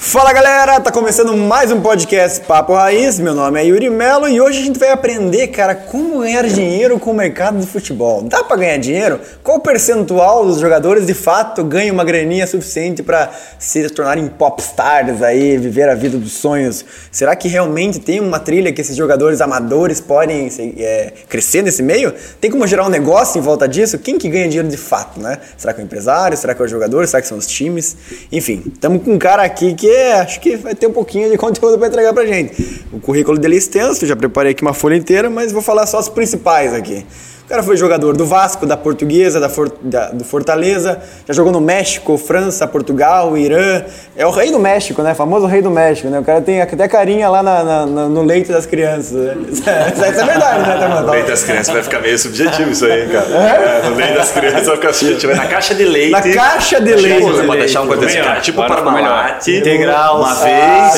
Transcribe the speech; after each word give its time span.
Fala 0.00 0.32
galera, 0.32 0.80
tá 0.80 0.92
começando 0.92 1.36
mais 1.36 1.72
um 1.72 1.82
podcast 1.82 2.40
Papo 2.42 2.72
Raiz. 2.72 3.18
Meu 3.18 3.34
nome 3.34 3.60
é 3.60 3.66
Yuri 3.66 3.90
Melo 3.90 4.28
e 4.28 4.40
hoje 4.40 4.60
a 4.60 4.62
gente 4.62 4.78
vai 4.78 4.90
aprender, 4.90 5.48
cara, 5.48 5.74
como 5.74 6.20
ganhar 6.20 6.46
dinheiro 6.46 7.00
com 7.00 7.10
o 7.10 7.14
mercado 7.14 7.58
de 7.58 7.66
futebol. 7.66 8.22
Dá 8.22 8.44
para 8.44 8.56
ganhar 8.58 8.78
dinheiro? 8.78 9.20
Qual 9.42 9.58
percentual 9.58 10.46
dos 10.46 10.60
jogadores 10.60 11.04
de 11.04 11.14
fato 11.14 11.64
ganham 11.64 11.92
uma 11.92 12.04
graninha 12.04 12.46
suficiente 12.46 13.02
para 13.02 13.30
se 13.58 13.90
tornarem 13.90 14.28
popstars 14.28 15.20
aí, 15.20 15.58
viver 15.58 15.88
a 15.88 15.96
vida 15.96 16.16
dos 16.16 16.32
sonhos? 16.32 16.84
Será 17.10 17.34
que 17.34 17.48
realmente 17.48 17.98
tem 17.98 18.20
uma 18.20 18.38
trilha 18.38 18.72
que 18.72 18.80
esses 18.80 18.96
jogadores 18.96 19.40
amadores 19.40 20.00
podem 20.00 20.48
é, 20.78 21.12
crescer 21.28 21.60
nesse 21.60 21.82
meio? 21.82 22.14
Tem 22.40 22.50
como 22.50 22.66
gerar 22.68 22.86
um 22.86 22.90
negócio 22.90 23.38
em 23.38 23.42
volta 23.42 23.68
disso? 23.68 23.98
Quem 23.98 24.16
que 24.16 24.28
ganha 24.28 24.46
dinheiro 24.46 24.68
de 24.68 24.78
fato, 24.78 25.20
né? 25.20 25.38
Será 25.56 25.74
que 25.74 25.80
é 25.80 25.82
o 25.82 25.84
empresário? 25.84 26.36
Será 26.38 26.54
que 26.54 26.62
é 26.62 26.64
o 26.64 26.68
jogador? 26.68 27.06
Será 27.06 27.20
que 27.20 27.28
são 27.28 27.36
os 27.36 27.48
times? 27.48 27.96
Enfim, 28.30 28.62
estamos 28.72 29.02
com 29.02 29.12
um 29.12 29.18
cara 29.18 29.42
aqui 29.42 29.74
que 29.74 29.87
acho 30.20 30.40
que 30.40 30.56
vai 30.56 30.74
ter 30.74 30.86
um 30.86 30.92
pouquinho 30.92 31.30
de 31.30 31.36
conteúdo 31.38 31.78
para 31.78 31.88
entregar 31.88 32.12
para 32.12 32.26
gente. 32.26 32.84
O 32.92 33.00
currículo 33.00 33.38
dele 33.38 33.54
é 33.54 33.58
extenso, 33.58 34.06
já 34.06 34.16
preparei 34.16 34.52
aqui 34.52 34.62
uma 34.62 34.74
folha 34.74 34.96
inteira, 34.96 35.28
mas 35.28 35.52
vou 35.52 35.62
falar 35.62 35.86
só 35.86 35.98
os 35.98 36.08
principais 36.08 36.72
aqui. 36.72 37.04
O 37.48 37.50
cara 37.50 37.62
foi 37.62 37.78
jogador 37.78 38.14
do 38.14 38.26
Vasco, 38.26 38.66
da 38.66 38.76
Portuguesa, 38.76 39.40
da, 39.40 39.48
For, 39.48 39.72
da, 39.80 40.10
do 40.10 40.22
Fortaleza, 40.22 41.00
já 41.26 41.32
jogou 41.32 41.50
no 41.50 41.62
México, 41.62 42.18
França, 42.18 42.66
Portugal, 42.66 43.38
Irã. 43.38 43.84
É 44.14 44.26
o 44.26 44.30
rei 44.30 44.50
do 44.50 44.58
México, 44.58 45.00
né? 45.00 45.12
O 45.12 45.14
famoso 45.14 45.46
rei 45.46 45.62
do 45.62 45.70
México, 45.70 46.08
né? 46.08 46.20
O 46.20 46.22
cara 46.22 46.42
tem 46.42 46.60
até 46.60 46.86
carinha 46.86 47.26
lá 47.30 47.42
na, 47.42 47.64
na, 47.64 47.86
no 47.86 48.22
leito 48.22 48.52
das 48.52 48.66
crianças. 48.66 49.12
Né? 49.12 49.36
Isso, 49.50 49.62
é, 49.66 49.88
isso 49.88 50.04
é 50.20 50.24
verdade, 50.26 50.60
né, 50.60 50.76
Tamando? 50.78 51.06
No 51.06 51.12
leito 51.12 51.28
das 51.28 51.42
crianças 51.42 51.72
vai 51.72 51.82
ficar 51.82 52.00
meio 52.00 52.18
subjetivo 52.18 52.70
isso 52.70 52.84
aí, 52.84 53.08
cara. 53.08 53.26
É? 53.30 53.86
É, 53.86 53.88
no 53.88 53.96
leito 53.96 54.14
das 54.14 54.30
crianças 54.30 54.66
vai 54.66 54.76
ficar 54.76 54.92
subjetivo. 54.92 55.34
Na 55.34 55.46
caixa 55.46 55.74
de 55.74 55.84
leite. 55.86 56.10
Na 56.10 56.20
caixa 56.20 56.80
de 56.82 56.94
leite. 56.96 57.22
Você 57.22 57.42
pode 57.44 57.60
deixar 57.60 57.80
um 57.80 57.86
coisa 57.86 58.04
desse 58.04 58.18
cara, 58.18 58.40
tipo 58.42 58.58
Parmalat. 58.58 59.48
Integral. 59.48 60.18
Uma 60.18 60.34
vez. 60.34 60.92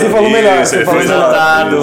Você 0.00 0.08
falou 0.10 0.28
melhor. 0.28 0.66
Você 0.66 0.84
falou 0.84 1.00
desnatado. 1.00 1.76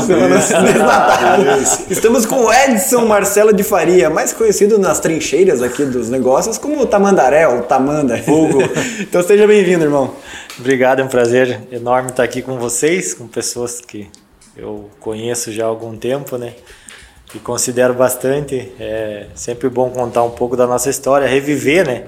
Estamos 1.89 2.25
com 2.25 2.43
o 2.43 2.53
Edson 2.53 3.05
Marcelo 3.05 3.52
de 3.55 3.63
Faria, 3.63 4.09
mais 4.09 4.33
conhecido 4.33 4.77
nas 4.77 4.99
trincheiras 4.99 5.61
aqui 5.61 5.85
dos 5.85 6.09
negócios 6.09 6.57
como 6.57 6.79
o 6.81 6.85
Tamandaré, 6.85 7.47
ou 7.47 7.63
Tamanda. 7.63 8.15
Hugo. 8.27 8.59
então 9.01 9.23
seja 9.23 9.47
bem-vindo, 9.47 9.83
irmão. 9.83 10.13
Obrigado, 10.59 10.99
é 10.99 11.03
um 11.03 11.07
prazer 11.07 11.61
enorme 11.71 12.09
estar 12.09 12.23
aqui 12.23 12.41
com 12.41 12.57
vocês, 12.57 13.13
com 13.13 13.27
pessoas 13.27 13.81
que 13.81 14.09
eu 14.55 14.89
conheço 14.99 15.51
já 15.51 15.65
há 15.65 15.67
algum 15.67 15.97
tempo, 15.97 16.37
né? 16.37 16.53
E 17.33 17.39
considero 17.39 17.93
bastante. 17.93 18.71
É 18.79 19.27
sempre 19.33 19.69
bom 19.69 19.89
contar 19.89 20.23
um 20.23 20.31
pouco 20.31 20.55
da 20.55 20.67
nossa 20.67 20.89
história, 20.89 21.27
reviver, 21.27 21.87
né? 21.87 22.03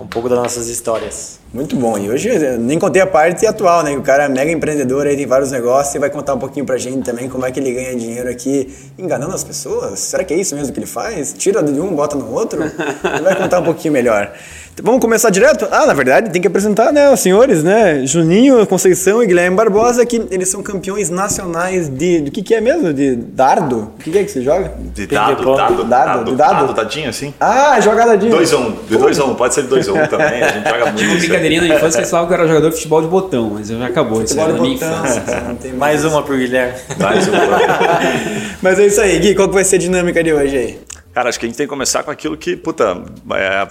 Um 0.00 0.06
pouco 0.06 0.28
das 0.28 0.38
nossas 0.38 0.68
histórias. 0.68 1.41
Muito 1.52 1.76
bom. 1.76 1.98
E 1.98 2.08
hoje 2.08 2.30
nem 2.56 2.78
contei 2.78 3.02
a 3.02 3.06
parte 3.06 3.46
atual, 3.46 3.82
né? 3.82 3.94
O 3.94 4.00
cara 4.00 4.24
é 4.24 4.28
mega 4.28 4.50
empreendedor 4.50 5.06
aí, 5.06 5.14
tem 5.14 5.26
vários 5.26 5.50
negócios 5.50 5.94
e 5.94 5.98
vai 5.98 6.08
contar 6.08 6.32
um 6.32 6.38
pouquinho 6.38 6.64
pra 6.64 6.78
gente 6.78 7.04
também 7.04 7.28
como 7.28 7.44
é 7.44 7.50
que 7.50 7.60
ele 7.60 7.74
ganha 7.74 7.94
dinheiro 7.94 8.30
aqui 8.30 8.74
enganando 8.98 9.34
as 9.34 9.44
pessoas. 9.44 9.98
Será 10.00 10.24
que 10.24 10.32
é 10.32 10.36
isso 10.38 10.54
mesmo 10.54 10.72
que 10.72 10.78
ele 10.78 10.86
faz? 10.86 11.34
Tira 11.36 11.62
de 11.62 11.78
um, 11.78 11.94
bota 11.94 12.16
no 12.16 12.32
outro? 12.32 12.62
Ele 12.62 13.22
vai 13.22 13.36
contar 13.36 13.60
um 13.60 13.64
pouquinho 13.64 13.92
melhor. 13.92 14.32
Vamos 14.80 15.00
começar 15.00 15.28
direto? 15.28 15.68
Ah, 15.70 15.84
na 15.84 15.92
verdade, 15.92 16.30
tem 16.30 16.40
que 16.40 16.48
apresentar, 16.48 16.92
né, 16.92 17.10
os 17.10 17.20
senhores, 17.20 17.62
né? 17.62 18.06
Juninho, 18.06 18.66
Conceição 18.66 19.22
e 19.22 19.26
Guilherme 19.26 19.54
Barbosa, 19.54 20.06
que 20.06 20.22
eles 20.30 20.48
são 20.48 20.62
campeões 20.62 21.10
nacionais 21.10 21.88
de. 21.90 22.22
Do 22.22 22.30
que, 22.30 22.42
que 22.42 22.54
é 22.54 22.60
mesmo? 22.60 22.92
De 22.92 23.14
dardo? 23.14 23.92
O 23.98 24.02
que, 24.02 24.10
que 24.10 24.18
é 24.18 24.24
que 24.24 24.30
você 24.30 24.42
joga? 24.42 24.72
De 24.94 25.06
dado, 25.06 25.44
dado, 25.44 25.54
dado, 25.54 25.84
dado, 25.84 26.30
de 26.30 26.36
dado. 26.36 26.66
Dado, 26.66 26.74
dadinho 26.74 27.10
assim? 27.10 27.34
Ah, 27.38 27.78
joga 27.80 28.06
dadinho. 28.06 28.32
2 28.32 28.52
a 28.52 28.56
1 28.56 28.60
um. 28.60 28.76
De 28.88 28.96
2 28.96 29.18
a 29.20 29.24
1 29.24 29.30
um. 29.30 29.34
pode 29.34 29.54
ser 29.54 29.62
de 29.62 29.68
2 29.68 29.88
a 29.88 29.92
1 29.92 30.02
um 30.02 30.06
também. 30.08 30.42
A 30.42 30.48
gente 30.48 30.68
joga 30.68 30.86
muito. 30.86 30.98
Tipo, 30.98 31.18
brincadeirinha 31.18 31.62
na 31.62 31.74
infância 31.74 32.06
falavam 32.06 32.28
que 32.28 32.34
eu 32.34 32.38
era 32.38 32.48
jogador 32.48 32.68
de 32.70 32.76
futebol 32.76 33.02
de 33.02 33.08
botão, 33.08 33.50
mas 33.54 33.68
já 33.68 33.86
acabou 33.86 34.22
isso 34.22 34.34
Futebol 34.34 34.46
aí 34.46 34.52
de 34.52 34.58
na 34.58 34.62
minha 34.62 34.78
botão, 34.78 35.04
infância. 35.04 35.22
você 35.22 35.40
não 35.48 35.54
tem 35.56 35.72
mais. 35.72 36.02
Mais 36.02 36.04
uma 36.12 36.22
pro 36.22 36.36
Guilherme. 36.36 36.74
Mais 36.98 37.28
um. 37.28 37.32
Mas 38.62 38.78
é 38.78 38.86
isso 38.86 39.00
aí, 39.00 39.18
Gui, 39.18 39.34
qual 39.34 39.48
que 39.48 39.54
vai 39.54 39.64
ser 39.64 39.76
a 39.76 39.78
dinâmica 39.78 40.22
de 40.24 40.32
hoje 40.32 40.56
aí? 40.56 40.78
Cara, 41.14 41.28
acho 41.28 41.38
que 41.38 41.44
a 41.44 41.48
gente 41.48 41.58
tem 41.58 41.66
que 41.66 41.70
começar 41.70 42.02
com 42.02 42.10
aquilo 42.10 42.38
que, 42.38 42.56
puta, 42.56 43.02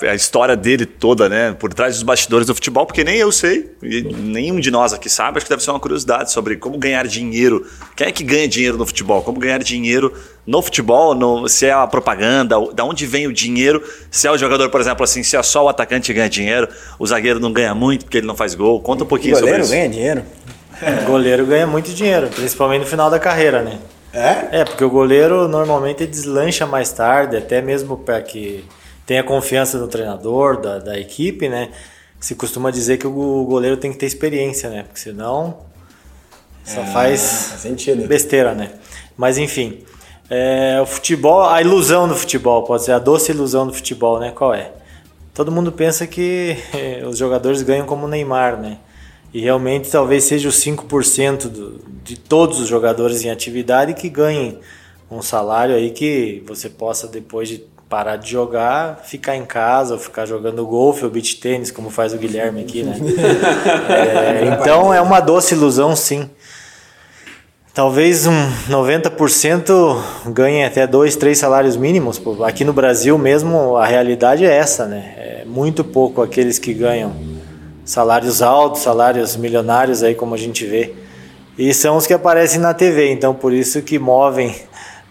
é 0.04 0.10
a 0.10 0.14
história 0.14 0.56
dele 0.56 0.86
toda, 0.86 1.28
né? 1.28 1.56
Por 1.58 1.74
trás 1.74 1.96
dos 1.96 2.04
bastidores 2.04 2.46
do 2.46 2.54
futebol, 2.54 2.86
porque 2.86 3.04
nem 3.04 3.18
eu 3.18 3.32
sei, 3.32 3.72
e 3.82 4.04
nenhum 4.04 4.60
de 4.60 4.70
nós 4.70 4.94
aqui 4.94 5.10
sabe, 5.10 5.38
acho 5.38 5.48
que 5.48 5.50
deve 5.50 5.64
ser 5.64 5.72
uma 5.72 5.80
curiosidade 5.80 6.32
sobre 6.32 6.56
como 6.58 6.78
ganhar 6.78 7.08
dinheiro. 7.08 7.66
Quem 7.96 8.08
é 8.08 8.12
que 8.12 8.24
ganha 8.24 8.48
dinheiro 8.48 8.78
no 8.78 8.86
futebol? 8.86 9.24
Como 9.24 9.40
ganhar 9.40 9.58
dinheiro 9.58 10.14
no 10.46 10.62
futebol? 10.62 11.16
No, 11.16 11.48
se 11.48 11.66
é 11.66 11.72
a 11.74 11.88
propaganda, 11.88 12.58
da 12.74 12.86
onde 12.86 13.08
vem 13.08 13.26
o 13.26 13.34
dinheiro? 13.34 13.84
Se 14.12 14.28
é 14.28 14.32
o 14.32 14.38
jogador, 14.38 14.70
por 14.70 14.80
exemplo, 14.80 15.04
assim, 15.04 15.24
se 15.24 15.36
é 15.36 15.42
só 15.42 15.66
o 15.66 15.70
atacante 15.70 16.08
que 16.08 16.14
ganha 16.14 16.30
dinheiro, 16.30 16.68
o 17.00 17.08
zagueiro 17.08 17.40
não 17.40 17.52
ganha 17.52 17.74
muito 17.74 18.06
porque 18.06 18.20
ele 18.20 18.28
não 18.28 18.36
faz 18.36 18.54
gol. 18.54 18.80
Conta 18.82 19.04
um 19.04 19.08
pouquinho 19.08 19.34
Goleiro 19.34 19.64
sobre 19.64 19.64
isso. 19.64 19.72
ganha 19.72 19.90
dinheiro. 19.90 20.24
O 21.02 21.06
goleiro 21.10 21.46
ganha 21.48 21.66
muito 21.66 21.92
dinheiro, 21.92 22.28
principalmente 22.28 22.82
no 22.82 22.88
final 22.88 23.10
da 23.10 23.18
carreira, 23.18 23.64
né? 23.64 23.80
É? 24.14 24.62
É, 24.62 24.66
porque 24.66 24.84
o 24.84 24.90
goleiro 24.90 25.48
normalmente 25.48 26.06
deslancha 26.06 26.66
mais 26.66 26.92
tarde, 26.92 27.38
até 27.38 27.62
mesmo 27.62 27.98
para 27.98 28.22
que 28.22 28.66
tenha 29.06 29.24
confiança 29.24 29.78
no 29.78 29.88
treinador, 29.88 30.60
da, 30.60 30.80
da 30.80 31.00
equipe, 31.00 31.48
né? 31.48 31.70
Se 32.20 32.36
costuma 32.36 32.72
dizer 32.72 32.98
que 32.98 33.08
o 33.08 33.46
goleiro 33.46 33.78
tem 33.78 33.92
que 33.92 33.98
ter 33.98 34.06
experiência, 34.06 34.70
né? 34.70 34.84
Porque 34.84 35.00
senão 35.00 35.60
só 36.64 36.84
faz 36.86 37.54
Faz 37.62 38.08
besteira, 38.08 38.54
né? 38.54 38.72
Mas 39.18 39.38
enfim, 39.38 39.84
é, 40.30 40.80
o 40.82 40.86
futebol, 40.86 41.44
a 41.44 41.62
ilusão 41.62 42.08
do 42.08 42.16
futebol, 42.16 42.64
pode 42.64 42.84
ser 42.84 42.92
a 42.92 43.00
doce 43.00 43.32
ilusão 43.32 43.66
do 43.66 43.74
futebol, 43.74 44.20
né? 44.20 44.32
Qual 44.32 44.54
é? 44.54 44.72
Todo 45.34 45.52
mundo 45.52 45.72
pensa 45.72 46.06
que 46.06 46.58
os 47.08 47.18
jogadores 47.18 47.62
ganham 47.62 47.86
como 47.86 48.06
o 48.06 48.10
Neymar, 48.10 48.58
né? 48.58 48.78
E 49.34 49.40
realmente 49.40 49.90
talvez 49.90 50.26
seja 50.26 50.50
os 50.50 50.56
5% 50.56 51.48
do, 51.48 51.80
de 52.04 52.20
todos 52.20 52.60
os 52.60 52.68
jogadores 52.68 53.24
em 53.24 53.30
atividade 53.30 53.94
que 53.94 54.10
ganhem 54.10 54.60
um 55.10 55.22
salário 55.22 55.76
aí 55.76 55.92
que 55.92 56.44
você 56.46 56.70
possa, 56.70 57.08
depois 57.08 57.48
de 57.48 57.64
parar 57.90 58.16
de 58.16 58.32
jogar, 58.32 59.02
ficar 59.04 59.36
em 59.36 59.46
casa 59.46 59.94
ou 59.96 60.00
ficar 60.00 60.26
jogando 60.26 60.66
golfe 60.66 61.04
ou 61.04 61.12
beach 61.12 61.36
tênis, 61.36 61.72
como 61.72 61.90
faz 61.90 62.14
o 62.14 62.18
Guilherme 62.18 62.62
aqui, 62.62 62.84
né? 62.84 62.96
É, 63.90 64.46
então 64.46 64.94
é 64.94 65.02
uma 65.02 65.20
doce 65.20 65.54
ilusão, 65.54 65.96
sim. 65.96 66.30
Talvez 67.74 68.26
um 68.28 68.50
90% 68.70 70.02
ganhe 70.28 70.64
até 70.64 70.86
dois, 70.86 71.16
três 71.16 71.38
salários 71.38 71.76
mínimos. 71.78 72.22
Aqui 72.46 72.64
no 72.64 72.74
Brasil 72.74 73.18
mesmo 73.18 73.78
a 73.78 73.86
realidade 73.86 74.46
é 74.46 74.54
essa, 74.54 74.86
né? 74.86 75.14
É 75.18 75.44
muito 75.46 75.84
pouco 75.84 76.22
aqueles 76.22 76.58
que 76.60 76.74
ganham 76.74 77.31
salários 77.92 78.42
altos, 78.42 78.84
salários 78.84 79.36
milionários 79.36 80.02
aí 80.02 80.16
como 80.16 80.34
a 80.34 80.38
gente 80.38 80.66
vê. 80.66 80.94
E 81.58 81.74
são 81.74 81.98
os 81.98 82.08
que 82.08 82.14
aparecem 82.14 82.58
na 82.62 82.74
TV, 82.74 83.12
então 83.12 83.34
por 83.34 83.52
isso 83.52 83.82
que 83.82 84.00
movem 84.00 84.56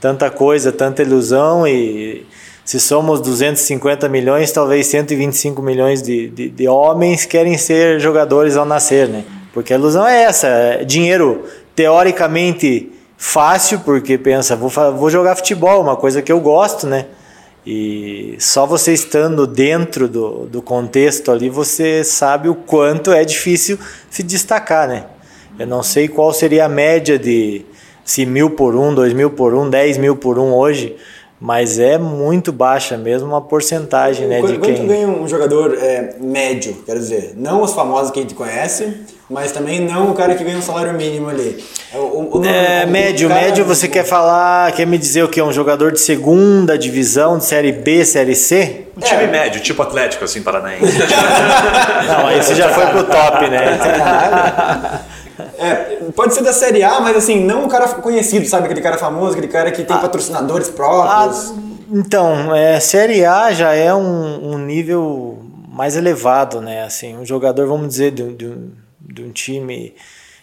tanta 0.00 0.30
coisa, 0.30 0.72
tanta 0.72 1.02
ilusão 1.02 1.68
e 1.68 2.26
se 2.64 2.80
somos 2.80 3.20
250 3.20 4.08
milhões, 4.08 4.50
talvez 4.50 4.86
125 4.86 5.60
milhões 5.60 6.00
de, 6.00 6.30
de, 6.30 6.48
de 6.48 6.68
homens 6.68 7.26
querem 7.26 7.58
ser 7.58 8.00
jogadores 8.00 8.56
ao 8.56 8.64
nascer, 8.64 9.08
né? 9.08 9.24
Porque 9.52 9.74
a 9.74 9.76
ilusão 9.76 10.06
é 10.06 10.22
essa, 10.22 10.46
é 10.46 10.82
dinheiro 10.82 11.44
teoricamente 11.76 12.90
fácil, 13.14 13.80
porque 13.80 14.16
pensa, 14.16 14.56
vou, 14.56 14.70
vou 14.96 15.10
jogar 15.10 15.36
futebol, 15.36 15.82
uma 15.82 15.96
coisa 15.96 16.22
que 16.22 16.32
eu 16.32 16.40
gosto, 16.40 16.86
né? 16.86 17.04
E 17.72 18.34
só 18.40 18.66
você 18.66 18.92
estando 18.92 19.46
dentro 19.46 20.08
do, 20.08 20.46
do 20.46 20.60
contexto 20.60 21.30
ali, 21.30 21.48
você 21.48 22.02
sabe 22.02 22.48
o 22.48 22.54
quanto 22.56 23.12
é 23.12 23.24
difícil 23.24 23.78
se 24.10 24.24
destacar, 24.24 24.88
né? 24.88 25.04
Eu 25.56 25.68
não 25.68 25.80
sei 25.80 26.08
qual 26.08 26.32
seria 26.32 26.64
a 26.64 26.68
média 26.68 27.16
de 27.16 27.64
se 28.04 28.26
mil 28.26 28.50
por 28.50 28.74
um, 28.74 28.92
dois 28.92 29.12
mil 29.12 29.30
por 29.30 29.54
um, 29.54 29.70
dez 29.70 29.96
mil 29.98 30.16
por 30.16 30.36
um 30.36 30.52
hoje, 30.52 30.96
mas 31.40 31.78
é 31.78 31.96
muito 31.96 32.50
baixa 32.50 32.96
mesmo 32.96 33.36
a 33.36 33.40
porcentagem, 33.40 34.26
né? 34.26 34.40
Quanto, 34.40 34.52
De 34.54 34.58
quanto 34.58 34.74
quem... 34.74 34.86
ganha 34.88 35.06
um 35.06 35.28
jogador 35.28 35.72
é, 35.78 36.16
médio, 36.18 36.74
quero 36.84 36.98
dizer? 36.98 37.34
Não 37.36 37.62
os 37.62 37.72
famosos 37.72 38.10
que 38.10 38.18
a 38.18 38.22
gente 38.22 38.34
conhece, 38.34 38.96
mas 39.30 39.52
também 39.52 39.80
não 39.80 40.10
o 40.10 40.14
cara 40.14 40.34
que 40.34 40.42
ganha 40.42 40.58
um 40.58 40.62
salário 40.62 40.92
mínimo 40.92 41.28
ali. 41.28 41.64
É, 41.94 41.96
o, 41.96 42.00
o- 42.00 42.44
É, 42.44 42.82
o- 42.84 42.88
o 42.88 42.90
médio, 42.90 43.28
cara- 43.28 43.40
médio 43.40 43.64
você 43.64 43.86
quer 43.88 44.04
falar, 44.04 44.72
quer 44.72 44.86
me 44.86 44.98
dizer 44.98 45.22
o 45.22 45.28
que? 45.28 45.40
Um 45.40 45.52
jogador 45.52 45.92
de 45.92 46.00
segunda 46.00 46.76
divisão, 46.76 47.38
de 47.38 47.44
série 47.44 47.72
B, 47.72 48.04
série 48.04 48.34
C? 48.34 48.86
Um 48.96 49.00
time 49.00 49.26
médio, 49.28 49.60
tipo 49.60 49.80
Atlético, 49.82 50.24
assim, 50.24 50.42
paranaense. 50.42 50.84
Não, 52.08 52.26
aí 52.26 52.42
você 52.42 52.54
já 52.54 52.68
foi 52.70 52.86
pro 52.88 53.04
top, 53.04 53.48
né? 53.48 55.00
É, 55.58 55.98
pode 56.14 56.34
ser 56.34 56.42
da 56.42 56.52
Série 56.52 56.82
A, 56.82 57.00
mas 57.00 57.16
assim, 57.16 57.44
não 57.44 57.64
um 57.64 57.68
cara 57.68 57.86
conhecido, 57.88 58.46
sabe? 58.46 58.64
Aquele 58.66 58.80
cara 58.82 58.98
famoso, 58.98 59.32
aquele 59.32 59.48
cara 59.48 59.70
que 59.70 59.82
tem 59.84 59.96
patrocinadores 59.96 60.68
próprios. 60.68 61.50
Ah, 61.50 61.54
então, 61.92 62.54
é, 62.54 62.78
Série 62.80 63.24
A 63.24 63.50
já 63.52 63.72
é 63.74 63.92
um, 63.94 64.52
um 64.54 64.58
nível 64.58 65.38
mais 65.70 65.96
elevado, 65.96 66.60
né? 66.60 66.82
Assim, 66.84 67.16
um 67.16 67.24
jogador, 67.24 67.66
vamos 67.66 67.88
dizer, 67.88 68.10
de, 68.10 68.34
de 68.34 68.46
um, 68.46 68.70
de 69.12 69.22
um 69.22 69.30
time 69.30 69.94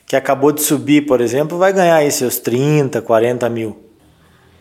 que 0.06 0.16
acabou 0.16 0.52
de 0.52 0.62
subir, 0.62 1.06
por 1.06 1.22
exemplo, 1.22 1.58
vai 1.58 1.74
ganhar 1.74 1.98
aí 1.98 2.12
seus 2.12 2.38
30, 2.38 3.02
40 3.02 3.50
mil. 3.50 3.78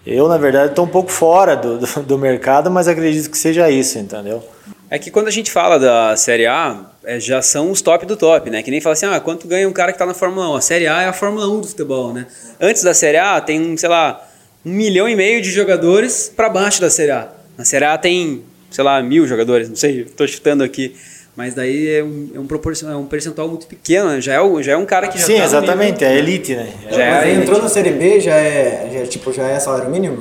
Eu, 0.05 0.29
na 0.29 0.39
verdade, 0.39 0.71
estou 0.71 0.85
um 0.85 0.89
pouco 0.89 1.11
fora 1.11 1.57
do, 1.57 1.79
do, 1.79 2.03
do, 2.03 2.19
mercado, 2.19 2.71
mas 2.71 2.87
acredito 2.87 3.29
que 3.31 3.37
seja 3.37 3.69
isso, 3.71 3.99
entendeu? 3.99 4.43
É 4.89 4.99
que 5.01 5.11
quando 5.11 5.27
a 5.27 5.33
gente 5.33 5.51
fala 5.51 5.79
da 5.79 6.17
Série 6.17 6.47
A, 6.47 6.91
é, 7.05 7.19
já 7.19 7.43
são 7.43 7.73
os 7.73 7.83
top 7.83 8.07
do 8.07 8.17
top, 8.17 8.49
né? 8.49 8.63
Que 8.63 8.71
nem 8.71 8.81
fala 8.81 8.93
assim, 8.93 9.07
ah, 9.07 9.19
quanto 9.19 9.49
ganha 9.49 9.69
um 9.69 9.73
cara 9.73 9.91
que 9.91 9.97
está 9.97 10.07
na 10.07 10.15
Fórmula 10.15 10.49
1? 10.51 10.55
A 10.55 10.61
Série 10.61 10.87
A 10.87 11.03
é 11.03 11.09
a 11.09 11.13
Fórmula 11.13 11.49
1 11.49 11.61
do 11.61 11.67
futebol, 11.67 12.13
né? 12.13 12.27
Antes 12.61 12.85
da 12.85 12.95
Série 12.95 13.17
A, 13.17 13.41
tem, 13.41 13.77
sei 13.77 13.89
lá, 13.89 14.25
um 14.65 14.71
milhão 14.71 15.09
e 15.09 15.17
meio 15.17 15.43
de 15.43 15.51
jogadores 15.51 16.33
para 16.35 16.49
baixo 16.49 16.81
da 16.81 16.89
Série 16.91 17.11
A. 17.11 17.29
Na 17.59 17.65
Série 17.65 17.85
A 17.85 17.99
tem, 17.99 18.45
sei 18.71 18.85
lá, 18.85 19.03
mil 19.03 19.27
jogadores, 19.27 19.69
não 19.69 19.77
sei, 19.77 20.03
estou 20.03 20.27
chutando 20.29 20.63
aqui. 20.63 20.95
Mas 21.37 21.53
daí 21.53 21.97
é 21.97 22.03
um, 22.03 22.31
é 22.35 22.41
um, 22.41 22.47
proporcional, 22.47 22.97
é 22.97 22.99
um 22.99 23.05
percentual 23.05 23.47
muito 23.47 23.67
pequeno, 23.67 24.09
né? 24.09 24.21
já, 24.23 24.35
é, 24.35 24.63
já 24.63 24.73
é 24.73 24.77
um 24.77 24.87
cara 24.87 25.07
que 25.07 25.19
já 25.19 25.27
Sim, 25.27 25.37
tá 25.37 25.45
exatamente, 25.45 26.03
é 26.03 26.17
elite, 26.17 26.55
né? 26.55 26.73
Já 26.91 27.05
é 27.05 27.11
Mas 27.11 27.39
entrou 27.43 27.63
na 27.63 27.69
Série 27.69 27.91
B, 27.91 28.21
já 28.21 28.35
é, 28.35 28.91
já, 28.93 29.07
tipo, 29.07 29.31
já 29.33 29.47
é 29.47 29.61
salário 29.61 29.91
mínimo? 29.91 30.19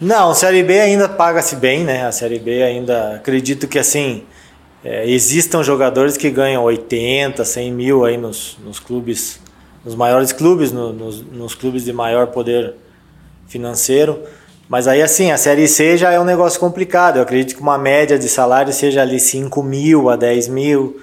Não, 0.00 0.30
a 0.30 0.34
Série 0.34 0.64
B 0.64 0.80
ainda 0.80 1.08
paga-se 1.08 1.54
bem, 1.54 1.84
né? 1.84 2.04
A 2.04 2.10
Série 2.10 2.40
B 2.40 2.60
ainda, 2.60 3.14
acredito 3.14 3.68
que 3.68 3.78
assim, 3.78 4.24
é, 4.84 5.08
existam 5.08 5.62
jogadores 5.62 6.16
que 6.16 6.28
ganham 6.28 6.64
80, 6.64 7.44
100 7.44 7.72
mil 7.72 8.04
aí 8.04 8.16
nos, 8.16 8.58
nos 8.64 8.80
clubes, 8.80 9.40
nos 9.84 9.94
maiores 9.94 10.32
clubes, 10.32 10.72
no, 10.72 10.92
nos, 10.92 11.22
nos 11.22 11.54
clubes 11.54 11.84
de 11.84 11.92
maior 11.92 12.26
poder 12.26 12.74
financeiro. 13.46 14.20
Mas 14.68 14.88
aí 14.88 15.00
assim, 15.00 15.30
a 15.30 15.36
Série 15.36 15.68
C 15.68 15.96
já 15.96 16.10
é 16.10 16.18
um 16.18 16.24
negócio 16.24 16.58
complicado. 16.58 17.16
Eu 17.16 17.22
acredito 17.22 17.54
que 17.54 17.62
uma 17.62 17.78
média 17.78 18.18
de 18.18 18.28
salário 18.28 18.72
seja 18.72 19.02
ali 19.02 19.20
5 19.20 19.62
mil 19.62 20.10
a 20.10 20.16
10 20.16 20.48
mil. 20.48 21.00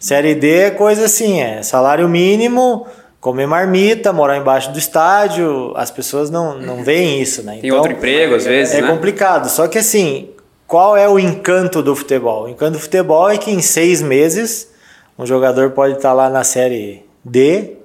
Série 0.00 0.34
D 0.34 0.50
é 0.50 0.70
coisa 0.70 1.04
assim, 1.04 1.40
é 1.40 1.62
salário 1.62 2.08
mínimo, 2.08 2.86
comer 3.20 3.46
marmita, 3.46 4.12
morar 4.12 4.36
embaixo 4.36 4.72
do 4.72 4.78
estádio. 4.78 5.72
As 5.76 5.90
pessoas 5.90 6.30
não, 6.30 6.58
não 6.58 6.82
veem 6.82 7.20
isso, 7.20 7.42
né? 7.42 7.58
Tem 7.60 7.68
então, 7.68 7.78
outro 7.78 7.92
emprego 7.92 8.34
às 8.34 8.44
vezes, 8.44 8.74
É 8.74 8.80
né? 8.80 8.88
complicado. 8.88 9.48
Só 9.48 9.68
que 9.68 9.78
assim, 9.78 10.30
qual 10.66 10.96
é 10.96 11.08
o 11.08 11.18
encanto 11.18 11.82
do 11.82 11.94
futebol? 11.94 12.44
O 12.44 12.48
encanto 12.48 12.72
do 12.72 12.80
futebol 12.80 13.30
é 13.30 13.36
que 13.36 13.50
em 13.50 13.60
seis 13.60 14.00
meses 14.02 14.68
um 15.18 15.26
jogador 15.26 15.70
pode 15.70 15.94
estar 15.96 16.12
lá 16.14 16.30
na 16.30 16.42
Série 16.42 17.04
D 17.24 17.76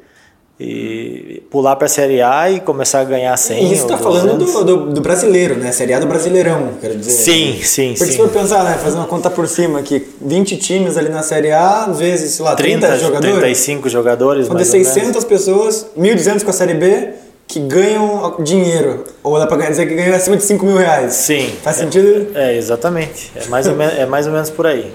e 0.59 1.43
pular 1.51 1.75
para 1.75 1.85
a 1.85 1.89
Série 1.89 2.19
A 2.19 2.49
e 2.49 2.59
começar 2.59 3.01
a 3.01 3.03
ganhar 3.03 3.37
100 3.37 3.63
E 3.63 3.73
isso 3.73 3.83
está 3.83 3.97
falando 3.97 4.37
do, 4.37 4.63
do, 4.63 4.93
do, 4.93 5.01
brasileiro, 5.01 5.55
né? 5.55 5.71
Série 5.71 5.93
A 5.93 5.99
do 5.99 6.07
Brasileirão, 6.07 6.71
quero 6.81 6.97
dizer. 6.97 7.11
Sim, 7.11 7.59
sim, 7.61 7.89
Porque 7.89 8.05
sim. 8.05 8.11
se 8.11 8.17
for 8.17 8.29
pensar, 8.29 8.63
né? 8.63 8.77
Fazer 8.83 8.97
uma 8.97 9.05
conta 9.05 9.29
por 9.29 9.47
cima 9.47 9.79
aqui, 9.79 10.07
20 10.19 10.57
times 10.57 10.97
ali 10.97 11.09
na 11.09 11.21
Série 11.21 11.51
A, 11.51 11.85
às 11.85 11.99
vezes, 11.99 12.33
sei 12.33 12.43
lá, 12.43 12.55
30, 12.55 12.87
30 12.87 12.99
jogadores. 12.99 13.37
35 13.37 13.89
jogadores, 13.89 14.49
de 14.49 14.65
600 14.65 15.23
pessoas, 15.25 15.85
1.200 15.97 16.43
com 16.43 16.49
a 16.49 16.53
Série 16.53 16.73
B, 16.73 17.09
que 17.47 17.59
ganham 17.59 18.35
dinheiro. 18.39 19.03
Ou 19.23 19.37
dá 19.37 19.45
para 19.45 19.69
dizer 19.69 19.87
que 19.87 19.93
ganham 19.93 20.15
acima 20.15 20.37
de 20.37 20.43
5 20.43 20.65
mil 20.65 20.77
reais. 20.77 21.13
Sim. 21.13 21.51
Faz 21.61 21.77
sentido? 21.77 22.31
É, 22.33 22.53
é 22.53 22.57
exatamente. 22.57 23.31
É 23.35 23.45
mais, 23.45 23.67
ou 23.67 23.79
é 23.79 24.05
mais 24.07 24.25
ou 24.25 24.33
menos 24.33 24.49
por 24.49 24.65
aí. 24.65 24.91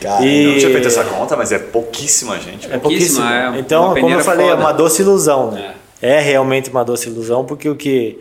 Cara, 0.00 0.24
e... 0.24 0.44
Eu 0.44 0.50
não 0.52 0.58
tinha 0.58 0.70
feito 0.72 0.88
essa 0.88 1.04
conta, 1.04 1.36
mas 1.36 1.52
é 1.52 1.58
pouquíssima 1.58 2.38
gente. 2.38 2.70
É 2.70 2.78
pouquíssima. 2.78 3.56
É 3.56 3.58
então, 3.58 3.94
como 3.94 4.14
eu 4.14 4.20
falei, 4.20 4.48
foda. 4.48 4.60
é 4.60 4.64
uma 4.64 4.72
doce 4.72 5.02
ilusão, 5.02 5.50
né? 5.50 5.72
É 5.72 5.86
é 6.00 6.20
realmente 6.20 6.70
uma 6.70 6.84
doce 6.84 7.08
ilusão, 7.08 7.44
porque 7.44 7.68
o 7.68 7.74
que 7.74 8.18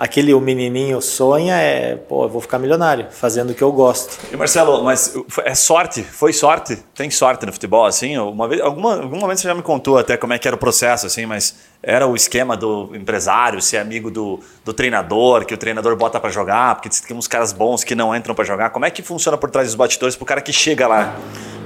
aquele 0.00 0.32
o 0.32 0.40
menininho 0.40 0.98
sonha 1.02 1.56
é, 1.56 1.94
pô, 1.94 2.24
eu 2.24 2.28
vou 2.30 2.40
ficar 2.40 2.58
milionário 2.58 3.08
fazendo 3.10 3.50
o 3.50 3.54
que 3.54 3.60
eu 3.60 3.70
gosto. 3.70 4.18
E 4.32 4.36
Marcelo, 4.36 4.82
mas 4.82 5.14
é 5.44 5.54
sorte? 5.54 6.02
Foi 6.02 6.32
sorte? 6.32 6.78
Tem 6.94 7.10
sorte 7.10 7.44
no 7.44 7.52
futebol 7.52 7.84
assim? 7.84 8.16
Uma 8.16 8.48
vez, 8.48 8.62
alguma, 8.62 8.94
algum 8.94 9.18
momento 9.18 9.40
você 9.40 9.48
já 9.48 9.54
me 9.54 9.60
contou 9.60 9.98
até 9.98 10.16
como 10.16 10.32
é 10.32 10.38
que 10.38 10.48
era 10.48 10.54
o 10.54 10.58
processo 10.58 11.06
assim, 11.06 11.26
mas 11.26 11.54
era 11.82 12.06
o 12.06 12.16
esquema 12.16 12.56
do 12.56 12.90
empresário 12.94 13.60
ser 13.60 13.76
amigo 13.76 14.10
do, 14.10 14.40
do 14.64 14.72
treinador, 14.72 15.44
que 15.44 15.52
o 15.52 15.58
treinador 15.58 15.94
bota 15.96 16.18
para 16.18 16.30
jogar, 16.30 16.76
porque 16.76 16.88
tem 17.06 17.14
uns 17.14 17.28
caras 17.28 17.52
bons 17.52 17.84
que 17.84 17.94
não 17.94 18.16
entram 18.16 18.34
para 18.34 18.46
jogar. 18.46 18.70
Como 18.70 18.86
é 18.86 18.90
que 18.90 19.02
funciona 19.02 19.36
por 19.36 19.50
trás 19.50 19.68
dos 19.68 19.74
bastidores 19.74 20.16
pro 20.16 20.24
cara 20.24 20.40
que 20.40 20.52
chega 20.52 20.88
lá? 20.88 21.14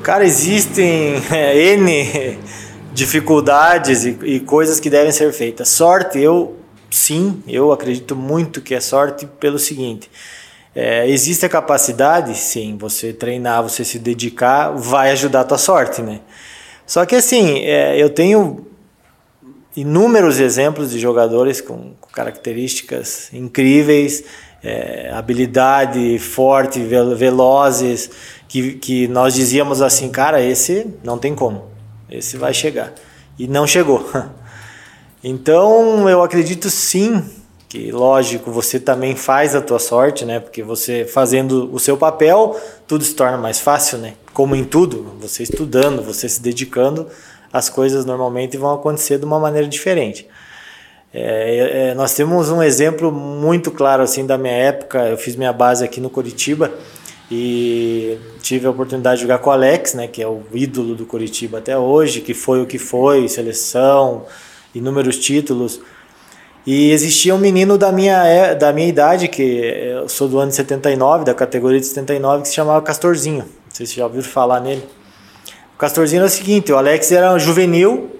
Cara, 0.02 0.24
existem 0.24 1.22
é, 1.30 1.56
N 1.56 2.36
dificuldades 2.92 4.04
e, 4.04 4.18
e 4.24 4.40
coisas 4.40 4.80
que 4.80 4.90
devem 4.90 5.12
ser 5.12 5.32
feitas. 5.32 5.68
Sorte, 5.68 6.18
eu 6.18 6.63
sim, 6.94 7.42
eu 7.48 7.72
acredito 7.72 8.14
muito 8.14 8.60
que 8.60 8.72
é 8.72 8.80
sorte 8.80 9.26
pelo 9.26 9.58
seguinte. 9.58 10.08
É, 10.74 11.08
existe 11.08 11.44
a 11.44 11.48
capacidade, 11.48 12.36
sim, 12.36 12.76
você 12.78 13.12
treinar, 13.12 13.62
você 13.62 13.84
se 13.84 13.98
dedicar, 13.98 14.70
vai 14.70 15.10
ajudar 15.10 15.40
a 15.40 15.44
tua 15.44 15.58
sorte, 15.58 16.02
né? 16.02 16.20
Só 16.86 17.04
que 17.04 17.16
assim, 17.16 17.60
é, 17.60 18.00
eu 18.00 18.10
tenho 18.10 18.66
inúmeros 19.76 20.38
exemplos 20.38 20.92
de 20.92 21.00
jogadores 21.00 21.60
com, 21.60 21.94
com 22.00 22.10
características 22.12 23.28
incríveis, 23.32 24.22
é, 24.62 25.10
habilidade 25.12 26.18
forte, 26.20 26.80
velozes, 26.80 28.08
que, 28.46 28.74
que 28.74 29.08
nós 29.08 29.34
dizíamos 29.34 29.82
assim, 29.82 30.10
cara, 30.10 30.40
esse 30.40 30.86
não 31.02 31.18
tem 31.18 31.34
como. 31.34 31.70
Esse 32.08 32.36
vai 32.36 32.54
chegar. 32.54 32.92
E 33.36 33.48
não 33.48 33.66
chegou. 33.66 34.08
Então 35.26 36.06
eu 36.06 36.22
acredito 36.22 36.68
sim 36.68 37.24
que, 37.66 37.90
lógico, 37.90 38.52
você 38.52 38.78
também 38.78 39.16
faz 39.16 39.54
a 39.54 39.62
tua 39.62 39.78
sorte, 39.78 40.22
né? 40.22 40.38
Porque 40.38 40.62
você 40.62 41.06
fazendo 41.06 41.70
o 41.72 41.78
seu 41.78 41.96
papel, 41.96 42.60
tudo 42.86 43.02
se 43.02 43.14
torna 43.14 43.38
mais 43.38 43.58
fácil, 43.58 43.96
né? 43.96 44.12
Como 44.34 44.54
em 44.54 44.64
tudo, 44.64 45.16
você 45.18 45.42
estudando, 45.42 46.02
você 46.02 46.28
se 46.28 46.42
dedicando, 46.42 47.08
as 47.50 47.70
coisas 47.70 48.04
normalmente 48.04 48.58
vão 48.58 48.74
acontecer 48.74 49.18
de 49.18 49.24
uma 49.24 49.40
maneira 49.40 49.66
diferente. 49.66 50.28
É, 51.12 51.88
é, 51.88 51.94
nós 51.94 52.12
temos 52.12 52.50
um 52.50 52.62
exemplo 52.62 53.10
muito 53.10 53.70
claro 53.70 54.02
assim 54.02 54.26
da 54.26 54.36
minha 54.36 54.52
época. 54.52 55.08
Eu 55.08 55.16
fiz 55.16 55.36
minha 55.36 55.54
base 55.54 55.82
aqui 55.82 56.02
no 56.02 56.10
Curitiba 56.10 56.70
e 57.30 58.18
tive 58.42 58.66
a 58.66 58.70
oportunidade 58.70 59.16
de 59.16 59.22
jogar 59.22 59.38
com 59.38 59.48
o 59.48 59.52
Alex, 59.54 59.94
né, 59.94 60.06
que 60.06 60.22
é 60.22 60.28
o 60.28 60.42
ídolo 60.52 60.94
do 60.94 61.06
Curitiba 61.06 61.58
até 61.58 61.78
hoje, 61.78 62.20
que 62.20 62.34
foi 62.34 62.60
o 62.60 62.66
que 62.66 62.76
foi, 62.76 63.26
seleção, 63.26 64.26
inúmeros 64.74 65.18
títulos. 65.18 65.80
E 66.66 66.90
existia 66.92 67.34
um 67.34 67.38
menino 67.38 67.76
da 67.76 67.92
minha, 67.92 68.24
é, 68.24 68.54
da 68.54 68.72
minha 68.72 68.88
idade, 68.88 69.28
que 69.28 69.42
eu 69.42 70.08
sou 70.08 70.26
do 70.28 70.38
ano 70.38 70.48
de 70.48 70.56
79, 70.56 71.24
da 71.24 71.34
categoria 71.34 71.78
de 71.78 71.86
79, 71.86 72.42
que 72.42 72.48
se 72.48 72.54
chamava 72.54 72.80
Castorzinho. 72.80 73.44
Não 73.44 73.70
sei 73.70 73.86
se 73.86 73.96
já 73.96 74.04
ouviram 74.04 74.24
falar 74.24 74.60
nele. 74.60 74.82
O 75.74 75.78
Castorzinho 75.78 76.20
era 76.20 76.26
o 76.26 76.30
seguinte, 76.30 76.72
o 76.72 76.76
Alex 76.76 77.12
era 77.12 77.32
um 77.32 77.38
juvenil 77.38 78.10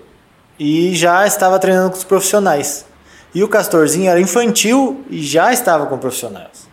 e 0.58 0.94
já 0.94 1.26
estava 1.26 1.58
treinando 1.58 1.90
com 1.90 1.96
os 1.96 2.04
profissionais. 2.04 2.84
E 3.34 3.42
o 3.42 3.48
Castorzinho 3.48 4.10
era 4.10 4.20
infantil 4.20 5.04
e 5.08 5.22
já 5.22 5.52
estava 5.52 5.86
com 5.86 5.96
profissionais. 5.96 6.68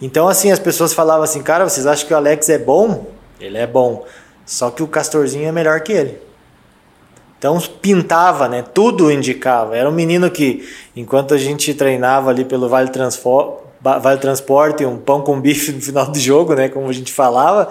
Então, 0.00 0.28
assim, 0.28 0.50
as 0.50 0.58
pessoas 0.58 0.92
falavam 0.92 1.22
assim, 1.22 1.42
cara, 1.42 1.68
vocês 1.68 1.86
acham 1.86 2.06
que 2.08 2.12
o 2.12 2.16
Alex 2.16 2.48
é 2.48 2.58
bom? 2.58 3.06
Ele 3.40 3.56
é 3.56 3.66
bom. 3.66 4.04
Só 4.44 4.70
que 4.70 4.82
o 4.82 4.88
Castorzinho 4.88 5.48
é 5.48 5.52
melhor 5.52 5.80
que 5.80 5.92
ele. 5.92 6.18
Então 7.42 7.58
pintava, 7.58 8.48
né? 8.48 8.62
Tudo 8.62 9.10
indicava. 9.10 9.76
Era 9.76 9.88
um 9.88 9.92
menino 9.92 10.30
que, 10.30 10.64
enquanto 10.94 11.34
a 11.34 11.36
gente 11.36 11.74
treinava 11.74 12.30
ali 12.30 12.44
pelo 12.44 12.68
Vale, 12.68 12.88
Transfor 12.88 13.62
vale 13.80 14.20
Transporte, 14.20 14.84
um 14.84 14.96
pão 14.96 15.22
com 15.22 15.40
bife 15.40 15.72
no 15.72 15.80
final 15.80 16.06
do 16.06 16.16
jogo, 16.20 16.54
né? 16.54 16.68
Como 16.68 16.88
a 16.88 16.92
gente 16.92 17.12
falava, 17.12 17.68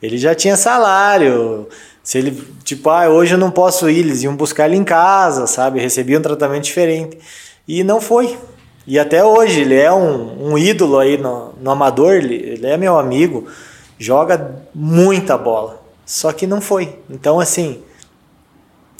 ele 0.00 0.16
já 0.18 0.36
tinha 0.36 0.56
salário. 0.56 1.66
Se 2.00 2.16
ele, 2.16 2.40
tipo, 2.62 2.88
ah, 2.90 3.08
hoje 3.08 3.34
eu 3.34 3.38
não 3.38 3.50
posso 3.50 3.90
ir, 3.90 3.98
eles 3.98 4.22
iam 4.22 4.36
buscar 4.36 4.66
ele 4.66 4.76
em 4.76 4.84
casa, 4.84 5.48
sabe? 5.48 5.80
Recebia 5.80 6.16
um 6.16 6.22
tratamento 6.22 6.62
diferente. 6.62 7.18
E 7.66 7.82
não 7.82 8.00
foi. 8.00 8.38
E 8.86 9.00
até 9.00 9.24
hoje 9.24 9.62
ele 9.62 9.74
é 9.74 9.92
um, 9.92 10.52
um 10.52 10.56
ídolo 10.56 10.96
aí 10.96 11.18
no, 11.18 11.54
no 11.60 11.72
amador, 11.72 12.12
ele, 12.14 12.36
ele 12.36 12.66
é 12.68 12.76
meu 12.76 12.96
amigo, 12.96 13.48
joga 13.98 14.62
muita 14.72 15.36
bola. 15.36 15.82
Só 16.06 16.30
que 16.32 16.46
não 16.46 16.60
foi. 16.60 17.00
Então, 17.10 17.40
assim, 17.40 17.82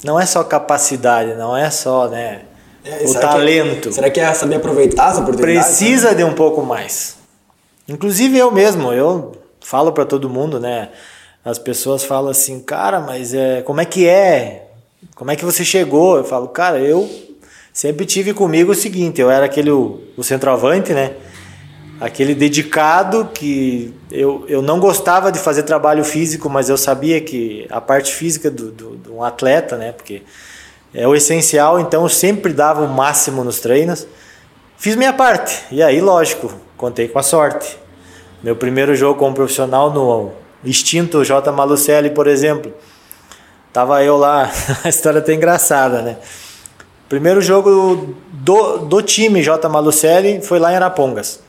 não 0.03 0.19
é 0.19 0.25
só 0.25 0.43
capacidade, 0.43 1.35
não 1.35 1.55
é 1.55 1.69
só 1.69 2.07
né, 2.07 2.41
é, 2.83 3.05
o 3.05 3.13
talento. 3.13 3.89
Que, 3.89 3.95
será 3.95 4.09
que 4.09 4.19
é 4.19 4.33
saber 4.33 4.55
aproveitar 4.55 5.11
essa 5.11 5.21
oportunidade? 5.21 5.65
Precisa 5.65 6.15
de 6.15 6.23
um 6.23 6.33
pouco 6.33 6.61
mais. 6.63 7.17
Inclusive 7.87 8.37
eu 8.37 8.51
mesmo, 8.51 8.93
eu 8.93 9.33
falo 9.59 9.91
para 9.91 10.05
todo 10.05 10.29
mundo, 10.29 10.59
né? 10.59 10.89
As 11.43 11.57
pessoas 11.57 12.03
falam 12.03 12.29
assim, 12.29 12.59
cara, 12.59 12.99
mas 12.99 13.33
é, 13.33 13.61
como 13.61 13.81
é 13.81 13.85
que 13.85 14.07
é? 14.07 14.67
Como 15.15 15.31
é 15.31 15.35
que 15.35 15.45
você 15.45 15.63
chegou? 15.63 16.17
Eu 16.17 16.23
falo, 16.23 16.47
cara, 16.49 16.79
eu 16.79 17.09
sempre 17.73 18.05
tive 18.05 18.33
comigo 18.33 18.71
o 18.71 18.75
seguinte, 18.75 19.19
eu 19.21 19.31
era 19.31 19.45
aquele 19.45 19.71
o, 19.71 20.01
o 20.17 20.23
centroavante, 20.23 20.93
né? 20.93 21.13
Aquele 21.99 22.33
dedicado 22.33 23.29
que 23.33 23.93
eu, 24.09 24.45
eu 24.47 24.61
não 24.61 24.79
gostava 24.79 25.31
de 25.31 25.39
fazer 25.39 25.63
trabalho 25.63 26.03
físico, 26.03 26.49
mas 26.49 26.69
eu 26.69 26.77
sabia 26.77 27.19
que 27.19 27.67
a 27.69 27.81
parte 27.81 28.13
física 28.13 28.49
do, 28.49 28.71
do, 28.71 28.95
de 28.95 29.09
um 29.09 29.23
atleta, 29.23 29.75
né? 29.75 29.91
Porque 29.91 30.21
é 30.93 31.07
o 31.07 31.13
essencial, 31.13 31.79
então 31.79 32.03
eu 32.03 32.09
sempre 32.09 32.53
dava 32.53 32.81
o 32.81 32.87
máximo 32.87 33.43
nos 33.43 33.59
treinos. 33.59 34.07
Fiz 34.77 34.95
minha 34.95 35.11
parte, 35.11 35.61
e 35.71 35.83
aí, 35.83 35.99
lógico, 35.99 36.53
contei 36.77 37.07
com 37.09 37.19
a 37.19 37.23
sorte. 37.23 37.77
Meu 38.41 38.55
primeiro 38.55 38.95
jogo 38.95 39.19
como 39.19 39.35
profissional 39.35 39.91
no 39.91 40.31
extinto 40.63 41.25
J. 41.25 41.51
Malucelli, 41.51 42.11
por 42.11 42.27
exemplo, 42.27 42.73
Tava 43.71 44.03
eu 44.03 44.17
lá, 44.17 44.51
a 44.83 44.89
história 44.89 45.21
tá 45.21 45.33
engraçada, 45.33 46.01
né? 46.01 46.17
Primeiro 47.07 47.41
jogo 47.41 48.15
do, 48.31 48.77
do 48.79 49.01
time 49.01 49.41
J. 49.43 49.67
Malucelli 49.69 50.41
foi 50.41 50.59
lá 50.59 50.71
em 50.71 50.75
Arapongas. 50.75 51.39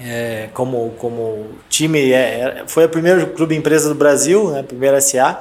É, 0.00 0.48
como, 0.54 0.94
como 0.98 1.48
time, 1.68 2.12
é, 2.12 2.64
foi 2.66 2.86
o 2.86 2.88
primeiro 2.88 3.26
clube 3.28 3.54
empresa 3.54 3.88
do 3.88 3.94
Brasil, 3.94 4.50
né, 4.50 4.62
primeira 4.62 5.00
SA, 5.00 5.40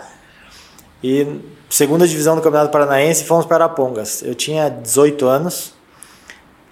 e 1.02 1.26
segunda 1.70 2.06
divisão 2.06 2.36
do 2.36 2.42
Campeonato 2.42 2.70
Paranaense 2.70 3.24
fomos 3.24 3.46
para 3.46 3.64
Arapongas. 3.64 4.22
Eu 4.22 4.36
tinha 4.36 4.70
18 4.70 5.26
anos, 5.26 5.74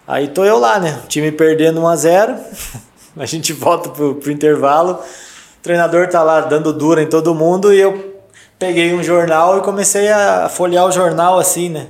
aí 0.06 0.28
tô 0.28 0.44
eu 0.44 0.60
lá, 0.60 0.78
né, 0.78 1.00
time 1.08 1.32
perdendo 1.32 1.82
1 1.82 1.88
a 1.88 1.96
0 1.96 2.36
a 3.18 3.26
gente 3.26 3.54
volta 3.54 3.90
pro, 3.90 4.16
pro 4.16 4.32
intervalo, 4.32 4.94
o 4.94 5.62
treinador 5.62 6.08
tá 6.10 6.22
lá 6.22 6.42
dando 6.42 6.74
dura 6.74 7.02
em 7.02 7.08
todo 7.08 7.34
mundo 7.34 7.74
e 7.74 7.80
eu 7.80 8.22
peguei 8.58 8.94
um 8.94 9.02
jornal 9.02 9.58
e 9.58 9.62
comecei 9.62 10.10
a 10.10 10.50
folhear 10.50 10.86
o 10.86 10.92
jornal 10.92 11.40
assim, 11.40 11.70
né, 11.70 11.88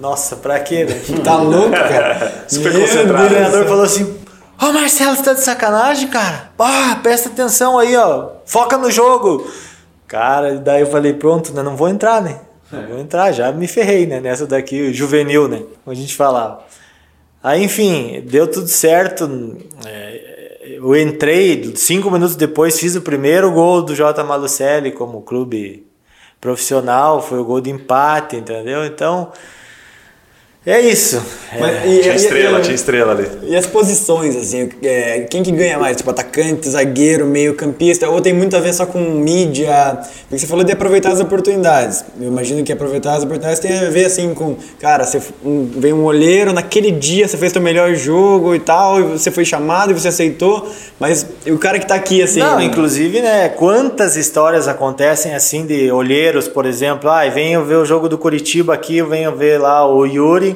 nossa, 0.00 0.34
pra 0.34 0.58
quê, 0.58 0.86
né? 0.86 0.98
Tá 1.22 1.36
louco, 1.36 1.72
cara? 1.72 2.44
Super 2.48 2.72
concentrado. 2.72 3.26
O 3.26 3.28
treinador 3.28 3.66
falou 3.66 3.84
assim: 3.84 4.16
Ô 4.62 4.72
Marcelo, 4.74 5.16
você 5.16 5.22
tá 5.22 5.32
de 5.32 5.40
sacanagem, 5.40 6.08
cara? 6.08 6.50
Ah, 6.58 7.00
presta 7.02 7.30
atenção 7.30 7.78
aí, 7.78 7.96
ó. 7.96 8.32
Foca 8.44 8.76
no 8.76 8.90
jogo. 8.90 9.50
Cara, 10.06 10.58
daí 10.58 10.82
eu 10.82 10.86
falei: 10.86 11.14
pronto, 11.14 11.54
né? 11.54 11.62
Não 11.62 11.74
vou 11.74 11.88
entrar, 11.88 12.20
né? 12.20 12.40
Não 12.70 12.86
vou 12.86 12.98
entrar, 12.98 13.32
já 13.32 13.50
me 13.52 13.66
ferrei, 13.66 14.06
né? 14.06 14.20
Nessa 14.20 14.46
daqui, 14.46 14.92
juvenil, 14.92 15.48
né? 15.48 15.62
Como 15.82 15.92
a 15.92 15.94
gente 15.94 16.14
falava. 16.14 16.62
Aí, 17.42 17.64
enfim, 17.64 18.22
deu 18.26 18.46
tudo 18.46 18.68
certo. 18.68 19.56
É, 19.86 20.76
eu 20.76 20.94
entrei, 20.94 21.74
cinco 21.74 22.10
minutos 22.10 22.36
depois, 22.36 22.78
fiz 22.78 22.94
o 22.94 23.00
primeiro 23.00 23.50
gol 23.50 23.80
do 23.80 23.94
J. 23.94 24.22
Malucelli 24.22 24.92
como 24.92 25.22
clube 25.22 25.86
profissional. 26.38 27.22
Foi 27.22 27.38
o 27.38 27.44
gol 27.44 27.62
de 27.62 27.70
empate, 27.70 28.36
entendeu? 28.36 28.84
Então. 28.84 29.32
É 30.66 30.78
isso. 30.78 31.20
Mas, 31.58 31.86
e- 31.86 32.00
Tinha 32.02 32.12
e- 32.12 32.16
estrela, 32.16 32.58
e- 32.58 32.62
tinha 32.62 32.74
estrela 32.74 33.12
ali. 33.12 33.26
E 33.44 33.56
as 33.56 33.64
posições, 33.66 34.36
assim, 34.36 34.68
é, 34.82 35.20
quem 35.20 35.42
que 35.42 35.50
ganha 35.50 35.78
mais? 35.78 35.96
Tipo, 35.96 36.10
atacante, 36.10 36.68
zagueiro, 36.68 37.24
meio 37.26 37.54
campista? 37.54 38.08
Ou 38.10 38.20
tem 38.20 38.34
muito 38.34 38.54
a 38.54 38.60
ver 38.60 38.74
só 38.74 38.84
com 38.84 39.00
mídia? 39.00 39.98
Porque 40.28 40.38
você 40.38 40.46
falou 40.46 40.62
de 40.62 40.70
aproveitar 40.70 41.12
as 41.12 41.18
oportunidades. 41.18 42.04
Eu 42.20 42.28
imagino 42.28 42.62
que 42.62 42.70
aproveitar 42.70 43.14
as 43.14 43.22
oportunidades 43.24 43.58
tem 43.58 43.76
a 43.78 43.88
ver, 43.88 44.04
assim, 44.04 44.34
com... 44.34 44.54
Cara, 44.78 45.04
você, 45.06 45.20
vem 45.76 45.94
um 45.94 46.04
olheiro, 46.04 46.52
naquele 46.52 46.90
dia 46.92 47.26
você 47.26 47.38
fez 47.38 47.52
seu 47.52 47.62
melhor 47.62 47.94
jogo 47.94 48.54
e 48.54 48.60
tal, 48.60 49.00
e 49.00 49.02
você 49.18 49.30
foi 49.30 49.46
chamado 49.46 49.90
e 49.92 49.94
você 49.94 50.08
aceitou, 50.08 50.70
mas 51.00 51.26
o 51.46 51.56
cara 51.56 51.78
que 51.78 51.86
tá 51.86 51.94
aqui, 51.94 52.22
assim... 52.22 52.38
Não, 52.40 52.60
inclusive, 52.60 53.22
né? 53.22 53.48
Quantas 53.48 54.14
histórias 54.14 54.68
acontecem 54.68 55.34
assim 55.34 55.64
de 55.64 55.90
olheiros, 55.90 56.46
por 56.46 56.66
exemplo, 56.66 57.08
ah, 57.10 57.26
venho 57.30 57.64
ver 57.64 57.76
o 57.76 57.84
jogo 57.86 58.10
do 58.10 58.18
Curitiba 58.18 58.74
aqui, 58.74 59.02
venho 59.02 59.34
ver 59.34 59.58
lá 59.58 59.84
o 59.90 60.04
Yuri, 60.04 60.49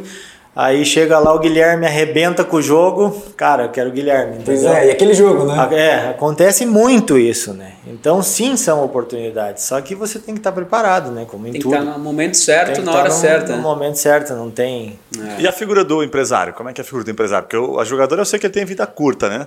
aí 0.55 0.85
chega 0.85 1.19
lá 1.19 1.33
o 1.35 1.39
Guilherme 1.39 1.87
arrebenta 1.87 2.45
com 2.45 2.57
o 2.57 2.63
jogo, 2.63 3.11
cara, 3.37 3.65
eu 3.65 3.69
quero 3.71 3.91
o 3.91 3.93
Guilherme. 3.93 4.37
Pois 4.45 4.63
entendeu? 4.63 4.79
é, 4.79 4.87
e 4.87 4.91
aquele 4.91 5.15
jogo, 5.15 5.47
né? 5.47 5.69
É, 5.73 6.11
acontece 6.11 6.65
muito 6.65 7.19
isso, 7.19 7.53
né? 7.53 7.73
Então, 7.87 8.23
sim, 8.23 8.57
são 8.57 8.85
oportunidades. 8.85 9.65
Só 9.65 9.81
que 9.81 9.95
você 9.95 10.19
tem 10.19 10.35
que 10.35 10.41
estar 10.41 10.53
preparado, 10.53 11.11
né? 11.11 11.27
Como 11.29 11.47
em 11.47 11.53
Tem 11.53 11.61
que 11.61 11.67
tudo. 11.67 11.77
estar 11.77 11.91
no 11.91 11.99
momento 11.99 12.37
certo, 12.37 12.81
que 12.81 12.83
na 12.83 12.93
hora 12.93 13.09
no, 13.09 13.15
certa. 13.15 13.51
No 13.53 13.57
né? 13.57 13.63
momento 13.63 13.97
certo, 13.97 14.33
não 14.35 14.51
tem. 14.51 14.99
E 15.39 15.47
a 15.47 15.53
figura 15.53 15.85
do 15.85 16.03
empresário? 16.03 16.55
Como 16.55 16.69
é 16.69 16.73
que 16.73 16.81
é 16.81 16.83
a 16.83 16.85
figura 16.85 17.05
do 17.05 17.11
empresário? 17.11 17.47
Porque 17.47 17.57
o, 17.57 17.79
a 17.79 17.85
jogadora 17.85 18.21
eu 18.21 18.25
sei 18.25 18.39
que 18.39 18.47
ele 18.47 18.55
tem 18.55 18.65
vida 18.65 18.87
curta, 18.87 19.29
né? 19.29 19.47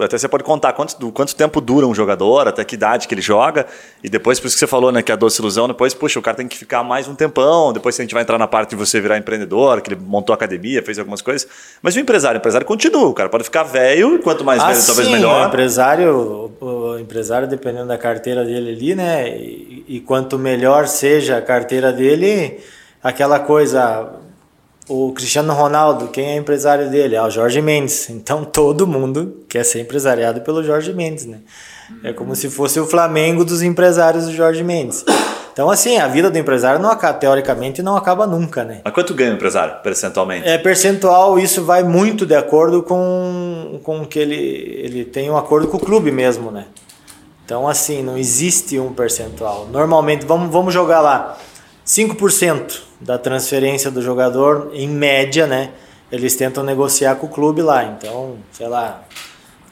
Até 0.00 0.18
você 0.18 0.28
pode 0.28 0.44
contar 0.44 0.72
quanto, 0.72 1.12
quanto 1.12 1.34
tempo 1.36 1.60
dura 1.60 1.86
um 1.86 1.94
jogador, 1.94 2.48
até 2.48 2.64
que 2.64 2.74
idade 2.74 3.06
que 3.06 3.14
ele 3.14 3.20
joga. 3.22 3.66
E 4.02 4.08
depois, 4.08 4.40
por 4.40 4.46
isso 4.46 4.56
que 4.56 4.60
você 4.60 4.66
falou, 4.66 4.90
né, 4.90 5.02
que 5.02 5.12
a 5.12 5.16
doce 5.16 5.40
ilusão, 5.40 5.68
depois, 5.68 5.94
puxa, 5.94 6.18
o 6.18 6.22
cara 6.22 6.36
tem 6.36 6.48
que 6.48 6.56
ficar 6.56 6.82
mais 6.82 7.06
um 7.06 7.14
tempão. 7.14 7.72
Depois 7.72 7.98
a 7.98 8.02
gente 8.02 8.14
vai 8.14 8.22
entrar 8.22 8.38
na 8.38 8.46
parte 8.46 8.70
de 8.70 8.76
você 8.76 9.00
virar 9.00 9.18
empreendedor, 9.18 9.80
que 9.80 9.92
ele 9.92 10.00
montou 10.00 10.34
academia, 10.34 10.82
fez 10.82 10.98
algumas 10.98 11.22
coisas. 11.22 11.48
Mas 11.82 11.94
o 11.96 12.00
empresário, 12.00 12.38
o 12.38 12.40
empresário 12.40 12.66
continua. 12.66 13.06
O 13.08 13.14
cara 13.14 13.28
pode 13.28 13.44
ficar 13.44 13.62
velho, 13.62 14.16
e 14.16 14.18
quanto 14.18 14.44
mais 14.44 14.62
velho, 14.62 14.86
talvez 14.86 15.08
sim, 15.08 15.14
O 15.14 15.16
melhor. 15.16 15.48
empresário, 15.48 16.52
o 16.60 16.98
empresário, 16.98 17.46
dependendo 17.46 17.86
da 17.88 17.98
carteira 17.98 18.44
dele 18.44 18.70
ali, 18.72 18.94
né? 18.94 19.28
E, 19.36 19.84
e 19.88 20.00
quanto 20.00 20.38
melhor 20.38 20.86
seja 20.86 21.38
a 21.38 21.42
carteira 21.42 21.92
dele, 21.92 22.58
aquela 23.02 23.38
coisa. 23.38 24.10
O 24.88 25.12
Cristiano 25.12 25.52
Ronaldo, 25.52 26.08
quem 26.08 26.30
é 26.30 26.36
empresário 26.36 26.88
dele? 26.88 27.14
É 27.14 27.22
o 27.22 27.28
Jorge 27.28 27.60
Mendes. 27.60 28.08
Então 28.08 28.44
todo 28.44 28.86
mundo 28.86 29.44
quer 29.48 29.64
ser 29.64 29.80
empresariado 29.80 30.40
pelo 30.40 30.64
Jorge 30.64 30.92
Mendes, 30.94 31.26
né? 31.26 31.40
É 32.02 32.12
como 32.12 32.34
se 32.34 32.50
fosse 32.50 32.78
o 32.80 32.86
Flamengo 32.86 33.44
dos 33.44 33.62
empresários 33.62 34.26
do 34.26 34.32
Jorge 34.32 34.62
Mendes. 34.62 35.04
Então, 35.52 35.68
assim, 35.68 35.98
a 35.98 36.06
vida 36.06 36.30
do 36.30 36.38
empresário 36.38 36.80
não 36.80 36.88
acaba, 36.88 37.18
teoricamente 37.18 37.82
não 37.82 37.96
acaba 37.96 38.28
nunca, 38.28 38.62
né? 38.62 38.80
Mas 38.84 38.94
quanto 38.94 39.12
ganha 39.12 39.32
o 39.32 39.34
empresário, 39.34 39.82
percentualmente? 39.82 40.46
É 40.46 40.56
percentual, 40.56 41.36
isso 41.36 41.64
vai 41.64 41.82
muito 41.82 42.24
de 42.24 42.36
acordo 42.36 42.80
com, 42.80 43.80
com 43.82 44.06
que 44.06 44.20
ele, 44.20 44.36
ele 44.36 45.04
tem 45.04 45.28
um 45.28 45.36
acordo 45.36 45.66
com 45.66 45.76
o 45.76 45.80
clube 45.80 46.12
mesmo, 46.12 46.52
né? 46.52 46.66
Então, 47.44 47.66
assim, 47.66 48.04
não 48.04 48.16
existe 48.16 48.78
um 48.78 48.92
percentual. 48.92 49.66
Normalmente, 49.72 50.24
vamos, 50.24 50.48
vamos 50.52 50.72
jogar 50.72 51.00
lá, 51.00 51.36
5% 51.88 52.80
da 53.00 53.16
transferência 53.16 53.90
do 53.90 54.02
jogador, 54.02 54.70
em 54.74 54.86
média, 54.86 55.46
né? 55.46 55.70
Eles 56.12 56.36
tentam 56.36 56.62
negociar 56.62 57.14
com 57.16 57.26
o 57.26 57.30
clube 57.30 57.62
lá. 57.62 57.82
Então, 57.82 58.36
sei 58.52 58.68
lá, 58.68 59.04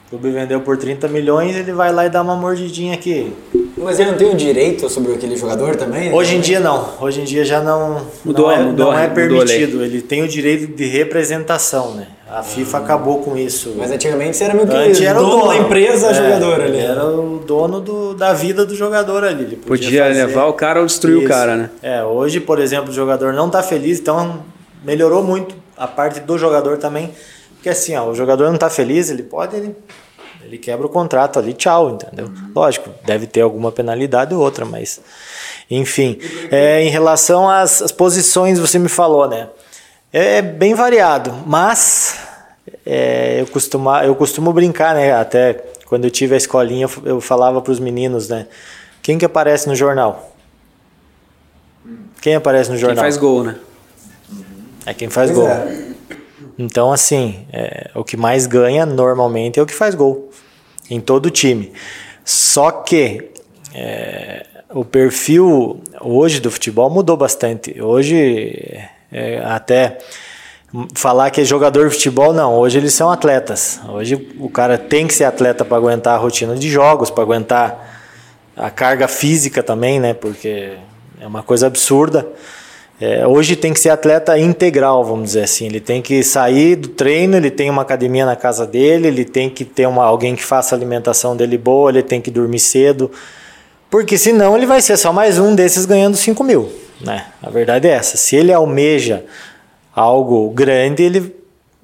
o 0.07 0.09
clube 0.09 0.31
vendeu 0.31 0.61
por 0.61 0.77
30 0.77 1.07
milhões, 1.09 1.55
ele 1.55 1.71
vai 1.71 1.93
lá 1.93 2.07
e 2.07 2.09
dá 2.09 2.23
uma 2.23 2.35
mordidinha 2.35 2.95
aqui. 2.95 3.31
Mas 3.77 3.99
ele 3.99 4.11
não 4.11 4.17
tem 4.17 4.31
o 4.31 4.35
direito 4.35 4.89
sobre 4.89 5.13
aquele 5.13 5.37
jogador 5.37 5.75
também? 5.75 6.11
Hoje 6.11 6.35
em 6.35 6.39
dia 6.39 6.59
não. 6.59 6.95
Hoje 6.99 7.21
em 7.21 7.23
dia 7.23 7.45
já 7.45 7.61
não, 7.61 8.07
Mudou, 8.25 8.47
não, 8.47 8.51
é, 8.51 8.63
mudou, 8.63 8.85
não 8.87 8.97
é 8.97 9.07
mudou 9.07 9.15
permitido. 9.15 9.83
Ele 9.83 10.01
tem 10.01 10.23
o 10.23 10.27
direito 10.27 10.75
de 10.75 10.85
representação, 10.85 11.93
né? 11.93 12.07
A 12.29 12.43
FIFA 12.43 12.79
acabou 12.79 13.19
com 13.23 13.37
isso. 13.37 13.73
Mas 13.77 13.89
antigamente 13.89 14.35
você 14.35 14.43
era 14.43 14.53
meio 14.53 14.67
que 14.67 14.75
Antes 14.75 15.01
era 15.01 15.17
o 15.17 15.23
dono, 15.23 15.35
dono 15.37 15.47
da 15.47 15.57
empresa, 15.57 16.07
É, 16.09 16.13
jogador 16.13 16.61
ali. 16.61 16.77
Era 16.77 17.05
o 17.05 17.39
dono 17.39 17.79
do, 17.79 18.13
da 18.13 18.33
vida 18.33 18.65
do 18.65 18.75
jogador 18.75 19.23
ali. 19.23 19.43
Ele 19.43 19.55
podia, 19.55 19.87
Podia 19.87 20.03
fazer- 20.07 20.25
levar 20.25 20.45
o 20.47 20.53
cara 20.53 20.81
ou 20.81 20.85
destruir 20.85 21.15
o 21.15 21.19
Isso. 21.19 21.27
cara, 21.29 21.55
né? 21.55 21.69
É, 21.81 22.03
hoje, 22.03 22.39
por 22.41 22.59
exemplo, 22.59 22.89
o 22.89 22.93
jogador 22.93 23.31
não 23.33 23.49
tá 23.49 23.63
feliz, 23.63 23.99
então 23.99 24.43
melhorou 24.83 25.23
muito 25.23 25.55
a 25.77 25.87
parte 25.87 26.19
do 26.19 26.37
jogador 26.37 26.77
também. 26.77 27.13
Porque 27.53 27.69
assim, 27.69 27.95
ó, 27.95 28.05
o 28.09 28.13
jogador 28.13 28.51
não 28.51 28.57
tá 28.57 28.69
feliz, 28.69 29.09
ele 29.09 29.23
pode. 29.23 29.55
Ele, 29.55 29.73
ele 30.43 30.57
quebra 30.57 30.85
o 30.85 30.89
contrato 30.89 31.39
ali, 31.39 31.53
tchau, 31.53 31.91
entendeu? 31.91 32.29
Lógico, 32.53 32.89
deve 33.05 33.25
ter 33.25 33.41
alguma 33.41 33.71
penalidade 33.71 34.33
ou 34.33 34.41
outra, 34.41 34.65
mas. 34.65 34.99
Enfim. 35.71 36.17
É, 36.51 36.81
em 36.83 36.89
relação 36.89 37.49
às, 37.49 37.81
às 37.81 37.91
posições, 37.91 38.59
você 38.59 38.77
me 38.77 38.89
falou, 38.89 39.27
né? 39.29 39.47
É 40.13 40.41
bem 40.41 40.73
variado, 40.73 41.33
mas 41.45 42.06
é, 42.85 43.41
eu, 43.41 43.47
costuma, 43.47 44.03
eu 44.05 44.15
costumo 44.15 44.53
brincar, 44.53 44.95
né? 44.95 45.13
Até 45.13 45.53
quando 45.85 46.05
eu 46.05 46.11
tive 46.11 46.33
a 46.33 46.37
escolinha, 46.37 46.87
eu 47.03 47.21
falava 47.21 47.61
para 47.61 47.71
os 47.71 47.79
meninos, 47.79 48.29
né? 48.29 48.47
Quem 49.01 49.17
que 49.17 49.25
aparece 49.25 49.67
no 49.67 49.75
jornal? 49.75 50.35
Quem 52.21 52.35
aparece 52.35 52.69
no 52.69 52.75
Quem 52.75 52.81
jornal? 52.81 53.03
faz 53.03 53.17
gol, 53.17 53.43
né? 53.43 53.55
É 54.85 54.93
quem 54.93 55.09
faz 55.09 55.31
Pois 55.31 55.39
gol. 55.41 55.49
é. 55.49 55.87
Então, 56.57 56.91
assim, 56.91 57.45
é, 57.53 57.91
o 57.93 58.03
que 58.03 58.17
mais 58.17 58.47
ganha 58.47 58.85
normalmente 58.85 59.59
é 59.59 59.61
o 59.61 59.65
que 59.65 59.73
faz 59.73 59.93
gol 59.93 60.31
em 60.89 60.99
todo 60.99 61.29
time. 61.29 61.71
Só 62.25 62.71
que 62.71 63.31
é, 63.73 64.45
o 64.69 64.83
perfil 64.83 65.81
hoje 66.01 66.39
do 66.39 66.49
futebol 66.49 66.89
mudou 66.89 67.15
bastante. 67.15 67.79
Hoje, 67.81 68.77
é, 69.11 69.39
até 69.45 69.99
falar 70.93 71.29
que 71.31 71.41
é 71.41 71.43
jogador 71.43 71.87
de 71.87 71.95
futebol, 71.95 72.33
não. 72.33 72.55
Hoje 72.55 72.77
eles 72.77 72.93
são 72.93 73.09
atletas. 73.11 73.79
Hoje 73.87 74.15
o 74.39 74.49
cara 74.49 74.77
tem 74.77 75.07
que 75.07 75.13
ser 75.13 75.23
atleta 75.23 75.63
para 75.63 75.77
aguentar 75.77 76.15
a 76.15 76.17
rotina 76.17 76.55
de 76.55 76.69
jogos, 76.69 77.09
para 77.09 77.23
aguentar 77.23 77.97
a 78.55 78.69
carga 78.69 79.07
física 79.07 79.63
também, 79.63 79.99
né? 79.99 80.13
Porque 80.13 80.73
é 81.21 81.27
uma 81.27 81.43
coisa 81.43 81.67
absurda. 81.67 82.27
É, 82.99 83.27
hoje 83.27 83.55
tem 83.55 83.73
que 83.73 83.79
ser 83.79 83.89
atleta 83.89 84.37
integral, 84.39 85.05
vamos 85.05 85.25
dizer 85.25 85.43
assim. 85.43 85.67
Ele 85.67 85.79
tem 85.79 86.01
que 86.01 86.23
sair 86.23 86.75
do 86.75 86.87
treino, 86.87 87.37
ele 87.37 87.51
tem 87.51 87.69
uma 87.69 87.83
academia 87.83 88.25
na 88.25 88.35
casa 88.35 88.65
dele, 88.65 89.07
ele 89.07 89.23
tem 89.23 89.49
que 89.49 89.63
ter 89.63 89.87
uma, 89.87 90.03
alguém 90.03 90.35
que 90.35 90.43
faça 90.43 90.73
a 90.73 90.77
alimentação 90.77 91.37
dele 91.37 91.57
boa, 91.57 91.91
ele 91.91 92.01
tem 92.01 92.19
que 92.19 92.31
dormir 92.31 92.59
cedo. 92.59 93.11
Porque 93.89 94.17
senão 94.17 94.57
ele 94.57 94.65
vai 94.65 94.81
ser 94.81 94.97
só 94.97 95.13
mais 95.13 95.37
um 95.37 95.55
desses 95.55 95.85
ganhando 95.85 96.17
5 96.17 96.43
mil. 96.43 96.69
Né? 96.99 97.25
A 97.41 97.49
verdade 97.51 97.87
é 97.87 97.91
essa. 97.91 98.17
Se 98.17 98.35
ele 98.35 98.51
almeja 98.51 99.23
algo 99.97 100.51
grande, 100.51 101.01
ele 101.01 101.35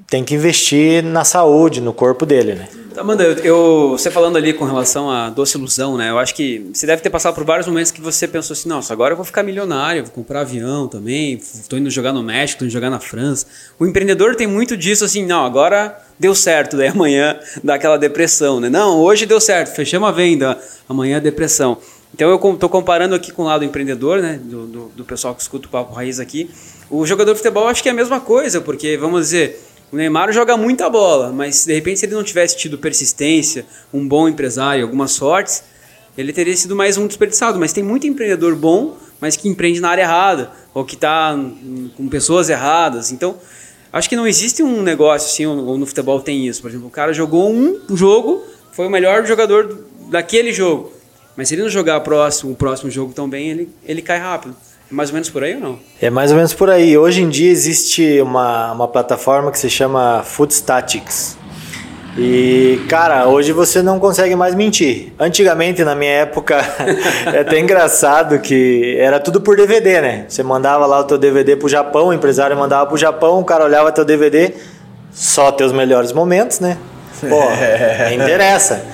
tem 0.07 0.23
que 0.23 0.35
investir 0.35 1.03
na 1.03 1.23
saúde, 1.25 1.81
no 1.81 1.91
corpo 1.91 2.27
dele. 2.27 2.53
Né? 2.53 2.67
Amanda, 2.95 3.23
eu, 3.23 3.33
eu- 3.39 3.89
você 3.97 4.11
falando 4.11 4.37
ali 4.37 4.53
com 4.53 4.65
relação 4.65 5.09
à 5.09 5.31
doce 5.31 5.57
ilusão, 5.57 5.97
né? 5.97 6.11
Eu 6.11 6.19
acho 6.19 6.35
que 6.35 6.69
você 6.71 6.85
deve 6.85 7.01
ter 7.01 7.09
passado 7.09 7.33
por 7.33 7.43
vários 7.43 7.65
momentos 7.65 7.91
que 7.91 7.99
você 7.99 8.27
pensou 8.27 8.53
assim, 8.53 8.69
nossa, 8.69 8.93
agora 8.93 9.13
eu 9.13 9.15
vou 9.15 9.25
ficar 9.25 9.41
milionário, 9.41 10.03
vou 10.03 10.11
comprar 10.13 10.41
avião 10.41 10.87
também, 10.87 11.33
estou 11.33 11.79
indo 11.79 11.89
jogar 11.89 12.13
no 12.13 12.21
México, 12.21 12.57
estou 12.57 12.65
indo 12.67 12.71
jogar 12.71 12.91
na 12.91 12.99
França. 12.99 13.47
O 13.79 13.85
empreendedor 13.87 14.35
tem 14.35 14.45
muito 14.45 14.77
disso 14.77 15.03
assim, 15.03 15.25
não, 15.25 15.43
agora 15.43 15.99
deu 16.19 16.35
certo, 16.35 16.77
daí 16.77 16.89
amanhã 16.89 17.39
dá 17.63 17.73
aquela 17.73 17.97
depressão, 17.97 18.59
né? 18.59 18.69
Não, 18.69 18.99
hoje 18.99 19.25
deu 19.25 19.41
certo, 19.41 19.73
fechamos 19.73 20.07
a 20.07 20.11
venda, 20.11 20.59
amanhã 20.87 21.17
é 21.17 21.19
depressão. 21.19 21.79
Então 22.13 22.29
eu 22.29 22.53
estou 22.53 22.69
comparando 22.69 23.15
aqui 23.15 23.31
com 23.31 23.41
o 23.41 23.45
lado 23.45 23.65
empreendedor, 23.65 24.21
né, 24.21 24.39
do, 24.43 24.67
do, 24.67 24.91
do, 24.95 25.03
pessoal 25.03 25.33
que 25.33 25.41
escuta 25.41 25.67
o 25.67 25.69
Papo 25.69 25.93
Raiz 25.93 26.19
aqui. 26.19 26.49
O 26.89 27.05
jogador 27.07 27.31
de 27.31 27.39
futebol 27.39 27.67
acho 27.67 27.81
que 27.81 27.89
é 27.89 27.91
a 27.91 27.95
mesma 27.95 28.19
coisa, 28.19 28.61
porque 28.61 28.95
vamos 28.97 29.21
dizer, 29.21 29.59
o 29.91 29.95
Neymar 29.95 30.31
joga 30.31 30.55
muita 30.55 30.89
bola, 30.89 31.31
mas 31.31 31.65
de 31.65 31.73
repente 31.73 31.99
se 31.99 32.05
ele 32.05 32.13
não 32.13 32.23
tivesse 32.23 32.55
tido 32.55 32.77
persistência, 32.77 33.65
um 33.91 34.07
bom 34.07 34.27
empresário, 34.27 34.83
algumas 34.83 35.11
sortes, 35.11 35.63
ele 36.17 36.31
teria 36.31 36.55
sido 36.55 36.75
mais 36.75 36.97
um 36.97 37.07
desperdiçado. 37.07 37.59
Mas 37.59 37.73
tem 37.73 37.83
muito 37.83 38.05
empreendedor 38.05 38.55
bom, 38.55 38.95
mas 39.19 39.35
que 39.35 39.47
empreende 39.49 39.79
na 39.79 39.89
área 39.89 40.03
errada, 40.03 40.51
ou 40.73 40.85
que 40.85 40.95
está 40.95 41.35
com 41.97 42.07
pessoas 42.07 42.49
erradas. 42.49 43.11
Então, 43.11 43.37
acho 43.91 44.07
que 44.07 44.15
não 44.15 44.27
existe 44.27 44.61
um 44.61 44.81
negócio 44.81 45.29
assim, 45.29 45.45
ou 45.45 45.77
no 45.77 45.85
futebol 45.85 46.21
tem 46.21 46.47
isso. 46.47 46.61
Por 46.61 46.69
exemplo, 46.69 46.87
o 46.87 46.91
cara 46.91 47.13
jogou 47.13 47.51
um 47.51 47.79
jogo, 47.95 48.43
foi 48.71 48.85
o 48.85 48.89
melhor 48.89 49.25
jogador 49.25 49.85
daquele 50.09 50.53
jogo. 50.53 50.93
Mas 51.35 51.47
se 51.47 51.55
ele 51.55 51.63
não 51.63 51.69
jogar 51.69 51.99
próximo, 52.01 52.51
o 52.51 52.55
próximo 52.55 52.91
jogo 52.91 53.13
tão 53.13 53.29
bem, 53.29 53.49
ele, 53.49 53.69
ele 53.85 54.01
cai 54.01 54.19
rápido. 54.19 54.55
É 54.91 54.93
mais 54.93 55.09
ou 55.09 55.13
menos 55.13 55.29
por 55.29 55.43
aí 55.43 55.55
ou 55.55 55.61
não? 55.61 55.79
É 56.01 56.09
mais 56.09 56.31
ou 56.31 56.37
menos 56.37 56.53
por 56.53 56.69
aí. 56.69 56.97
Hoje 56.97 57.21
em 57.21 57.29
dia 57.29 57.51
existe 57.51 58.21
uma, 58.21 58.71
uma 58.73 58.87
plataforma 58.87 59.51
que 59.51 59.57
se 59.57 59.69
chama 59.69 60.21
Foodstatics. 60.23 61.37
E, 62.15 62.79
cara, 62.87 63.27
hoje 63.27 63.51
você 63.51 63.81
não 63.81 63.99
consegue 63.99 64.35
mais 64.35 64.53
mentir. 64.53 65.11
Antigamente, 65.19 65.83
na 65.83 65.95
minha 65.95 66.11
época, 66.11 66.57
é 67.33 67.39
até 67.39 67.59
engraçado 67.59 68.37
que 68.39 68.95
era 68.99 69.19
tudo 69.19 69.41
por 69.41 69.55
DVD, 69.55 69.99
né? 69.99 70.25
Você 70.29 70.43
mandava 70.43 70.85
lá 70.85 70.99
o 70.99 71.03
teu 71.05 71.17
DVD 71.17 71.55
pro 71.55 71.67
Japão, 71.67 72.09
o 72.09 72.13
empresário 72.13 72.55
mandava 72.55 72.85
pro 72.85 72.97
Japão, 72.97 73.39
o 73.39 73.43
cara 73.43 73.65
olhava 73.65 73.91
teu 73.91 74.05
DVD, 74.05 74.53
só 75.11 75.51
teus 75.51 75.71
melhores 75.71 76.11
momentos, 76.11 76.59
né? 76.59 76.77
Pô, 77.19 77.41
interessa. 78.13 78.85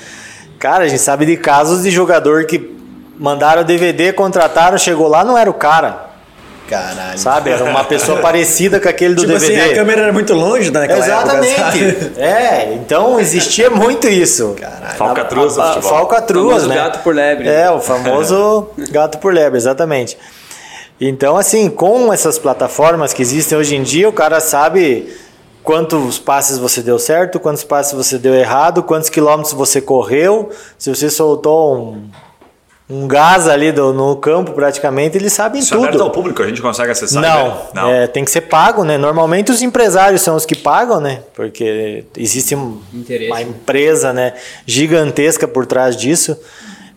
Cara, 0.60 0.84
a 0.84 0.88
gente 0.88 1.00
sabe 1.00 1.24
de 1.24 1.38
casos 1.38 1.82
de 1.82 1.90
jogador 1.90 2.44
que 2.44 2.76
mandaram 3.18 3.64
DVD, 3.64 4.12
contrataram, 4.12 4.76
chegou 4.76 5.08
lá, 5.08 5.24
não 5.24 5.36
era 5.36 5.48
o 5.48 5.54
cara. 5.54 6.10
Caralho. 6.68 7.18
Sabe? 7.18 7.48
Era 7.48 7.64
uma 7.64 7.82
pessoa 7.82 8.18
parecida 8.22 8.78
com 8.78 8.86
aquele 8.86 9.14
do 9.14 9.22
tipo 9.22 9.32
DVD. 9.32 9.58
Assim, 9.58 9.72
a 9.72 9.74
câmera 9.74 10.02
era 10.02 10.12
muito 10.12 10.34
longe 10.34 10.70
naquela 10.70 11.00
Exatamente. 11.00 11.60
Época, 11.60 12.20
é, 12.20 12.74
então 12.74 13.18
existia 13.18 13.70
muito 13.70 14.06
isso. 14.06 14.54
Caralho. 14.60 14.98
Falcatruas 14.98 15.56
do 15.56 15.62
futebol. 15.62 15.90
Falcatruas, 15.90 16.66
né? 16.66 16.74
gato 16.74 17.02
por 17.02 17.14
lebre. 17.14 17.48
É, 17.48 17.70
o 17.70 17.80
famoso 17.80 18.68
gato 18.92 19.16
por 19.16 19.32
lebre, 19.32 19.56
exatamente. 19.56 20.18
Então, 21.00 21.38
assim, 21.38 21.70
com 21.70 22.12
essas 22.12 22.38
plataformas 22.38 23.14
que 23.14 23.22
existem 23.22 23.56
hoje 23.56 23.76
em 23.76 23.82
dia, 23.82 24.06
o 24.06 24.12
cara 24.12 24.40
sabe 24.40 25.10
quantos 25.62 26.18
passes 26.18 26.58
você 26.58 26.82
deu 26.82 26.98
certo, 26.98 27.38
quantos 27.38 27.64
passes 27.64 27.92
você 27.92 28.18
deu 28.18 28.34
errado, 28.34 28.82
quantos 28.82 29.08
quilômetros 29.08 29.52
você 29.52 29.80
correu, 29.80 30.50
se 30.78 30.88
você 30.94 31.10
soltou 31.10 31.78
um, 31.78 32.10
um 32.88 33.06
gás 33.06 33.46
ali 33.46 33.70
do, 33.70 33.92
no 33.92 34.16
campo 34.16 34.52
praticamente, 34.52 35.16
eles 35.16 35.32
sabem 35.32 35.60
Isso 35.60 35.70
tudo. 35.74 35.84
é 35.84 35.88
aberto 35.88 36.02
ao 36.02 36.10
público, 36.10 36.42
a 36.42 36.46
gente 36.48 36.60
consegue 36.62 36.90
acessar? 36.90 37.22
Não, 37.22 37.48
né? 37.48 37.62
não. 37.74 37.90
é, 37.90 38.06
tem 38.06 38.24
que 38.24 38.30
ser 38.30 38.40
pago, 38.42 38.82
né? 38.84 38.96
Normalmente 38.98 39.52
os 39.52 39.62
empresários 39.62 40.22
são 40.22 40.34
os 40.34 40.44
que 40.46 40.56
pagam, 40.56 41.00
né? 41.00 41.20
Porque 41.34 42.04
existe 42.16 42.54
Interesse. 42.92 43.30
uma 43.30 43.42
empresa, 43.42 44.12
né, 44.12 44.34
gigantesca 44.66 45.46
por 45.46 45.66
trás 45.66 45.96
disso. 45.96 46.36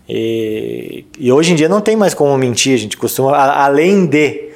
E, 0.10 1.06
e 1.18 1.32
hoje 1.32 1.54
em 1.54 1.56
dia 1.56 1.70
não 1.70 1.80
tem 1.82 1.96
mais 1.96 2.14
como 2.14 2.38
mentir, 2.38 2.74
a 2.74 2.78
gente 2.78 2.98
costuma, 2.98 3.36
a- 3.36 3.64
além 3.66 4.06
de 4.06 4.50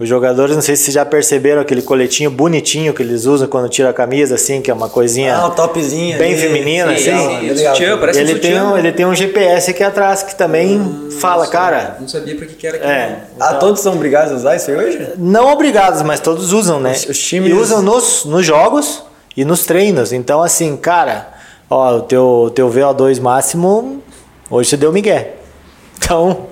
os 0.00 0.08
jogadores, 0.08 0.56
não 0.56 0.62
sei 0.62 0.74
se 0.76 0.84
vocês 0.84 0.94
já 0.94 1.04
perceberam 1.04 1.60
aquele 1.60 1.82
coletinho 1.82 2.30
bonitinho 2.30 2.94
que 2.94 3.02
eles 3.02 3.26
usam 3.26 3.46
quando 3.46 3.68
tira 3.68 3.90
a 3.90 3.92
camisa, 3.92 4.34
assim, 4.34 4.62
que 4.62 4.70
é 4.70 4.74
uma 4.74 4.88
coisinha 4.88 5.36
Ah, 5.36 5.46
o 5.46 5.50
topzinho 5.50 6.16
bem 6.18 6.32
ali. 6.32 6.40
feminina, 6.40 6.96
Sim, 6.96 7.10
assim. 7.10 7.40
sim, 7.40 7.50
legal. 7.50 7.74
sutiã, 7.76 7.98
parece 7.98 8.18
um 8.18 8.22
Ele 8.22 8.38
tem, 8.38 8.60
um, 8.62 8.78
ele 8.78 8.92
tem 8.92 9.04
um 9.06 9.14
GPS 9.14 9.70
aqui 9.72 9.84
atrás 9.84 10.22
que 10.22 10.34
também 10.34 11.08
fala, 11.20 11.46
cara, 11.46 11.98
Não 12.00 12.08
sabia 12.08 12.34
pra 12.34 12.46
que, 12.46 12.54
que 12.54 12.66
era 12.66 12.76
aquilo. 12.78 12.90
é, 12.92 13.18
Ah, 13.38 13.54
todos 13.54 13.80
são 13.82 13.92
obrigados 13.92 14.32
a 14.32 14.36
usar 14.36 14.56
isso 14.56 14.70
aí 14.70 14.76
hoje? 14.78 15.08
não 15.18 15.52
obrigados, 15.52 16.00
mas 16.00 16.18
todos 16.18 16.50
usam, 16.52 16.80
né? 16.80 16.92
Os- 16.92 17.06
os 17.10 17.18
times- 17.18 17.50
E 17.50 17.52
usam 17.52 17.82
nos, 17.82 18.24
nos 18.24 18.44
jogos 18.46 19.04
e 19.36 19.44
nos 19.44 19.66
treinos. 19.66 20.12
Então, 20.14 20.42
assim, 20.42 20.78
cara, 20.78 21.28
ó, 21.68 21.96
o 21.96 22.00
teu, 22.00 22.50
teu 22.54 22.70
VO2 22.70 23.20
máximo, 23.20 24.02
hoje 24.50 24.70
você 24.70 24.76
deu 24.78 24.90
migué. 24.92 25.34
Então, 25.98 26.46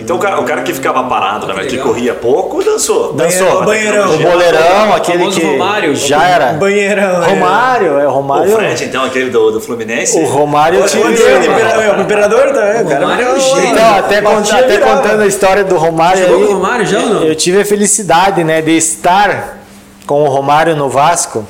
Então 0.00 0.16
o 0.16 0.18
cara, 0.18 0.40
o 0.40 0.44
cara 0.44 0.62
que 0.62 0.74
ficava 0.74 1.04
parado, 1.04 1.46
né, 1.46 1.54
que 1.62 1.70
legal. 1.76 1.86
corria 1.86 2.12
pouco, 2.14 2.62
dançou. 2.64 3.12
dançou. 3.12 3.62
o 3.62 3.64
banheirão. 3.64 4.14
O 4.14 4.18
boleirão, 4.18 4.92
aquele 4.94 5.28
que 5.30 5.44
Romário. 5.44 5.94
já 5.94 6.24
era. 6.24 6.52
Banheirão. 6.54 7.20
né? 7.20 7.26
Romário, 7.28 7.98
é 8.00 8.06
o 8.06 8.10
O 8.10 8.12
Romário. 8.14 8.52
Fred, 8.52 8.84
então, 8.84 9.04
aquele 9.04 9.30
do, 9.30 9.52
do 9.52 9.60
Fluminense. 9.60 10.18
O 10.18 10.24
Romário 10.26 10.82
O 10.82 10.86
tive- 10.88 11.02
imperador, 11.12 11.38
o 11.40 11.44
imperador, 11.52 11.98
o 11.98 12.00
imperador 12.02 12.52
também, 12.52 12.82
o 12.82 12.88
cara. 12.88 13.00
Romário 13.00 13.22
é 13.28 13.32
virou- 13.34 13.40
gênio. 13.56 13.70
Então, 13.72 13.94
até, 13.98 14.20
cont- 14.22 14.52
até 14.52 14.78
contando 14.78 15.20
a 15.22 15.26
história 15.26 15.62
do 15.64 15.76
Romário 15.76 16.22
Jogou 16.26 16.36
aí, 16.40 16.46
com 16.46 16.52
o 16.52 16.56
Romário 16.56 16.86
já 16.86 16.98
ou 16.98 17.06
não? 17.08 17.22
Eu 17.22 17.34
tive 17.36 17.60
a 17.60 17.64
felicidade, 17.64 18.42
né, 18.42 18.60
de 18.60 18.72
estar 18.76 19.58
com 20.04 20.24
o 20.24 20.28
Romário 20.28 20.74
no 20.74 20.88
Vasco. 20.88 21.46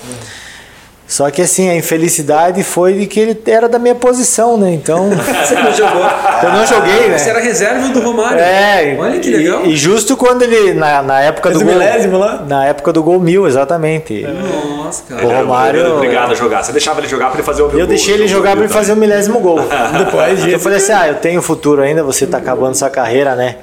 Só 1.11 1.29
que 1.29 1.43
assim, 1.43 1.69
a 1.69 1.75
infelicidade 1.75 2.63
foi 2.63 2.95
de 2.95 3.07
que 3.07 3.19
ele 3.19 3.43
era 3.49 3.69
da 3.69 3.81
minha 3.81 3.97
posição, 3.97 4.57
né? 4.57 4.73
Então, 4.73 5.11
Você 5.45 5.55
não 5.57 5.75
jogou. 5.75 6.03
eu 6.45 6.53
não 6.53 6.65
joguei, 6.65 7.09
né? 7.09 7.19
Você 7.19 7.31
era 7.31 7.41
reserva 7.41 7.89
do 7.89 8.01
Romário. 8.01 8.39
É, 8.39 8.97
Olha 8.97 9.19
que 9.19 9.29
e- 9.29 9.37
legal. 9.37 9.67
E, 9.67 9.77
justo 9.77 10.17
quando 10.17 10.43
ele, 10.43 10.73
na, 10.73 11.03
na 11.03 11.21
época 11.21 11.49
Fez 11.49 11.59
do 11.61 11.65
o 11.65 11.69
gol, 11.69 11.79
milésimo 11.81 12.17
lá? 12.17 12.45
Na 12.49 12.65
época 12.65 12.93
do 12.93 13.03
gol 13.03 13.19
mil, 13.19 13.45
exatamente. 13.49 14.25
Nossa, 14.25 15.03
cara. 15.09 15.27
O 15.27 15.31
Romário- 15.31 15.81
ele 15.81 15.91
obrigado 15.91 16.31
a 16.31 16.35
jogar. 16.37 16.63
Você 16.63 16.71
deixava 16.71 17.01
ele 17.01 17.09
jogar 17.09 17.27
pra 17.31 17.39
ele 17.39 17.43
fazer 17.47 17.63
o 17.63 17.71
Eu 17.77 17.89
deixei 17.89 18.15
ele 18.15 18.29
jogar 18.29 18.53
pra 18.53 18.65
ele 18.65 18.73
fazer 18.73 18.93
o 18.93 18.97
milésimo 18.97 19.41
gol. 19.41 19.59
Depois 19.99 20.47
Eu 20.47 20.61
falei 20.61 20.79
assim, 20.79 20.93
ah, 20.93 21.09
eu 21.09 21.17
tenho 21.17 21.43
futuro 21.43 21.83
ainda, 21.83 22.05
você 22.05 22.25
tá 22.25 22.39
acabando 22.39 22.77
sua 22.77 22.89
carreira, 22.89 23.35
né? 23.35 23.57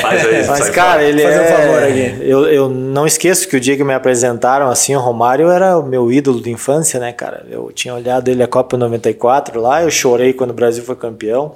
Faz 0.00 0.26
aí, 0.26 0.46
Mas, 0.46 0.70
cara, 0.70 0.92
fora. 0.92 1.02
ele 1.04 1.22
Fazer 1.22 1.38
um 1.38 1.42
é... 1.42 1.46
favor 1.48 1.82
aqui. 1.82 2.16
Eu, 2.22 2.46
eu 2.46 2.68
não 2.70 3.06
esqueço 3.06 3.46
que 3.46 3.56
o 3.56 3.60
dia 3.60 3.76
que 3.76 3.84
me 3.84 3.92
apresentaram, 3.92 4.70
assim, 4.70 4.96
o 4.96 5.00
Romário 5.00 5.50
era 5.50 5.78
o 5.78 5.82
meu 5.82 6.10
ídolo 6.10 6.40
de 6.40 6.50
infância, 6.50 6.93
né, 6.98 7.12
cara? 7.12 7.46
Eu 7.50 7.70
tinha 7.72 7.94
olhado 7.94 8.28
ele 8.28 8.42
a 8.42 8.48
Copa 8.48 8.76
94 8.76 9.60
lá, 9.60 9.82
eu 9.82 9.90
chorei 9.90 10.32
quando 10.32 10.50
o 10.50 10.54
Brasil 10.54 10.84
foi 10.84 10.96
campeão. 10.96 11.54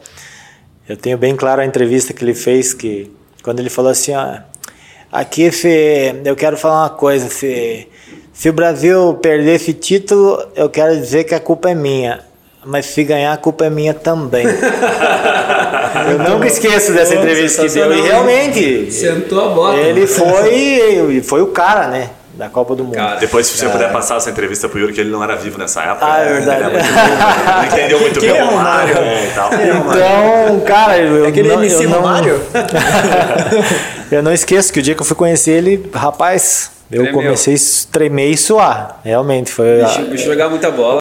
Eu 0.89 0.97
tenho 0.97 1.19
bem 1.19 1.37
claro 1.37 1.61
a 1.61 1.67
entrevista 1.67 2.13
que 2.13 2.25
ele 2.25 2.35
fez, 2.35 2.73
que 2.73 3.11
quando 3.43 3.61
ele 3.61 3.69
falou 3.69 3.91
assim, 3.91 4.15
ó, 4.15 4.39
aqui, 5.13 5.51
Fê, 5.51 6.15
eu 6.25 6.35
quero 6.35 6.57
falar 6.57 6.85
uma 6.85 6.91
coisa, 6.91 7.29
Fê. 7.29 7.89
Se 8.33 8.49
o 8.49 8.53
Brasil 8.53 9.15
perder 9.21 9.57
esse 9.57 9.73
título, 9.73 10.43
eu 10.55 10.71
quero 10.71 10.97
dizer 10.97 11.25
que 11.25 11.35
a 11.35 11.41
culpa 11.41 11.71
é 11.71 11.75
minha. 11.75 12.21
Mas 12.65 12.87
se 12.87 13.05
ganhar, 13.05 13.33
a 13.33 13.37
culpa 13.37 13.67
é 13.67 13.71
minha 13.71 13.95
também. 13.95 14.45
eu 16.11 16.19
nunca 16.31 16.47
esqueço 16.47 16.93
dessa 16.93 17.15
entrevista 17.15 17.67
que 17.67 17.73
deu. 17.73 17.93
E 17.93 18.01
realmente, 18.01 18.93
Sentou 18.93 19.41
a 19.41 19.49
bota. 19.55 19.79
ele 19.79 20.07
foi, 20.07 21.21
foi 21.23 21.43
o 21.43 21.49
cara, 21.49 21.89
né? 21.89 22.11
Da 22.39 22.49
Copa 22.49 22.77
do 22.77 22.85
Mundo. 22.85 22.95
Cara, 22.95 23.17
Depois, 23.17 23.49
se 23.49 23.59
você 23.59 23.69
puder 23.69 23.91
passar 23.91 24.19
essa 24.19 24.31
entrevista 24.31 24.69
pro 24.69 24.79
Yuri, 24.79 24.93
que 24.93 25.01
ele 25.01 25.11
não 25.11 25.25
era 25.25 25.35
vivo 25.35 25.59
nessa 25.59 25.83
época. 25.83 26.07
Ah, 26.07 26.21
é 26.21 26.25
né? 26.25 26.33
verdade. 26.35 26.63
Ele 26.63 26.71
muito 26.71 26.93
novo, 26.93 27.57
não 27.57 27.65
entendeu 27.65 28.01
muito 28.01 28.21
bem 28.21 28.31
é 28.31 28.45
o 28.45 28.47
Romário 28.47 28.95
Romário? 28.95 29.11
é, 29.11 29.27
e 29.27 29.31
tal. 29.31 29.51
Então, 29.55 30.61
cara, 30.61 30.99
eu, 30.99 31.27
Aquele 31.27 31.49
não, 31.49 31.59
MC 31.65 31.85
eu 31.85 31.91
não, 31.91 32.01
Romário? 32.01 32.41
eu 34.13 34.23
não 34.23 34.33
esqueço 34.33 34.73
que 34.73 34.79
o 34.79 34.83
dia 34.83 34.95
que 34.95 35.03
eu 35.03 35.07
fui 35.07 35.17
conhecer 35.17 35.51
ele, 35.51 35.91
rapaz, 35.93 36.71
eu 36.93 37.03
Tremeu. 37.03 37.23
comecei 37.23 37.57
a 37.57 37.59
tremer 37.91 38.31
e 38.31 38.37
suar. 38.37 39.01
Realmente, 39.05 39.51
foi. 39.51 39.83
O 39.83 39.87
bicho, 39.87 40.03
o 40.03 40.05
bicho 40.07 40.25
jogava 40.27 40.51
muita 40.51 40.71
bola. 40.71 41.01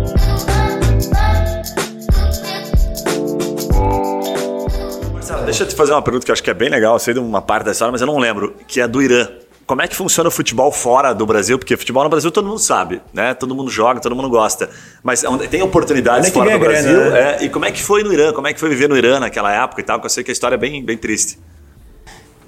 Deixa 5.51 5.63
eu 5.63 5.67
te 5.67 5.75
fazer 5.75 5.91
uma 5.91 6.01
pergunta 6.01 6.25
que 6.25 6.31
eu 6.31 6.33
acho 6.33 6.43
que 6.43 6.49
é 6.49 6.53
bem 6.53 6.69
legal. 6.69 6.93
Eu 6.95 6.99
sei 6.99 7.13
de 7.13 7.19
uma 7.19 7.41
parte 7.41 7.65
da 7.65 7.71
história, 7.71 7.91
mas 7.91 8.01
eu 8.01 8.07
não 8.07 8.17
lembro. 8.17 8.55
Que 8.67 8.81
é 8.81 8.87
do 8.87 9.01
Irã. 9.01 9.27
Como 9.67 9.81
é 9.81 9.87
que 9.87 9.95
funciona 9.95 10.27
o 10.27 10.31
futebol 10.31 10.71
fora 10.71 11.13
do 11.13 11.25
Brasil? 11.25 11.57
Porque 11.57 11.77
futebol 11.77 12.03
no 12.03 12.09
Brasil 12.09 12.29
todo 12.31 12.45
mundo 12.47 12.59
sabe, 12.59 13.01
né? 13.13 13.33
Todo 13.33 13.55
mundo 13.55 13.69
joga, 13.69 14.01
todo 14.01 14.13
mundo 14.15 14.29
gosta. 14.29 14.69
Mas 15.01 15.23
onde- 15.23 15.47
tem 15.47 15.61
oportunidades 15.61 16.27
é 16.27 16.31
fora 16.31 16.51
do 16.51 16.59
ganha 16.59 16.59
Brasil. 16.59 16.93
grana, 16.99 17.17
é, 17.17 17.43
e 17.43 17.49
como 17.49 17.63
é 17.63 17.71
que 17.71 17.81
foi 17.81 18.03
no 18.03 18.11
Irã? 18.11 18.33
Como 18.33 18.47
é 18.47 18.53
que 18.53 18.59
foi 18.59 18.67
viver 18.69 18.89
no 18.89 18.97
Irã 18.97 19.19
naquela 19.19 19.53
época 19.53 19.79
e 19.79 19.83
tal? 19.83 19.99
Que 19.99 20.05
eu 20.07 20.09
sei 20.09 20.23
que 20.23 20.31
a 20.31 20.33
história 20.33 20.55
é 20.55 20.57
bem, 20.57 20.83
bem 20.83 20.97
triste. 20.97 21.39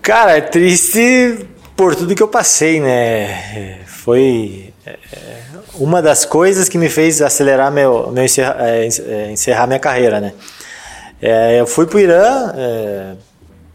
Cara, 0.01 0.35
é 0.37 0.41
triste 0.41 1.45
por 1.77 1.95
tudo 1.95 2.13
que 2.13 2.21
eu 2.21 2.27
passei, 2.27 2.81
né? 2.81 3.79
Foi 3.85 4.73
é, 4.85 4.97
uma 5.75 6.01
das 6.01 6.25
coisas 6.25 6.67
que 6.67 6.77
me 6.77 6.89
fez 6.89 7.21
acelerar 7.21 7.71
meu, 7.71 8.11
meu 8.11 8.23
é, 8.23 8.87
é, 8.87 9.31
encerrar 9.31 9.65
minha 9.65 9.79
carreira, 9.79 10.19
né? 10.19 10.33
É, 11.25 11.59
eu 11.59 11.65
fui 11.65 11.86
pro 11.86 11.99
Irã, 11.99 12.53
é, 12.55 13.13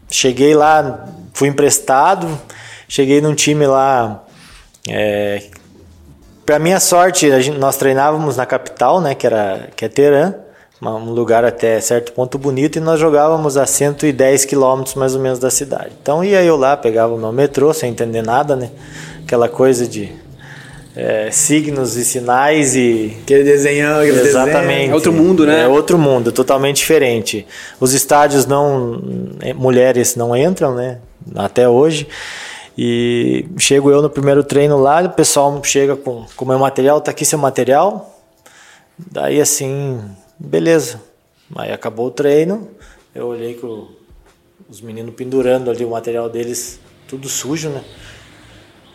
cheguei 0.09 0.53
lá 0.53 1.07
fui 1.39 1.47
emprestado, 1.47 2.27
cheguei 2.85 3.21
num 3.21 3.33
time 3.33 3.65
lá. 3.65 4.25
É, 4.89 5.43
para 6.45 6.59
minha 6.59 6.81
sorte, 6.81 7.29
gente, 7.41 7.57
nós 7.57 7.77
treinávamos 7.77 8.35
na 8.35 8.45
capital, 8.45 8.99
né, 8.99 9.15
que 9.15 9.25
era 9.25 9.69
que 9.73 9.85
é 9.85 9.87
Teherã, 9.87 10.33
um 10.81 11.11
lugar 11.11 11.45
até 11.45 11.79
certo 11.79 12.11
ponto 12.11 12.37
bonito, 12.37 12.75
e 12.75 12.81
nós 12.81 12.99
jogávamos 12.99 13.55
a 13.55 13.65
110 13.65 14.43
quilômetros 14.43 14.95
mais 14.95 15.15
ou 15.15 15.21
menos 15.21 15.39
da 15.39 15.49
cidade. 15.49 15.91
Então 16.01 16.21
ia 16.23 16.43
eu 16.43 16.57
lá, 16.57 16.75
pegava 16.75 17.13
o 17.13 17.17
meu 17.17 17.31
metrô 17.31 17.73
sem 17.73 17.91
entender 17.91 18.21
nada, 18.21 18.53
né, 18.53 18.69
aquela 19.23 19.47
coisa 19.47 19.87
de 19.87 20.11
é, 21.01 21.31
signos 21.31 21.95
e 21.95 22.03
sinais 22.03 22.75
e 22.75 23.17
aquele 23.23 23.45
desenhão, 23.45 24.01
aquele 24.01 24.19
exatamente 24.19 24.67
desenho. 24.67 24.91
é 24.91 24.93
outro 24.93 25.13
mundo, 25.13 25.45
né? 25.45 25.63
É 25.63 25.67
outro 25.67 25.97
mundo, 25.97 26.29
totalmente 26.29 26.77
diferente. 26.77 27.47
Os 27.79 27.93
estádios 27.93 28.45
não 28.45 29.01
é, 29.39 29.53
mulheres 29.53 30.17
não 30.17 30.35
entram, 30.35 30.75
né? 30.75 30.99
Até 31.35 31.69
hoje. 31.69 32.05
E 32.77 33.45
chego 33.57 33.89
eu 33.89 34.01
no 34.01 34.09
primeiro 34.09 34.43
treino 34.43 34.77
lá, 34.77 35.01
o 35.01 35.09
pessoal 35.09 35.61
chega 35.63 35.95
com 35.95 36.25
o 36.37 36.45
meu 36.45 36.59
material, 36.59 36.99
tá 36.99 37.11
aqui 37.11 37.23
seu 37.23 37.39
material. 37.39 38.19
Daí 38.97 39.39
assim, 39.39 40.01
beleza. 40.37 41.01
Aí 41.55 41.71
acabou 41.71 42.07
o 42.07 42.11
treino, 42.11 42.67
eu 43.15 43.27
olhei 43.27 43.53
com 43.53 43.87
os 44.69 44.81
meninos 44.81 45.15
pendurando 45.15 45.71
ali 45.71 45.85
o 45.85 45.91
material 45.91 46.29
deles, 46.29 46.77
tudo 47.07 47.29
sujo, 47.29 47.69
né? 47.69 47.83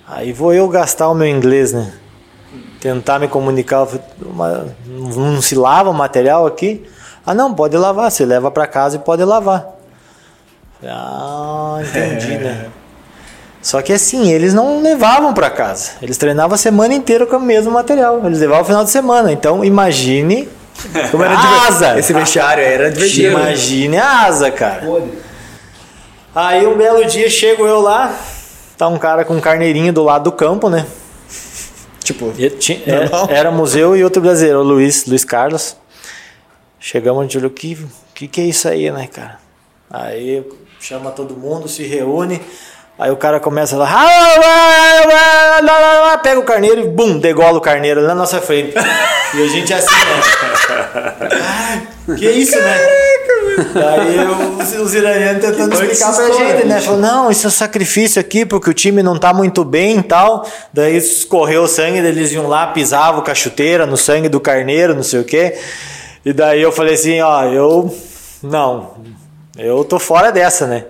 Aí 0.06 0.32
vou 0.32 0.52
eu 0.52 0.68
gastar 0.68 1.08
o 1.08 1.14
meu 1.14 1.26
inglês, 1.26 1.72
né? 1.72 1.92
Tentar 2.80 3.18
me 3.18 3.26
comunicar, 3.26 3.86
uma, 4.20 4.66
não 4.86 5.40
se 5.40 5.54
lava 5.54 5.90
o 5.90 5.94
material 5.94 6.46
aqui? 6.46 6.84
Ah, 7.26 7.32
não, 7.32 7.54
pode 7.54 7.76
lavar, 7.76 8.10
você 8.10 8.24
leva 8.26 8.50
para 8.50 8.66
casa 8.66 8.96
e 8.96 8.98
pode 8.98 9.24
lavar. 9.24 9.66
Ah, 10.86 11.78
entendi, 11.80 12.36
né? 12.36 12.66
Só 13.62 13.80
que 13.80 13.94
assim, 13.94 14.30
eles 14.30 14.52
não 14.52 14.82
levavam 14.82 15.32
para 15.32 15.48
casa. 15.48 15.92
Eles 16.02 16.18
treinavam 16.18 16.54
a 16.54 16.58
semana 16.58 16.92
inteira 16.92 17.24
com 17.24 17.36
o 17.36 17.40
mesmo 17.40 17.72
material. 17.72 18.20
Eles 18.26 18.38
levavam 18.38 18.62
o 18.62 18.66
final 18.66 18.84
de 18.84 18.90
semana. 18.90 19.32
Então, 19.32 19.64
imagine 19.64 20.46
como 21.10 21.24
era 21.24 21.34
a 21.34 21.66
asa. 21.66 21.98
Esse 21.98 22.12
vestiário 22.12 22.62
era 22.62 22.90
divertido. 22.90 23.28
Imagine 23.28 23.96
a 23.96 24.26
asa, 24.26 24.50
cara. 24.50 24.86
Aí 26.34 26.66
um 26.66 26.76
belo 26.76 27.06
dia 27.06 27.30
chego 27.30 27.64
eu 27.64 27.80
lá, 27.80 28.14
tá 28.76 28.88
um 28.88 28.98
cara 28.98 29.24
com 29.24 29.34
um 29.34 29.40
carneirinho 29.40 29.92
do 29.92 30.02
lado 30.02 30.24
do 30.24 30.32
campo, 30.32 30.68
né? 30.68 30.86
Tipo, 32.04 32.32
tinha, 32.58 32.78
é, 32.86 33.34
era 33.34 33.50
museu 33.50 33.96
e 33.96 34.04
outro 34.04 34.20
brasileiro, 34.20 34.60
o 34.60 34.62
Luiz, 34.62 35.06
Luiz 35.06 35.24
Carlos. 35.24 35.76
Chegamos, 36.78 37.20
a 37.20 37.22
gente 37.22 37.38
olhou, 37.38 37.50
que, 37.50 37.78
que 38.14 38.28
que 38.28 38.40
é 38.42 38.44
isso 38.44 38.68
aí, 38.68 38.90
né, 38.90 39.06
cara? 39.06 39.38
Aí 39.90 40.44
chama 40.78 41.10
todo 41.10 41.34
mundo, 41.34 41.66
se 41.66 41.82
reúne. 41.84 42.40
Aí 42.98 43.10
o 43.10 43.16
cara 43.16 43.40
começa 43.40 43.76
lá, 43.76 43.88
pega 46.22 46.38
o 46.38 46.44
carneiro 46.44 46.80
e 46.82 46.86
bum, 46.86 47.18
degola 47.18 47.58
o 47.58 47.60
carneiro 47.60 48.02
na 48.02 48.14
nossa 48.14 48.40
frente. 48.40 48.74
E 49.34 49.42
a 49.42 49.48
gente 49.48 49.74
assim, 49.74 49.94
né? 49.94 50.16
que 52.16 52.30
isso, 52.30 52.56
né? 52.56 53.03
Daí 53.74 54.18
os, 54.60 54.72
os 54.80 54.94
iranianos 54.94 55.44
tentando 55.44 55.74
explicar 55.74 56.14
pra 56.14 56.30
gente, 56.30 56.66
né? 56.66 56.80
Falou, 56.80 57.00
não, 57.00 57.30
isso 57.30 57.46
é 57.46 57.50
sacrifício 57.50 58.20
aqui, 58.20 58.44
porque 58.44 58.70
o 58.70 58.74
time 58.74 59.02
não 59.02 59.18
tá 59.18 59.32
muito 59.32 59.64
bem 59.64 59.98
e 59.98 60.02
tal. 60.02 60.46
Daí 60.72 60.96
escorreu 60.96 61.64
o 61.64 61.68
sangue, 61.68 61.98
eles 61.98 62.32
iam 62.32 62.46
lá, 62.46 62.66
pisavam 62.68 63.22
com 63.22 63.30
a 63.30 63.34
chuteira 63.34 63.86
no 63.86 63.96
sangue 63.96 64.28
do 64.28 64.40
carneiro, 64.40 64.94
não 64.94 65.02
sei 65.02 65.20
o 65.20 65.24
quê. 65.24 65.58
E 66.24 66.32
daí 66.32 66.62
eu 66.62 66.72
falei 66.72 66.94
assim, 66.94 67.20
ó, 67.20 67.44
eu. 67.44 67.94
Não, 68.42 68.94
eu 69.56 69.84
tô 69.84 69.98
fora 69.98 70.30
dessa, 70.30 70.66
né? 70.66 70.84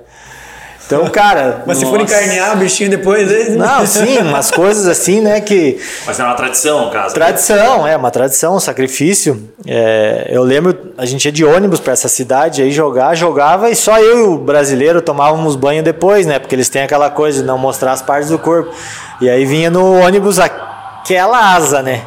Então, 0.87 1.07
cara. 1.11 1.63
Mas 1.67 1.79
nossa. 1.79 1.81
se 1.81 1.87
for 1.87 2.01
encarnear 2.01 2.55
o 2.55 2.57
bichinho 2.57 2.91
depois. 2.91 3.31
Aí... 3.31 3.51
Não, 3.57 3.85
sim, 3.87 4.19
umas 4.19 4.51
coisas 4.51 4.87
assim, 4.87 5.21
né? 5.21 5.41
Que. 5.41 5.81
Mas 6.07 6.19
é 6.19 6.25
uma 6.25 6.35
tradição, 6.35 6.87
no 6.87 6.91
caso. 6.91 7.15
Tradição, 7.15 7.87
é, 7.87 7.97
uma 7.97 8.11
tradição, 8.11 8.57
um 8.57 8.61
sacrifício. 8.61 9.43
É, 9.67 10.29
eu 10.31 10.43
lembro, 10.43 10.77
a 10.97 11.07
gente 11.07 11.25
ia 11.25 11.33
de 11.33 11.45
ônibus 11.45 11.81
para 11.81 11.93
essa 11.93 12.09
cidade 12.09 12.63
aí 12.63 12.71
jogar, 12.71 13.15
jogava 13.15 13.71
e 13.71 13.77
só 13.77 13.99
eu 13.99 14.19
e 14.19 14.23
o 14.23 14.39
brasileiro 14.39 15.01
tomávamos 15.01 15.57
banho 15.57 15.83
depois, 15.83 16.27
né? 16.27 16.39
Porque 16.39 16.55
eles 16.55 16.69
têm 16.69 16.83
aquela 16.83 17.11
coisa 17.11 17.41
de 17.41 17.47
não 17.47 17.59
mostrar 17.59 17.93
as 17.93 18.03
partes 18.03 18.29
do 18.29 18.39
corpo. 18.39 18.73
E 19.21 19.31
aí 19.31 19.45
vinha 19.45 19.71
no 19.71 20.01
ônibus 20.01 20.39
aquela 20.39 21.55
asa, 21.55 21.83
né? 21.83 22.03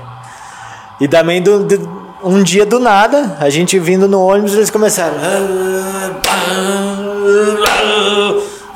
E 0.99 1.07
também 1.07 1.41
do, 1.41 1.63
do 1.63 1.97
um 2.23 2.41
dia 2.41 2.65
do 2.65 2.79
nada, 2.79 3.37
a 3.39 3.49
gente 3.49 3.77
vindo 3.77 4.07
no 4.07 4.19
ônibus, 4.19 4.53
eles 4.55 4.69
começaram. 4.69 5.15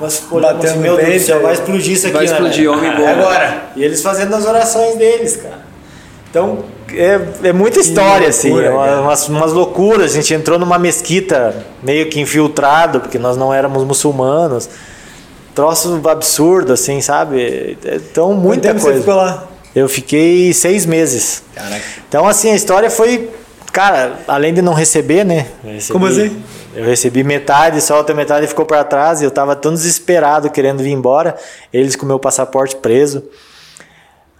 Nós 0.01 0.23
olhamos 0.31 0.65
assim, 0.65 0.79
meu 0.79 0.97
Deus 0.97 1.21
do 1.21 1.25
céu, 1.27 1.41
vai 1.41 1.53
explodir 1.53 1.93
isso 1.93 2.07
aqui, 2.07 2.15
Vai 2.15 2.25
explodir, 2.25 2.63
né? 2.63 2.69
homem 2.69 2.95
bom. 2.95 3.07
Agora. 3.07 3.71
E 3.75 3.83
eles 3.83 4.01
fazendo 4.01 4.35
as 4.35 4.45
orações 4.45 4.95
deles, 4.95 5.35
cara. 5.37 5.61
Então, 6.29 6.59
é, 6.91 7.19
é 7.49 7.53
muita 7.53 7.79
história, 7.79 8.27
assim, 8.29 8.49
loucura, 8.49 8.69
assim, 8.69 8.89
é 8.89 8.99
umas, 8.99 9.27
umas 9.29 9.53
loucuras. 9.53 10.11
A 10.11 10.15
gente 10.15 10.33
entrou 10.33 10.57
numa 10.57 10.79
mesquita 10.79 11.55
meio 11.83 12.09
que 12.09 12.19
infiltrado, 12.19 13.01
porque 13.01 13.19
nós 13.19 13.37
não 13.37 13.53
éramos 13.53 13.83
muçulmanos. 13.83 14.69
Troço 15.53 16.01
absurdo, 16.09 16.73
assim, 16.73 17.01
sabe? 17.01 17.77
Então, 17.85 18.33
muita 18.33 18.69
Quanto 18.69 18.73
tempo 18.73 18.81
coisa. 18.81 18.97
Você 18.97 19.03
ficou 19.03 19.15
lá? 19.15 19.47
Eu 19.75 19.87
fiquei 19.87 20.53
seis 20.53 20.85
meses. 20.85 21.43
Caraca. 21.53 21.81
Então, 22.07 22.27
assim, 22.27 22.49
a 22.51 22.55
história 22.55 22.89
foi. 22.89 23.29
Cara, 23.71 24.19
além 24.27 24.53
de 24.53 24.61
não 24.61 24.73
receber, 24.73 25.23
né? 25.23 25.47
Recebi, 25.63 25.93
Como 25.93 26.05
assim? 26.05 26.41
Eu 26.73 26.85
recebi 26.85 27.23
metade, 27.23 27.81
só 27.81 27.95
a 27.95 27.97
outra 27.97 28.15
metade 28.15 28.47
ficou 28.47 28.65
para 28.65 28.83
trás 28.83 29.21
e 29.21 29.25
eu 29.25 29.31
tava 29.31 29.55
tão 29.55 29.73
desesperado 29.73 30.49
querendo 30.49 30.81
vir 30.81 30.91
embora. 30.91 31.35
Eles 31.73 31.95
com 31.95 32.05
meu 32.05 32.19
passaporte 32.19 32.75
preso. 32.77 33.23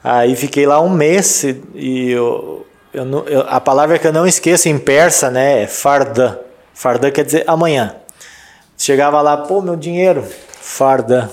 Aí 0.03 0.35
fiquei 0.35 0.65
lá 0.65 0.81
um 0.81 0.89
mês 0.89 1.43
e, 1.43 1.61
e 1.75 2.11
eu, 2.11 2.65
eu, 2.93 3.27
eu, 3.27 3.41
a 3.47 3.59
palavra 3.59 3.99
que 3.99 4.07
eu 4.07 4.13
não 4.13 4.25
esqueço 4.25 4.69
em 4.69 4.77
persa, 4.77 5.29
né, 5.29 5.63
é 5.63 5.67
farda. 5.67 6.39
Farda 6.73 7.11
quer 7.11 7.25
dizer 7.25 7.43
amanhã. 7.45 7.95
Chegava 8.77 9.21
lá, 9.21 9.37
pô, 9.37 9.61
meu 9.61 9.75
dinheiro, 9.75 10.25
farda. 10.59 11.29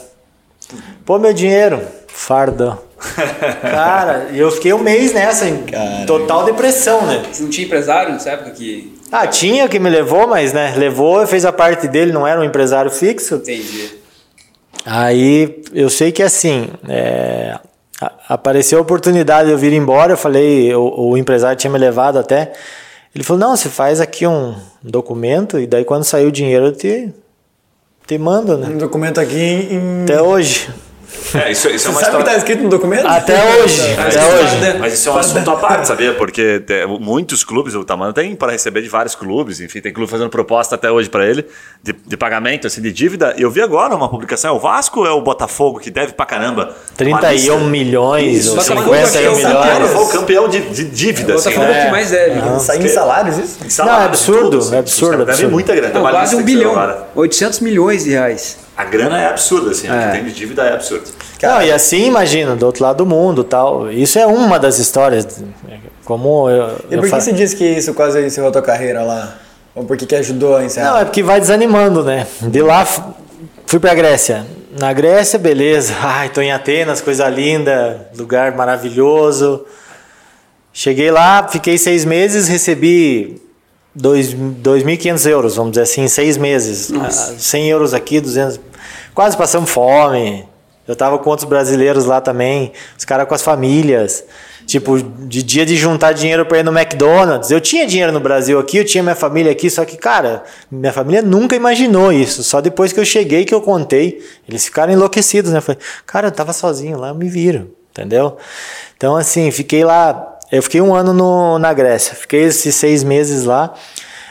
Pô, 1.07 1.19
meu 1.19 1.33
dinheiro, 1.33 1.81
farda. 2.09 2.79
Cara, 3.63 4.29
e 4.33 4.39
eu 4.39 4.51
fiquei 4.51 4.73
um 4.73 4.79
mês 4.79 5.13
nessa, 5.13 5.49
em 5.49 5.63
Caramba. 5.63 6.07
total 6.07 6.45
depressão, 6.45 7.07
né? 7.07 7.23
Você 7.31 7.43
não 7.43 7.51
tinha 7.51 7.67
empresário 7.67 8.13
nessa 8.13 8.31
época 8.31 8.51
que. 8.51 8.99
Ah, 9.11 9.27
tinha 9.27 9.69
que 9.69 9.79
me 9.79 9.89
levou, 9.89 10.27
mas 10.27 10.53
né, 10.53 10.75
levou, 10.77 11.27
fez 11.27 11.45
a 11.45 11.53
parte 11.53 11.87
dele, 11.87 12.13
não 12.13 12.27
era 12.27 12.41
um 12.41 12.45
empresário 12.45 12.91
fixo. 12.91 13.37
Entendi. 13.37 13.91
Aí 14.85 15.63
eu 15.73 15.89
sei 15.89 16.11
que 16.11 16.23
assim, 16.23 16.69
é, 16.89 17.59
apareceu 18.29 18.79
a 18.79 18.83
oportunidade 18.83 19.47
de 19.47 19.53
eu 19.53 19.59
vir 19.59 19.73
embora, 19.73 20.13
eu 20.13 20.17
falei, 20.17 20.75
o, 20.75 21.11
o 21.11 21.17
empresário 21.17 21.57
tinha 21.57 21.71
me 21.71 21.79
levado 21.79 22.19
até. 22.19 22.53
Ele 23.15 23.25
falou, 23.25 23.41
não, 23.41 23.57
você 23.57 23.69
faz 23.69 24.01
aqui 24.01 24.27
um 24.27 24.55
documento 24.83 25.59
e 25.59 25.67
daí 25.67 25.85
quando 25.85 26.05
sair 26.05 26.27
o 26.27 26.33
dinheiro 26.33 26.67
eu 26.67 26.73
te, 26.73 27.13
te 28.07 28.19
mando, 28.19 28.59
né? 28.59 28.69
Um 28.69 28.79
documento 28.79 29.21
aqui 29.21 29.69
em. 29.71 30.03
Até 30.03 30.21
hoje. 30.21 30.69
É, 31.35 31.51
isso, 31.53 31.69
isso 31.69 31.89
é 31.89 31.91
uma 31.91 32.01
sabe 32.01 32.17
o 32.17 32.17
que 32.17 32.23
história. 32.23 32.25
tá 32.25 32.37
escrito 32.37 32.63
no 32.63 32.69
documento? 32.69 33.07
Até 33.07 33.35
hoje. 33.57 33.95
Mas 33.97 34.17
Até 34.17 34.27
isso- 34.27 34.45
hoje. 34.45 34.79
Mas 34.79 34.93
isso 34.95 35.09
é 35.09 35.13
um 35.13 35.19
assunto 35.19 35.51
à 35.51 35.57
parte, 35.57 35.87
sabia? 35.89 36.15
Porque 36.15 36.61
tem 36.61 36.87
muitos 36.87 37.45
clubes, 37.45 37.75
o 37.75 37.85
Tamano 37.85 38.13
tem 38.13 38.35
para 38.35 38.53
receber 38.53 38.83
de 38.83 38.89
vários 38.89 39.15
clubes, 39.15 39.61
enfim, 39.61 39.81
tem 39.81 39.93
clube 39.93 40.11
fazendo 40.11 40.31
proposta 40.31 40.75
até 40.75 40.91
hoje 40.91 41.09
para 41.09 41.27
ele 41.27 41.45
de, 41.83 41.93
de 42.07 42.17
pagamento, 42.17 42.67
assim, 42.67 42.81
de 42.81 42.93
dívida. 42.93 43.35
Eu 43.39 43.51
vi 43.51 43.61
agora 43.63 43.95
uma 43.95 44.09
publicação, 44.09 44.51
é 44.55 44.57
o 44.57 44.59
Vasco 44.61 45.01
ou 45.01 45.07
é 45.07 45.11
o 45.11 45.21
Botafogo 45.21 45.79
que 45.79 45.91
deve 45.91 46.13
pra 46.13 46.25
caramba? 46.27 46.75
Uma 47.01 47.19
31 47.21 47.33
lista. 47.33 47.57
milhões 47.71 48.37
Isso, 48.39 48.51
ou 48.51 48.57
Botafogo 48.57 48.95
51 48.95 49.33
aqui 49.33 49.43
é 49.43 49.47
milhões. 49.79 49.91
foi 49.91 50.05
o 50.05 50.09
campeão 50.09 50.49
de, 50.49 50.61
de 50.61 50.85
dívida, 50.85 51.35
assim, 51.35 51.51
Botafogo 51.51 51.73
né? 51.73 51.79
é 51.79 51.83
o 51.83 51.85
que 51.87 51.91
mais 51.91 52.11
deve. 52.11 52.61
Sai 52.61 52.79
em 52.79 52.89
salários 52.89 53.39
isso? 53.39 53.59
Em 53.65 53.71
salário, 53.71 53.99
Não, 53.99 54.03
é 54.05 54.09
absurdo, 54.09 54.41
tudo, 54.51 54.59
assim. 54.59 54.75
é 54.75 54.79
absurdo, 54.79 55.23
absurdo. 55.23 55.51
muita 55.53 55.75
grana. 55.75 55.95
Não, 55.95 56.01
quase 56.03 56.35
um 56.35 56.39
saiu 56.39 56.47
bilhão. 56.47 56.71
agora. 56.73 57.09
800 57.15 57.61
milhões 57.61 58.05
de 58.05 58.11
reais. 58.11 58.57
A 58.79 58.85
grana 58.85 59.21
é 59.21 59.27
absurda, 59.27 59.73
assim, 59.73 59.89
o 59.89 59.93
É. 59.93 60.07
que 60.07 60.13
tem 60.13 60.25
de 60.25 60.33
dívida 60.33 60.63
é 60.63 60.73
absurdo. 60.73 61.05
Não, 61.43 61.61
e 61.61 61.73
assim, 61.73 62.07
imagina, 62.07 62.55
do 62.55 62.65
outro 62.65 62.85
lado 62.85 62.99
do 62.99 63.07
mundo 63.07 63.43
tal. 63.43 63.91
Isso 63.91 64.19
é 64.21 64.25
uma 64.27 64.57
das 64.59 64.79
histórias. 64.79 65.43
Como 66.05 66.49
eu. 66.49 66.77
E 66.89 66.95
eu 66.95 66.99
por 67.01 67.05
que 67.05 67.09
fa- 67.11 67.21
você 67.21 67.33
disse 67.33 67.57
que 67.57 67.65
isso 67.65 67.93
quase 67.93 68.25
encerrou 68.25 68.51
a 68.51 68.53
tua 68.53 68.63
carreira 68.63 69.03
lá? 69.03 69.35
Ou 69.75 69.85
por 69.85 69.97
que 69.97 70.07
que 70.07 70.15
ajudou 70.15 70.57
a 70.57 70.65
encerrar? 70.65 70.93
Não, 70.93 70.99
é 71.01 71.05
porque 71.05 71.23
vai 71.25 71.41
desanimando, 71.41 72.05
né? 72.05 72.27
De 72.41 72.63
lá 72.63 72.87
fui 73.67 73.81
pra 73.81 73.95
Grécia. 73.95 74.47
Na 74.79 74.93
Grécia, 74.93 75.39
beleza. 75.41 75.95
Ai, 76.01 76.29
tô 76.29 76.41
em 76.41 76.53
Atenas, 76.53 77.01
coisa 77.01 77.29
linda, 77.29 78.09
lugar 78.17 78.55
maravilhoso. 78.57 79.65
Cheguei 80.73 81.11
lá, 81.11 81.49
fiquei 81.49 81.77
seis 81.77 82.05
meses, 82.05 82.47
recebi 82.47 83.43
dois- 83.95 84.33
2.500 84.35 85.27
euros, 85.27 85.57
vamos 85.57 85.73
dizer 85.73 85.83
assim, 85.83 86.03
em 86.03 86.09
seis 86.09 86.37
meses. 86.37 86.93
Ah, 86.93 87.11
100 87.11 87.69
euros 87.69 87.93
aqui, 87.93 88.21
200. 88.21 88.61
Quase 89.19 89.37
passamos 89.37 89.69
fome. 89.69 90.49
Eu 90.87 90.95
tava 90.95 91.19
com 91.19 91.29
outros 91.29 91.49
brasileiros 91.49 92.05
lá 92.05 92.21
também, 92.21 92.71
os 92.97 93.05
caras 93.05 93.27
com 93.27 93.35
as 93.35 93.43
famílias. 93.43 94.23
Tipo, 94.65 94.97
de 95.03 95.43
dia 95.43 95.67
de 95.67 95.75
juntar 95.75 96.13
dinheiro 96.13 96.47
para 96.47 96.61
ir 96.61 96.63
no 96.63 96.71
McDonald's. 96.71 97.51
Eu 97.51 97.61
tinha 97.61 97.85
dinheiro 97.85 98.13
no 98.13 98.21
Brasil 98.21 98.61
aqui, 98.61 98.77
eu 98.77 98.85
tinha 98.85 99.03
minha 99.03 99.17
família 99.17 99.51
aqui, 99.51 99.69
só 99.69 99.85
que, 99.85 99.97
cara, 99.97 100.45
minha 100.71 100.93
família 100.93 101.21
nunca 101.21 101.57
imaginou 101.57 102.13
isso. 102.13 102.45
Só 102.45 102.61
depois 102.61 102.93
que 102.93 103.01
eu 103.01 103.05
cheguei 103.05 103.45
que 103.45 103.53
eu 103.53 103.61
contei, 103.61 104.25
eles 104.49 104.65
ficaram 104.67 104.93
enlouquecidos, 104.93 105.51
né? 105.51 105.61
Falei, 105.61 105.81
cara, 106.07 106.29
eu 106.29 106.31
tava 106.31 106.53
sozinho 106.53 106.97
lá, 106.97 107.13
me 107.13 107.29
viro, 107.29 107.75
entendeu? 107.91 108.37
Então, 108.97 109.17
assim, 109.17 109.51
fiquei 109.51 109.85
lá. 109.85 110.39
Eu 110.53 110.63
fiquei 110.63 110.81
um 110.81 110.95
ano 110.95 111.13
no, 111.13 111.59
na 111.59 111.73
Grécia, 111.73 112.15
fiquei 112.15 112.45
esses 112.45 112.73
seis 112.73 113.03
meses 113.03 113.47
lá. 113.47 113.75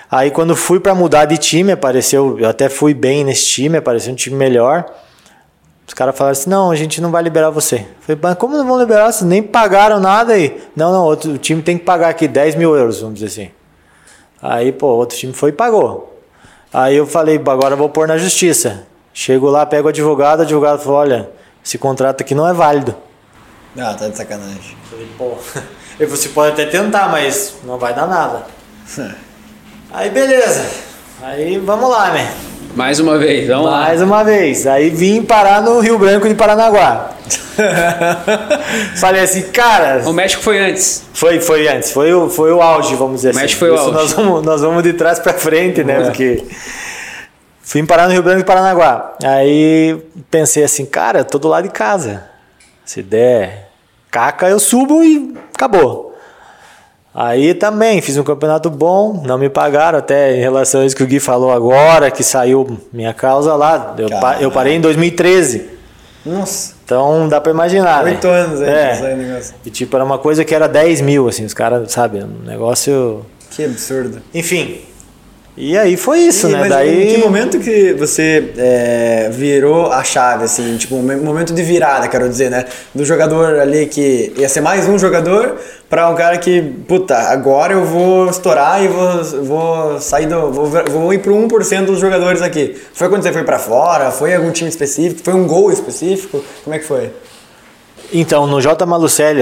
Aí, 0.10 0.32
quando 0.32 0.56
fui 0.56 0.80
para 0.80 0.96
mudar 0.96 1.26
de 1.26 1.38
time, 1.38 1.74
apareceu, 1.74 2.40
eu 2.40 2.48
até 2.48 2.70
fui 2.70 2.94
bem 2.94 3.26
nesse 3.26 3.46
time, 3.46 3.78
apareceu 3.78 4.14
um 4.14 4.16
time 4.16 4.36
melhor. 4.38 4.86
Os 5.86 5.94
caras 5.94 6.18
falaram 6.18 6.32
assim: 6.32 6.50
não, 6.50 6.72
a 6.72 6.76
gente 6.76 7.02
não 7.02 7.12
vai 7.12 7.22
liberar 7.22 7.50
você. 7.50 7.76
Eu 7.76 7.86
falei, 8.02 8.20
mas 8.22 8.36
como 8.36 8.58
não 8.58 8.66
vão 8.66 8.80
liberar? 8.80 9.12
Vocês 9.12 9.28
nem 9.28 9.44
pagaram 9.44 10.00
nada 10.00 10.34
aí. 10.34 10.62
Não, 10.76 10.92
não, 10.92 11.04
outro, 11.04 11.32
o 11.32 11.38
time 11.38 11.62
tem 11.62 11.78
que 11.78 11.84
pagar 11.84 12.10
aqui 12.10 12.28
10 12.28 12.56
mil 12.56 12.76
euros, 12.76 13.02
vamos 13.02 13.20
dizer 13.20 13.28
assim. 13.28 13.52
Aí, 14.42 14.72
pô, 14.72 14.88
outro 14.88 15.18
time 15.18 15.34
foi 15.34 15.50
e 15.50 15.54
pagou. 15.54 16.22
Aí 16.74 16.96
eu 16.96 17.06
falei, 17.06 17.36
agora 17.38 17.74
eu 17.74 17.78
vou 17.78 17.90
pôr 17.90 18.08
na 18.08 18.18
justiça. 18.18 18.86
Chego 19.14 19.50
lá, 19.50 19.66
pego 19.66 19.88
o 19.88 19.90
advogado, 19.90 20.40
o 20.40 20.44
advogado 20.44 20.80
falou: 20.80 21.00
olha, 21.00 21.30
esse 21.66 21.78
contrato 21.78 22.22
aqui 22.22 22.34
não 22.34 22.48
é 22.48 22.54
válido. 22.54 22.96
Ah, 23.78 23.94
tá 23.94 24.08
de 24.08 24.16
sacanagem. 24.16 24.78
Eu 24.84 24.90
falei, 24.90 25.08
pô, 25.18 25.38
você 26.06 26.30
pode 26.30 26.54
até 26.54 26.66
tentar, 26.66 27.10
mas 27.10 27.56
não 27.64 27.78
vai 27.78 27.94
dar 27.94 28.08
nada. 28.08 28.46
Aí 29.92 30.10
beleza. 30.10 30.66
Aí 31.22 31.58
vamos 31.58 31.90
lá, 31.90 32.12
né? 32.12 32.32
Mais 32.76 33.00
uma 33.00 33.18
vez, 33.18 33.48
vamos 33.48 33.66
lá. 33.66 33.82
Mais 33.82 34.02
uma 34.02 34.24
vez. 34.24 34.68
Aí 34.68 34.90
vim 34.90 35.24
parar 35.24 35.62
no 35.62 35.80
Rio 35.80 35.98
Branco 35.98 36.28
de 36.28 36.36
Paranaguá. 36.36 37.12
Falei 38.98 39.22
assim, 39.22 39.44
cara. 39.44 40.04
O 40.06 40.14
México 40.14 40.44
foi 40.44 40.60
antes. 40.60 41.04
Foi, 41.14 41.40
foi 41.40 41.68
antes. 41.68 41.92
Foi 41.92 42.14
o, 42.14 42.30
foi 42.30 42.52
o 42.52 42.62
auge, 42.62 42.96
vamos 42.96 43.16
dizer 43.16 43.30
assim. 43.30 43.40
México 43.40 43.60
foi 43.60 43.72
o 43.72 43.76
Isso 43.76 43.84
auge. 43.84 43.94
Nós 43.96 44.14
vamos, 44.14 44.44
nós 44.44 44.62
vamos 44.62 44.84
de 44.84 44.94
trás 44.94 45.18
pra 45.18 45.34
frente, 45.34 45.84
né? 45.84 46.02
Porque. 46.02 46.44
Fui 47.64 47.84
parar 47.84 48.08
no 48.08 48.14
Rio 48.14 48.22
Branco 48.22 48.40
de 48.40 48.46
Paranaguá. 48.46 49.16
Aí 49.24 50.00
pensei 50.30 50.64
assim, 50.64 50.86
cara, 50.86 51.24
tô 51.24 51.40
do 51.40 51.48
lado 51.48 51.64
de 51.64 51.72
casa. 51.72 52.24
Se 52.86 53.02
der 53.02 53.70
caca, 54.12 54.48
eu 54.48 54.60
subo 54.60 55.04
e 55.04 55.36
acabou. 55.54 56.07
Aí 57.20 57.56
também 57.56 58.00
fiz 58.00 58.16
um 58.16 58.24
campeonato 58.24 58.70
bom, 58.70 59.24
não 59.26 59.40
me 59.40 59.50
pagaram, 59.50 59.98
até 59.98 60.38
em 60.38 60.40
relação 60.40 60.82
a 60.82 60.86
isso 60.86 60.96
que 60.96 61.02
o 61.02 61.08
Gui 61.08 61.20
falou 61.20 61.52
agora, 61.52 62.12
que 62.12 62.24
saiu 62.24 62.78
minha 62.94 63.12
causa 63.12 63.56
lá. 63.56 63.96
Eu, 63.98 64.08
pa- 64.08 64.38
eu 64.40 64.52
parei 64.52 64.76
em 64.76 64.82
2013. 64.82 65.68
Nossa, 66.24 66.76
Então 66.86 67.28
dá 67.28 67.42
pra 67.42 67.52
imaginar. 67.52 68.04
né? 68.04 68.12
oito 68.12 68.28
anos 68.28 68.62
aí, 68.62 68.70
É. 68.70 69.42
E 69.66 69.70
tipo, 69.72 69.96
era 69.96 70.06
uma 70.06 70.20
coisa 70.20 70.46
que 70.46 70.54
era 70.54 70.68
10 70.68 71.02
mil, 71.02 71.28
assim, 71.28 71.44
os 71.44 71.54
caras, 71.56 71.92
sabe? 71.92 72.20
Um 72.24 72.46
negócio. 72.46 73.26
Que 73.50 73.66
absurdo. 73.66 74.22
Enfim. 74.34 74.82
E 75.60 75.76
aí 75.76 75.98
foi 75.98 76.20
isso, 76.20 76.48
E, 76.48 76.52
né? 76.52 76.60
mas 76.60 76.70
Daí. 76.70 77.04
em 77.10 77.16
que 77.16 77.18
momento 77.18 77.60
que 77.60 77.92
você 77.94 78.52
é, 78.58 79.28
virou 79.32 79.92
a 79.92 80.04
chave, 80.04 80.44
assim, 80.44 80.78
tipo, 80.78 80.96
um 80.96 81.02
momento 81.24 81.52
de 81.52 81.64
virada, 81.64 82.08
quero 82.08 82.30
dizer, 82.30 82.52
né? 82.52 82.66
Do 82.94 83.04
jogador 83.04 83.60
ali 83.60 83.88
que 83.88 84.32
ia 84.38 84.48
ser 84.48 84.62
mais 84.62 84.88
um 84.88 85.00
jogador 85.00 85.58
pra 85.90 86.10
um 86.10 86.16
cara 86.16 86.38
que, 86.38 86.62
puta, 86.88 87.16
agora 87.18 87.74
eu 87.74 87.84
vou 87.84 88.30
estourar 88.30 88.84
e 88.84 88.88
vou, 88.88 89.24
vou 89.44 90.00
sair 90.00 90.28
do. 90.28 90.52
Vou, 90.52 90.68
vou 90.68 91.12
ir 91.12 91.18
pro 91.20 91.34
1% 91.36 91.86
dos 91.86 92.00
jogadores 92.00 92.44
aqui. 92.44 92.80
Foi 92.94 93.10
quando 93.10 93.24
você 93.24 93.34
foi 93.34 93.44
pra 93.44 93.58
fora? 93.58 94.12
Foi 94.12 94.36
algum 94.36 94.52
time 94.52 94.70
específico? 94.70 95.22
Foi 95.24 95.34
um 95.34 95.48
gol 95.48 95.72
específico? 95.72 96.44
Como 96.64 96.76
é 96.76 96.78
que 96.78 96.86
foi? 96.86 97.10
Então, 98.14 98.46
no 98.46 98.62
J. 98.62 98.86
Malucelli, 98.86 99.42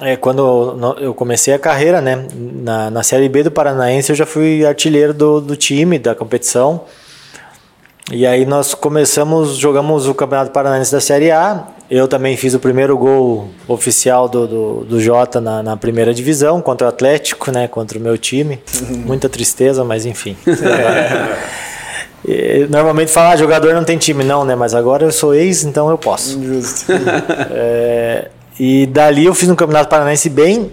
é, 0.00 0.16
quando 0.16 0.96
eu 1.00 1.12
comecei 1.12 1.52
a 1.52 1.58
carreira, 1.58 2.00
né? 2.00 2.26
Na, 2.34 2.90
na 2.90 3.02
Série 3.02 3.28
B 3.28 3.42
do 3.42 3.50
Paranaense, 3.50 4.10
eu 4.10 4.16
já 4.16 4.24
fui 4.24 4.64
artilheiro 4.64 5.12
do, 5.12 5.40
do 5.40 5.56
time, 5.56 5.98
da 5.98 6.14
competição. 6.14 6.82
E 8.10 8.26
aí 8.26 8.46
nós 8.46 8.74
começamos, 8.74 9.56
jogamos 9.56 10.06
o 10.06 10.14
Campeonato 10.14 10.50
Paranaense 10.50 10.92
da 10.92 11.00
Série 11.00 11.30
A. 11.30 11.66
Eu 11.90 12.06
também 12.06 12.36
fiz 12.36 12.54
o 12.54 12.60
primeiro 12.60 12.96
gol 12.96 13.48
oficial 13.66 14.28
do, 14.28 14.46
do, 14.46 14.84
do 14.84 15.00
Jota 15.00 15.40
na, 15.40 15.62
na 15.62 15.76
primeira 15.76 16.14
divisão, 16.14 16.62
contra 16.62 16.86
o 16.86 16.90
Atlético, 16.90 17.50
né? 17.50 17.66
Contra 17.66 17.98
o 17.98 18.00
meu 18.00 18.16
time. 18.16 18.60
Muita 19.04 19.28
tristeza, 19.28 19.84
mas 19.84 20.06
enfim. 20.06 20.36
Normalmente 22.70 23.10
fala, 23.10 23.30
ah, 23.30 23.36
jogador 23.36 23.74
não 23.74 23.84
tem 23.84 23.98
time, 23.98 24.22
não, 24.22 24.44
né? 24.44 24.54
Mas 24.54 24.74
agora 24.74 25.04
eu 25.04 25.12
sou 25.12 25.34
ex, 25.34 25.64
então 25.64 25.90
eu 25.90 25.98
posso. 25.98 26.42
Justo. 26.42 26.92
É, 27.50 28.28
e 28.58 28.86
dali 28.86 29.24
eu 29.26 29.34
fiz 29.34 29.48
um 29.48 29.54
campeonato 29.54 29.88
paranaense 29.88 30.28
bem 30.28 30.70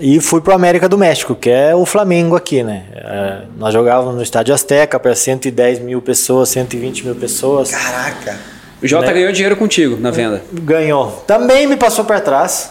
e 0.00 0.20
fui 0.20 0.40
pro 0.40 0.52
América 0.54 0.88
do 0.88 0.96
México, 0.98 1.34
que 1.34 1.50
é 1.50 1.74
o 1.74 1.84
Flamengo 1.86 2.34
aqui, 2.36 2.62
né? 2.62 2.84
É, 2.94 3.38
nós 3.58 3.72
jogávamos 3.72 4.14
no 4.14 4.22
Estádio 4.22 4.54
Azteca 4.54 4.98
para 4.98 5.14
110 5.14 5.78
mil 5.80 6.00
pessoas, 6.02 6.48
120 6.50 7.04
mil 7.04 7.14
pessoas. 7.14 7.70
Caraca. 7.70 8.36
O 8.82 8.86
Jota 8.88 9.06
Né? 9.08 9.12
ganhou 9.14 9.32
dinheiro 9.32 9.56
contigo 9.56 9.96
na 10.00 10.10
venda. 10.10 10.42
Ganhou. 10.52 11.22
Também 11.26 11.66
me 11.66 11.76
passou 11.76 12.04
para 12.04 12.20
trás. 12.20 12.70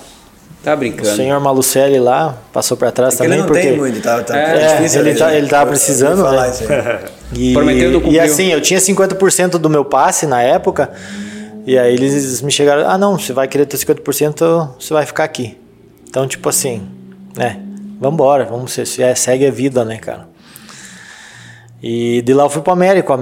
Tá 0.64 0.74
O 0.76 0.78
brincando. 0.78 1.16
senhor 1.16 1.40
Malucelli 1.40 1.98
lá 2.00 2.38
passou 2.54 2.78
para 2.78 2.92
trás 2.92 3.16
Porque 3.16 3.24
ele 3.26 3.38
também 3.38 3.40
não 3.48 3.48
porque 3.48 3.68
tem 3.70 3.78
muito, 3.78 4.00
tá? 4.02 4.22
tá 4.22 4.38
É, 4.38 4.62
é, 4.64 4.76
difícil. 4.76 5.00
ele 5.02 5.14
né? 5.14 5.18
tá- 5.18 5.34
ele 5.34 5.48
tava 5.48 5.70
precisando, 5.72 6.22
né? 6.30 6.50
isso 6.50 6.64
aí. 6.72 7.00
E, 7.34 7.54
Prometeu, 7.54 7.92
não 8.02 8.12
e 8.12 8.20
assim, 8.20 8.48
eu 8.52 8.60
tinha 8.60 8.78
50% 8.78 9.52
do 9.52 9.70
meu 9.70 9.86
passe 9.86 10.28
na 10.28 10.42
época. 10.44 10.92
E 11.66 11.78
aí 11.78 11.94
eles 11.94 12.42
me 12.42 12.52
chegaram, 12.52 12.90
ah 12.90 12.98
não, 12.98 13.18
você 13.18 13.34
vai 13.34 13.48
querer 13.48 13.66
ter 13.66 13.78
50%, 13.78 14.76
você 14.80 14.94
vai 14.94 15.06
ficar 15.06 15.24
aqui. 15.24 15.58
Então, 16.10 16.28
tipo 16.28 16.50
assim, 16.50 16.88
né? 17.36 17.62
Vambora, 18.00 18.46
vamos 18.46 18.72
ser, 18.74 18.88
se 18.88 19.04
é, 19.04 19.14
segue 19.14 19.46
a 19.46 19.52
vida, 19.52 19.86
né, 19.86 19.98
cara? 19.98 20.28
E 21.84 22.22
de 22.22 22.34
lá 22.34 22.44
eu 22.44 22.50
fui 22.50 22.62
pro 22.62 22.74
América. 22.74 23.14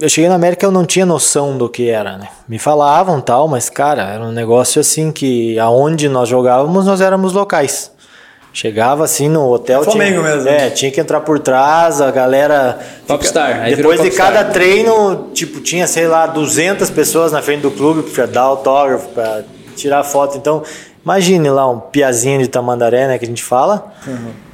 Eu 0.00 0.08
cheguei 0.08 0.28
na 0.28 0.34
América 0.34 0.66
eu 0.66 0.70
não 0.70 0.84
tinha 0.84 1.06
noção 1.06 1.56
do 1.56 1.68
que 1.68 1.88
era, 1.88 2.18
né? 2.18 2.28
Me 2.48 2.58
falavam 2.58 3.20
tal, 3.20 3.46
mas 3.46 3.70
cara, 3.70 4.02
era 4.02 4.24
um 4.24 4.32
negócio 4.32 4.80
assim 4.80 5.12
que 5.12 5.58
aonde 5.58 6.08
nós 6.08 6.28
jogávamos 6.28 6.84
nós 6.84 7.00
éramos 7.00 7.32
locais. 7.32 7.91
Chegava 8.52 9.04
assim 9.04 9.28
no 9.28 9.50
hotel. 9.50 9.82
Flamengo 9.82 10.20
tinha, 10.20 10.34
mesmo. 10.34 10.48
É, 10.48 10.68
tinha 10.68 10.90
que 10.90 11.00
entrar 11.00 11.20
por 11.20 11.38
trás, 11.38 12.02
a 12.02 12.10
galera. 12.10 12.78
Popstar, 13.06 13.62
aí 13.62 13.74
Depois 13.74 13.98
de 14.00 14.08
popstar. 14.08 14.32
cada 14.32 14.50
treino, 14.50 15.30
tipo, 15.32 15.60
tinha, 15.60 15.86
sei 15.86 16.06
lá, 16.06 16.26
200 16.26 16.90
pessoas 16.90 17.32
na 17.32 17.40
frente 17.40 17.62
do 17.62 17.70
clube 17.70 18.02
pra 18.10 18.26
dar 18.26 18.42
autógrafo, 18.42 19.08
pra 19.08 19.42
tirar 19.74 20.04
foto. 20.04 20.36
Então, 20.36 20.62
imagine 21.02 21.48
lá 21.48 21.68
um 21.70 21.80
piazinho 21.80 22.40
de 22.40 22.48
Tamandaré, 22.48 23.08
né, 23.08 23.18
que 23.18 23.24
a 23.24 23.28
gente 23.28 23.42
fala. 23.42 23.90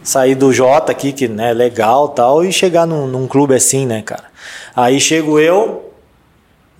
Sair 0.02 0.36
do 0.36 0.52
Jota 0.52 0.92
aqui, 0.92 1.12
que 1.12 1.26
né, 1.26 1.52
legal 1.52 2.08
tal, 2.08 2.44
e 2.44 2.52
chegar 2.52 2.86
num, 2.86 3.06
num 3.06 3.26
clube 3.26 3.54
assim, 3.54 3.84
né, 3.84 4.00
cara. 4.00 4.24
Aí 4.76 5.00
chego 5.00 5.40
eu, 5.40 5.92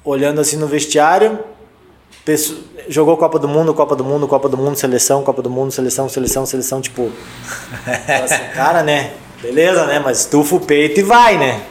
olhando 0.05 0.41
assim 0.41 0.57
no 0.57 0.69
vestiário, 0.69 1.39
pesso- 2.33 2.59
jogou 2.91 3.17
Copa 3.17 3.39
do 3.39 3.49
Mundo, 3.49 3.73
Copa 3.73 3.97
do 3.97 4.05
Mundo, 4.05 4.29
Copa 4.29 4.51
do 4.51 4.57
Mundo, 4.59 4.77
seleção, 4.77 5.23
Copa 5.23 5.41
do 5.41 5.49
Mundo, 5.49 5.73
seleção, 5.73 6.09
seleção, 6.11 6.45
seleção, 6.45 6.81
tipo. 6.83 7.11
assim, 8.23 8.43
cara, 8.55 8.83
né? 8.83 9.13
Beleza, 9.41 9.87
né? 9.87 9.99
Mas 9.99 10.21
estufa 10.21 10.57
o 10.57 10.61
peito 10.61 11.01
e 11.01 11.03
vai, 11.03 11.39
né? 11.39 11.63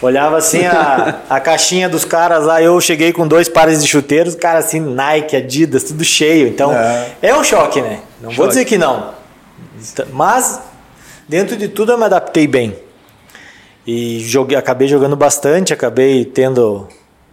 Olhava 0.00 0.38
assim 0.38 0.64
a, 0.64 1.20
a 1.28 1.38
caixinha 1.40 1.86
dos 1.86 2.06
caras 2.06 2.46
lá, 2.46 2.62
eu 2.62 2.80
cheguei 2.80 3.12
com 3.12 3.28
dois 3.28 3.50
pares 3.50 3.82
de 3.82 3.86
chuteiros, 3.88 4.34
cara 4.34 4.60
assim, 4.60 4.80
Nike, 4.80 5.36
Adidas, 5.36 5.84
tudo 5.84 6.02
cheio. 6.04 6.48
Então, 6.48 6.72
É. 6.72 7.10
é, 7.20 7.36
um 7.36 7.44
choque, 7.44 7.82
né? 7.82 8.00
Não 8.18 8.28
vou 8.30 8.36
Choque. 8.36 8.48
dizer 8.48 8.64
que 8.64 8.78
não. 8.78 9.10
Mas, 10.10 10.58
dentro 11.28 11.54
de 11.54 11.68
tudo, 11.68 11.92
eu 11.92 11.98
me 11.98 12.04
adaptei 12.04 12.46
bem. 12.46 12.74
E 13.86 14.20
joguei, 14.20 14.56
acabei 14.56 14.88
jogando 14.88 15.16
bastante, 15.16 15.72
acabei 15.74 16.24
tendo 16.24 16.88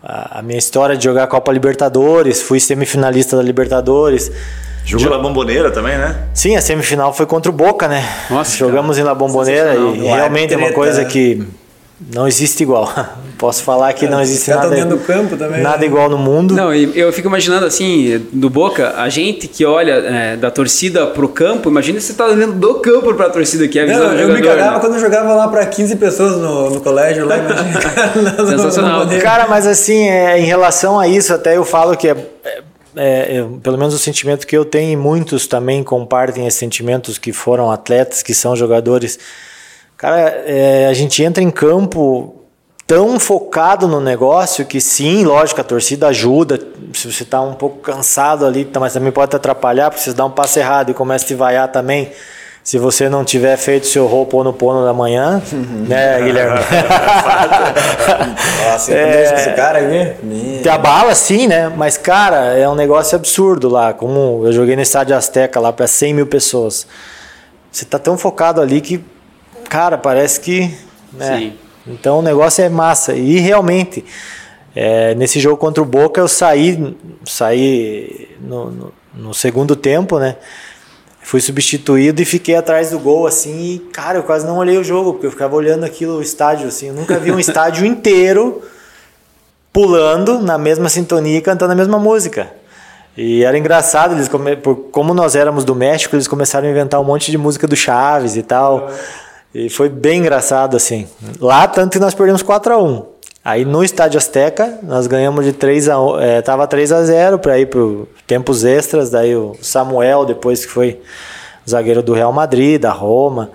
a, 0.10 0.40
a 0.40 0.42
minha 0.42 0.58
história 0.58 0.96
de 0.96 1.04
jogar 1.04 1.28
Copa 1.28 1.52
Libertadores, 1.52 2.42
fui 2.42 2.62
semifinalista 2.62 3.36
da 3.36 3.44
Libertadores. 3.44 4.32
Jogou 4.86 5.10
na 5.10 5.18
bomboneira 5.18 5.70
também, 5.70 5.98
né? 5.98 6.16
Sim, 6.34 6.56
a 6.56 6.62
semifinal 6.62 7.14
foi 7.14 7.26
contra 7.26 7.52
o 7.52 7.54
Boca, 7.54 7.90
né? 7.90 8.08
Nossa, 8.30 8.56
Jogamos 8.56 8.98
em 8.98 9.04
La 9.04 9.14
Bombonera 9.14 9.74
Sensacional. 9.74 9.96
e 9.96 10.00
realmente 10.00 10.54
é 10.54 10.58
uma 10.58 10.72
coisa 10.72 11.04
né? 11.04 11.10
que 11.10 11.46
não 12.00 12.28
existe 12.28 12.62
igual. 12.64 12.94
Posso 13.38 13.62
falar 13.64 13.94
que 13.94 14.08
não 14.08 14.20
existe 14.20 14.48
caras 14.50 14.64
nada, 14.64 14.76
tão 14.76 14.90
dentro 14.90 14.98
do 14.98 15.06
campo 15.06 15.38
também, 15.38 15.62
nada 15.62 15.78
né? 15.78 15.86
igual 15.86 16.10
no 16.10 16.18
mundo. 16.18 16.56
Não, 16.56 16.74
e 16.74 16.92
eu 17.00 17.14
fico 17.14 17.28
imaginando 17.28 17.66
assim, 17.68 18.26
do 18.34 18.50
Boca, 18.50 18.96
a 18.98 19.10
gente 19.10 19.48
que 19.48 19.64
olha 19.64 19.92
é, 19.92 20.36
da 20.36 20.50
torcida 20.50 21.06
pro 21.06 21.30
campo, 21.30 21.70
imagina 21.70 22.00
você 22.00 22.14
tá 22.14 22.26
olhando 22.26 22.54
do 22.54 22.76
campo 22.76 23.14
pra 23.14 23.30
torcida 23.30 23.68
que 23.68 23.78
é 23.78 23.84
a 23.84 23.86
visão 23.86 24.08
Não, 24.08 24.16
do 24.16 24.20
eu 24.22 24.28
me 24.30 24.38
jogador. 24.38 24.56
cagava 24.58 24.74
né? 24.76 24.80
quando 24.80 24.94
eu 24.96 25.00
jogava 25.00 25.34
lá 25.36 25.48
pra 25.50 25.66
15 25.68 25.96
pessoas 25.98 26.38
no, 26.38 26.72
no 26.72 26.82
colégio. 26.82 27.28
Lá, 27.28 27.36
Sensacional. 28.50 28.92
na 28.92 29.00
bandeira. 29.06 29.24
Cara, 29.24 29.48
mas 29.48 29.68
assim, 29.68 30.08
é, 30.10 30.40
em 30.40 30.46
relação 30.46 31.00
a 31.00 31.08
isso, 31.08 31.32
até 31.34 31.56
eu 31.58 31.64
falo 31.64 31.96
que 31.96 32.08
é, 32.10 32.16
é- 32.44 32.62
é, 32.96 33.40
eu- 33.40 33.60
pelo 33.62 33.78
menos 33.78 33.94
o 33.94 34.00
sentimento 34.00 34.48
que 34.48 34.58
eu 34.58 34.66
tenho, 34.66 34.92
e 34.92 34.96
muitos 34.96 35.46
também 35.46 35.84
compartem 35.84 36.48
esses 36.48 36.60
sentimentos 36.60 37.20
que 37.20 37.32
foram 37.32 37.72
atletas, 37.72 38.24
que 38.24 38.34
são 38.34 38.56
jogadores. 38.56 39.20
Cara, 39.98 40.44
é, 40.46 40.88
a 40.88 40.94
gente 40.94 41.24
entra 41.24 41.44
em 41.44 41.50
campo 41.50 42.36
tão 42.86 43.20
focado 43.20 43.88
no 43.88 44.00
negócio 44.00 44.66
que 44.66 44.80
sim, 44.80 45.26
lógico, 45.26 45.60
a 45.60 45.64
torcida 45.64 46.08
ajuda. 46.08 46.60
Se 46.94 47.12
você 47.12 47.24
está 47.24 47.42
um 47.42 47.54
pouco 47.54 47.80
cansado 47.80 48.46
ali, 48.46 48.64
tá, 48.64 48.80
mas 48.80 48.94
também 48.94 49.12
pode 49.12 49.32
te 49.32 49.36
atrapalhar, 49.36 49.90
porque 49.90 50.04
você 50.04 50.14
dá 50.14 50.24
um 50.24 50.32
passo 50.32 50.60
errado 50.60 50.92
e 50.92 50.94
começa 50.94 51.26
a 51.26 51.28
te 51.28 51.34
vaiar 51.34 51.68
também. 51.70 52.12
Se 52.64 52.78
você 52.78 53.08
não 53.08 53.24
tiver 53.24 53.56
feito 53.56 53.88
seu 53.88 54.06
no 54.44 54.52
pono 54.52 54.84
da 54.84 54.94
manhã, 54.94 55.42
né, 55.88 56.22
Guilherme? 56.22 56.60
Nossa, 58.70 58.94
é, 58.94 59.34
esse 59.34 59.54
cara 59.54 59.80
aí. 59.80 60.60
Te 60.62 60.68
abala 60.68 61.16
sim, 61.16 61.48
né? 61.48 61.72
Mas, 61.74 61.98
cara, 61.98 62.58
é 62.58 62.68
um 62.68 62.76
negócio 62.76 63.16
absurdo 63.16 63.70
lá. 63.70 63.94
Como 63.94 64.46
eu 64.46 64.52
joguei 64.52 64.76
no 64.76 64.82
estádio 64.82 65.16
Azteca 65.16 65.62
lá 65.62 65.72
para 65.72 65.88
100 65.88 66.14
mil 66.14 66.28
pessoas. 66.28 66.86
Você 67.72 67.86
tá 67.86 67.98
tão 67.98 68.18
focado 68.18 68.60
ali 68.60 68.82
que, 68.82 69.02
cara, 69.68 69.98
parece 69.98 70.40
que. 70.40 70.74
Né? 71.14 71.38
Sim. 71.38 71.54
Então 71.86 72.20
o 72.20 72.22
negócio 72.22 72.64
é 72.64 72.70
massa. 72.70 73.14
E 73.14 73.40
realmente, 73.40 74.04
é, 74.76 75.16
nesse 75.16 75.40
jogo 75.40 75.58
contra 75.58 75.82
o 75.82 75.86
Boca, 75.86 76.20
eu 76.20 76.28
saí, 76.28 76.96
saí 77.26 78.36
no, 78.42 78.72
no, 78.72 78.94
no 79.14 79.34
segundo 79.34 79.76
tempo, 79.76 80.20
né? 80.20 80.36
fui 81.28 81.42
substituído 81.42 82.22
e 82.22 82.26
fiquei 82.26 82.56
atrás 82.56 82.92
do 82.92 83.00
gol, 83.00 83.28
assim, 83.28 83.74
e, 83.74 83.80
cara, 83.92 84.18
eu 84.18 84.24
quase 84.24 84.48
não 84.48 84.58
olhei 84.60 84.78
o 84.78 84.84
jogo, 84.84 85.12
porque 85.12 85.26
eu 85.26 85.32
ficava 85.32 85.58
olhando 85.58 85.84
aquilo, 85.84 86.20
o 86.20 86.22
estádio, 86.22 86.70
assim, 86.70 86.88
eu 86.88 86.94
nunca 86.94 87.20
vi 87.20 87.34
um 87.34 87.38
estádio 87.40 87.86
inteiro 87.86 88.62
pulando 89.74 90.40
na 90.40 90.58
mesma 90.58 90.88
sintonia 90.88 91.38
e 91.38 91.42
cantando 91.42 91.74
a 91.74 91.76
mesma 91.76 92.00
música. 92.00 92.50
E 93.18 93.44
era 93.44 93.58
engraçado, 93.58 94.14
eles 94.14 94.30
come... 94.30 94.56
como 94.90 95.14
nós 95.14 95.36
éramos 95.36 95.66
do 95.66 95.76
México, 95.76 96.16
eles 96.16 96.30
começaram 96.30 96.66
a 96.66 96.72
inventar 96.72 97.02
um 97.02 97.04
monte 97.04 97.30
de 97.30 97.38
música 97.38 97.68
do 97.68 97.76
Chaves 97.76 98.38
e 98.38 98.42
tal. 98.42 98.90
E 99.54 99.70
foi 99.70 99.90
bem 99.90 100.20
engraçado, 100.20 100.76
assim. 100.76 101.08
Lá, 101.40 101.68
tanto 101.68 101.94
que 101.94 102.00
nós 102.00 102.14
perdemos 102.14 102.42
4 102.42 102.74
a 102.74 102.84
1 102.84 103.18
Aí 103.48 103.64
no 103.64 103.82
Estádio 103.82 104.18
Azteca, 104.18 104.78
nós 104.84 105.08
ganhamos 105.08 105.46
de 105.46 105.54
3 105.54 105.88
a 105.88 105.96
é, 106.20 106.42
tava 106.42 106.68
3 106.68 106.92
a 106.92 107.02
0 107.06 107.40
para 107.40 107.58
ir 107.58 107.68
para 107.68 107.80
tempos 108.28 108.66
extras, 108.66 109.10
daí 109.10 109.38
o 109.38 109.56
Samuel, 109.62 110.26
depois 110.26 110.66
que 110.66 110.72
foi 110.74 111.00
zagueiro 111.68 112.04
do 112.04 112.12
Real 112.12 112.34
Madrid, 112.34 112.82
da 112.82 112.92
Roma, 112.92 113.52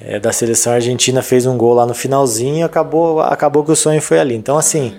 é, 0.00 0.18
da 0.18 0.32
seleção 0.32 0.72
argentina, 0.72 1.22
fez 1.22 1.46
um 1.46 1.56
gol 1.56 1.74
lá 1.74 1.86
no 1.86 1.94
finalzinho 1.94 2.66
acabou, 2.66 3.20
acabou 3.20 3.64
que 3.64 3.70
o 3.70 3.76
sonho 3.76 4.02
foi 4.02 4.18
ali. 4.18 4.34
Então, 4.34 4.58
assim, 4.58 4.96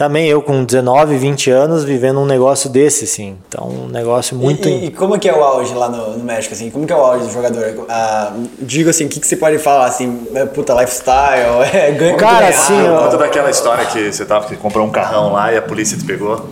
também 0.00 0.26
eu 0.28 0.40
com 0.40 0.64
19, 0.64 1.18
20 1.18 1.50
anos 1.50 1.84
vivendo 1.84 2.20
um 2.20 2.24
negócio 2.24 2.70
desse, 2.70 3.04
assim. 3.04 3.36
Então, 3.46 3.68
um 3.68 3.86
negócio 3.86 4.34
muito. 4.34 4.66
E, 4.66 4.86
e 4.86 4.90
como 4.90 5.18
que 5.18 5.28
é 5.28 5.34
o 5.34 5.44
auge 5.44 5.74
lá 5.74 5.90
no, 5.90 6.16
no, 6.16 6.24
México, 6.24 6.54
assim? 6.54 6.70
Como 6.70 6.86
que 6.86 6.92
é 6.94 6.96
o 6.96 7.00
auge 7.00 7.26
do 7.26 7.30
jogador? 7.30 7.84
Ah, 7.86 8.32
digo 8.58 8.88
assim, 8.88 9.04
o 9.04 9.10
que, 9.10 9.20
que 9.20 9.26
você 9.26 9.36
pode 9.36 9.58
falar, 9.58 9.84
assim? 9.84 10.26
É, 10.34 10.46
puta, 10.46 10.72
lifestyle, 10.72 11.68
é 11.70 11.90
ganho 11.90 12.16
Cara, 12.16 12.48
assim. 12.48 12.72
Conta 12.98 13.18
daquela 13.18 13.50
história 13.50 13.84
que 13.84 14.10
você 14.10 14.24
tava, 14.24 14.46
que 14.46 14.56
comprou 14.56 14.86
um 14.86 14.90
carrão 14.90 15.34
lá 15.34 15.52
e 15.52 15.58
a 15.58 15.62
polícia 15.62 15.98
te 15.98 16.04
pegou. 16.06 16.48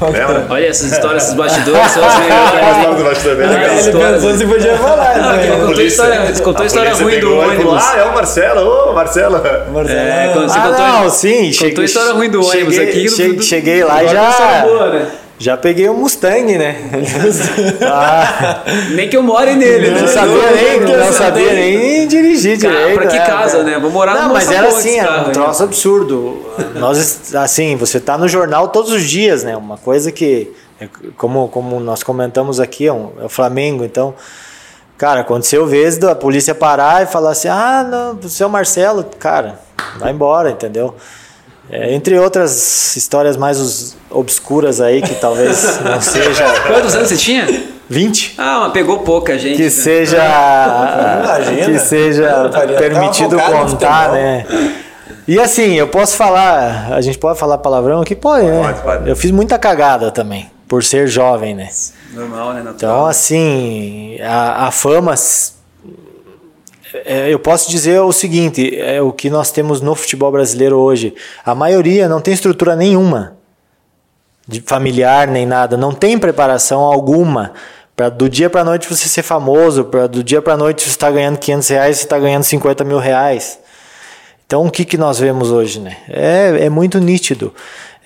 Lembra? 0.00 0.46
Olha 0.48 0.66
essas 0.66 0.92
histórias, 0.92 1.24
esses 1.24 1.34
bastidores 1.34 1.90
são 1.90 2.04
as 2.04 2.18
melhores. 2.20 3.86
Ele 3.86 3.98
pensou 3.98 4.36
se 4.36 4.46
podia 4.46 4.76
falar, 4.76 5.16
né? 5.16 5.46
Ele 5.46 5.66
contou 5.66 5.82
história, 5.82 6.32
contou 6.42 6.62
a 6.62 6.66
história 6.66 6.94
ruim 6.94 7.20
do 7.20 7.36
ônibus. 7.36 7.82
Ah, 7.82 7.98
é 7.98 8.04
o 8.04 8.14
Marcelo, 8.14 8.90
ô, 8.90 8.92
Marcelo. 8.92 9.42
Marcelo. 9.72 9.88
É, 9.88 10.30
quando 10.32 10.48
você 10.48 10.58
ah, 10.58 10.62
contou, 10.62 10.86
não, 10.86 11.10
sim. 11.10 11.50
Contou 11.58 11.82
a 11.82 11.84
história 11.84 12.12
ruim 12.12 12.30
do 12.30 12.44
ônibus 12.44 12.74
cheguei, 12.74 12.90
aqui. 12.90 13.08
Cheguei, 13.08 13.42
cheguei 13.42 13.84
lá 13.84 14.04
e 14.04 14.08
já... 14.08 14.62
Boa, 14.62 14.90
né? 14.90 15.06
Já 15.38 15.56
peguei 15.56 15.86
o 15.88 15.92
um 15.92 15.98
Mustang, 15.98 16.56
né? 16.56 16.76
ah, 17.84 18.62
nem 18.94 19.08
que 19.08 19.16
eu 19.16 19.22
more 19.22 19.54
nele. 19.54 19.90
Não, 19.90 20.00
né? 20.00 20.06
sabia 20.06 20.50
nem, 20.50 20.80
não, 20.80 20.96
não 20.96 21.12
sabia 21.12 21.52
nem 21.52 22.08
dirigir 22.08 22.58
cara, 22.58 22.74
direito. 22.74 22.98
Pra 22.98 23.06
que 23.06 23.18
né? 23.18 23.26
casa, 23.26 23.62
né? 23.62 23.78
Vou 23.78 23.90
morar 23.90 24.14
Não, 24.14 24.32
mas 24.32 24.50
era 24.50 24.68
assim, 24.68 24.98
era 24.98 25.28
um 25.28 25.32
troço 25.32 25.62
absurdo. 25.62 26.42
Nós, 26.76 27.34
assim, 27.34 27.76
você 27.76 28.00
tá 28.00 28.16
no 28.16 28.26
jornal 28.26 28.68
todos 28.68 28.90
os 28.90 29.02
dias, 29.02 29.44
né? 29.44 29.54
Uma 29.56 29.76
coisa 29.76 30.10
que, 30.10 30.50
é 30.80 30.88
como, 31.18 31.48
como 31.48 31.78
nós 31.80 32.02
comentamos 32.02 32.58
aqui, 32.58 32.86
é, 32.86 32.92
um, 32.92 33.12
é 33.20 33.24
o 33.24 33.28
Flamengo, 33.28 33.84
então... 33.84 34.14
Cara, 34.98 35.20
aconteceu 35.20 35.66
vezes 35.66 35.98
da 35.98 36.14
polícia 36.14 36.54
parar 36.54 37.02
e 37.02 37.06
falar 37.06 37.32
assim, 37.32 37.48
ah, 37.48 37.86
não, 37.86 38.14
o 38.14 38.30
seu 38.30 38.48
Marcelo, 38.48 39.04
cara, 39.18 39.60
vai 39.98 40.10
embora, 40.10 40.50
entendeu? 40.50 40.94
É, 41.70 41.92
entre 41.92 42.18
outras 42.18 42.96
histórias 42.96 43.36
mais 43.36 43.96
obscuras 44.10 44.80
aí, 44.80 45.02
que 45.02 45.14
talvez 45.16 45.80
não 45.82 46.00
seja. 46.00 46.44
Quantos 46.66 46.94
anos 46.94 47.08
você 47.08 47.16
tinha? 47.16 47.46
20. 47.88 48.34
Ah, 48.38 48.60
mas 48.62 48.72
pegou 48.72 48.98
pouca 49.00 49.38
gente. 49.38 49.56
Que 49.56 49.64
né? 49.64 49.70
seja. 49.70 50.18
Imagina. 51.24 51.66
Que 51.66 51.78
seja 51.78 52.50
permitido 52.78 53.36
contar, 53.38 54.12
né? 54.12 54.46
E 55.26 55.40
assim, 55.40 55.74
eu 55.74 55.88
posso 55.88 56.16
falar. 56.16 56.92
A 56.92 57.00
gente 57.00 57.18
pode 57.18 57.38
falar 57.38 57.58
palavrão 57.58 58.00
aqui? 58.00 58.14
Pode, 58.14 58.46
né? 58.46 58.62
Pode, 58.62 58.82
pode. 58.82 59.08
Eu 59.08 59.16
fiz 59.16 59.30
muita 59.30 59.58
cagada 59.58 60.10
também, 60.10 60.50
por 60.68 60.84
ser 60.84 61.08
jovem, 61.08 61.54
né? 61.54 61.68
Normal, 62.12 62.54
né? 62.54 62.62
Natural. 62.62 62.74
Então, 62.76 63.06
assim, 63.06 64.18
a, 64.20 64.66
a 64.66 64.70
fama 64.70 65.14
é, 67.04 67.32
eu 67.32 67.38
posso 67.38 67.70
dizer 67.70 68.00
o 68.00 68.12
seguinte: 68.12 68.78
é 68.78 69.00
o 69.02 69.12
que 69.12 69.28
nós 69.28 69.50
temos 69.50 69.80
no 69.80 69.94
futebol 69.94 70.30
brasileiro 70.32 70.76
hoje. 70.76 71.14
A 71.44 71.54
maioria 71.54 72.08
não 72.08 72.20
tem 72.20 72.32
estrutura 72.34 72.74
nenhuma 72.74 73.36
de 74.48 74.60
familiar 74.60 75.26
nem 75.26 75.44
nada, 75.44 75.76
não 75.76 75.92
tem 75.92 76.18
preparação 76.18 76.80
alguma 76.80 77.52
para 77.96 78.08
do 78.08 78.28
dia 78.28 78.48
para 78.48 78.62
noite 78.62 78.88
você 78.88 79.08
ser 79.08 79.22
famoso, 79.22 79.84
para 79.84 80.06
do 80.06 80.22
dia 80.22 80.40
para 80.40 80.56
noite 80.56 80.82
você 80.82 80.90
está 80.90 81.10
ganhando 81.10 81.38
500 81.38 81.68
reais, 81.68 81.96
você 81.96 82.04
está 82.04 82.18
ganhando 82.18 82.44
50 82.44 82.84
mil 82.84 82.98
reais. 82.98 83.58
Então 84.46 84.64
o 84.64 84.70
que, 84.70 84.84
que 84.84 84.96
nós 84.96 85.18
vemos 85.18 85.50
hoje, 85.50 85.80
né? 85.80 85.96
É, 86.08 86.66
é 86.66 86.70
muito 86.70 87.00
nítido. 87.00 87.52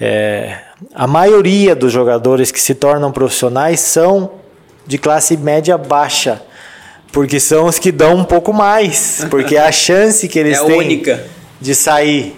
É, 0.00 0.58
a 0.94 1.06
maioria 1.06 1.76
dos 1.76 1.92
jogadores 1.92 2.50
que 2.50 2.60
se 2.60 2.74
tornam 2.74 3.12
profissionais 3.12 3.80
são 3.80 4.30
de 4.86 4.96
classe 4.96 5.36
média 5.36 5.76
baixa 5.76 6.40
porque 7.12 7.40
são 7.40 7.66
os 7.66 7.78
que 7.78 7.90
dão 7.90 8.16
um 8.16 8.24
pouco 8.24 8.52
mais. 8.52 9.26
Porque 9.30 9.56
é 9.56 9.66
a 9.66 9.72
chance 9.72 10.28
que 10.28 10.38
eles 10.38 10.58
é 10.58 10.64
têm 10.64 10.78
única. 10.78 11.24
de 11.60 11.74
sair, 11.74 12.36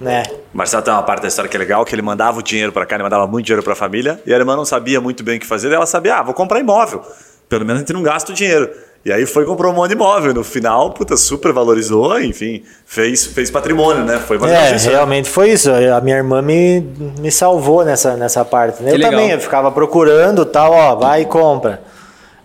né? 0.00 0.22
Marcelo 0.52 0.82
tem 0.82 0.92
uma 0.92 1.02
parte 1.02 1.22
da 1.22 1.28
história 1.28 1.48
que 1.48 1.56
é 1.56 1.60
legal, 1.60 1.84
que 1.84 1.94
ele 1.94 2.02
mandava 2.02 2.38
o 2.38 2.42
dinheiro 2.42 2.72
para 2.72 2.86
cá, 2.86 2.96
ele 2.96 3.04
mandava 3.04 3.26
muito 3.26 3.46
dinheiro 3.46 3.62
para 3.62 3.74
a 3.74 3.76
família, 3.76 4.20
e 4.26 4.32
a 4.32 4.36
irmã 4.36 4.56
não 4.56 4.64
sabia 4.64 5.00
muito 5.00 5.22
bem 5.22 5.36
o 5.36 5.40
que 5.40 5.46
fazer, 5.46 5.70
e 5.70 5.74
ela 5.74 5.86
sabia, 5.86 6.16
ah, 6.16 6.22
vou 6.22 6.34
comprar 6.34 6.58
imóvel. 6.58 7.02
Pelo 7.48 7.64
menos 7.64 7.76
a 7.76 7.84
gente 7.84 7.92
não 7.92 8.02
gasta 8.02 8.32
o 8.32 8.34
dinheiro. 8.34 8.70
E 9.04 9.12
aí 9.12 9.24
foi 9.24 9.46
comprou 9.46 9.72
um 9.72 9.74
monte 9.74 9.88
de 9.88 9.94
imóvel. 9.94 10.34
No 10.34 10.44
final, 10.44 10.90
puta, 10.90 11.16
super 11.16 11.52
valorizou, 11.52 12.20
enfim, 12.20 12.62
fez, 12.84 13.24
fez 13.26 13.50
patrimônio, 13.50 14.04
né? 14.04 14.18
Foi 14.18 14.36
É, 14.36 14.72
né? 14.72 14.76
realmente 14.76 15.30
foi 15.30 15.50
isso. 15.50 15.70
A 15.70 16.00
minha 16.00 16.16
irmã 16.16 16.42
me, 16.42 16.80
me 17.18 17.30
salvou 17.30 17.84
nessa, 17.84 18.16
nessa 18.16 18.44
parte. 18.44 18.82
Né? 18.82 18.90
Eu 18.90 18.96
legal. 18.96 19.10
também, 19.12 19.30
eu 19.30 19.40
ficava 19.40 19.70
procurando 19.70 20.44
tal, 20.44 20.72
ó, 20.72 20.96
vai 20.96 21.22
e 21.22 21.24
compra. 21.24 21.80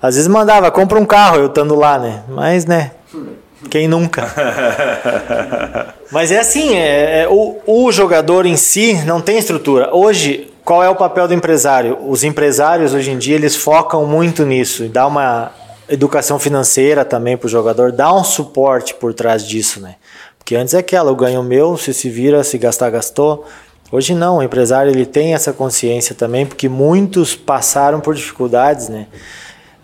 Às 0.03 0.15
vezes 0.15 0.27
mandava, 0.27 0.69
compra 0.69 0.99
um 0.99 1.05
carro, 1.05 1.37
eu 1.37 1.45
estando 1.45 1.75
lá, 1.75 1.97
né? 1.97 2.23
Mas, 2.27 2.65
né? 2.65 2.91
Quem 3.69 3.87
nunca? 3.87 4.27
Mas 6.11 6.29
é 6.29 6.41
assim, 6.41 6.75
é, 6.75 7.21
é, 7.21 7.27
o, 7.29 7.55
o 7.65 7.89
jogador 7.89 8.45
em 8.45 8.57
si 8.57 9.01
não 9.05 9.21
tem 9.21 9.37
estrutura. 9.37 9.95
Hoje, 9.95 10.51
qual 10.65 10.83
é 10.83 10.89
o 10.89 10.95
papel 10.95 11.25
do 11.29 11.33
empresário? 11.33 11.97
Os 12.05 12.25
empresários 12.25 12.93
hoje 12.93 13.11
em 13.11 13.17
dia 13.17 13.35
eles 13.35 13.55
focam 13.55 14.05
muito 14.05 14.45
nisso, 14.45 14.89
dá 14.89 15.07
uma 15.07 15.53
educação 15.87 16.37
financeira 16.37 17.05
também 17.05 17.37
para 17.37 17.47
o 17.47 17.49
jogador, 17.49 17.93
dá 17.93 18.13
um 18.13 18.25
suporte 18.25 18.93
por 18.95 19.13
trás 19.13 19.47
disso, 19.47 19.79
né? 19.79 19.95
Porque 20.37 20.53
antes 20.53 20.73
é 20.73 20.79
aquela, 20.79 21.09
eu 21.11 21.15
ganho 21.15 21.39
o 21.39 21.43
meu, 21.43 21.77
se 21.77 21.93
se 21.93 22.09
vira, 22.09 22.43
se 22.43 22.57
gastar, 22.57 22.89
gastou. 22.89 23.45
Hoje 23.89 24.13
não, 24.13 24.39
o 24.39 24.43
empresário 24.43 24.91
ele 24.91 25.05
tem 25.05 25.33
essa 25.33 25.53
consciência 25.53 26.13
também, 26.13 26.45
porque 26.45 26.67
muitos 26.67 27.37
passaram 27.37 28.01
por 28.01 28.13
dificuldades, 28.13 28.89
né? 28.89 29.07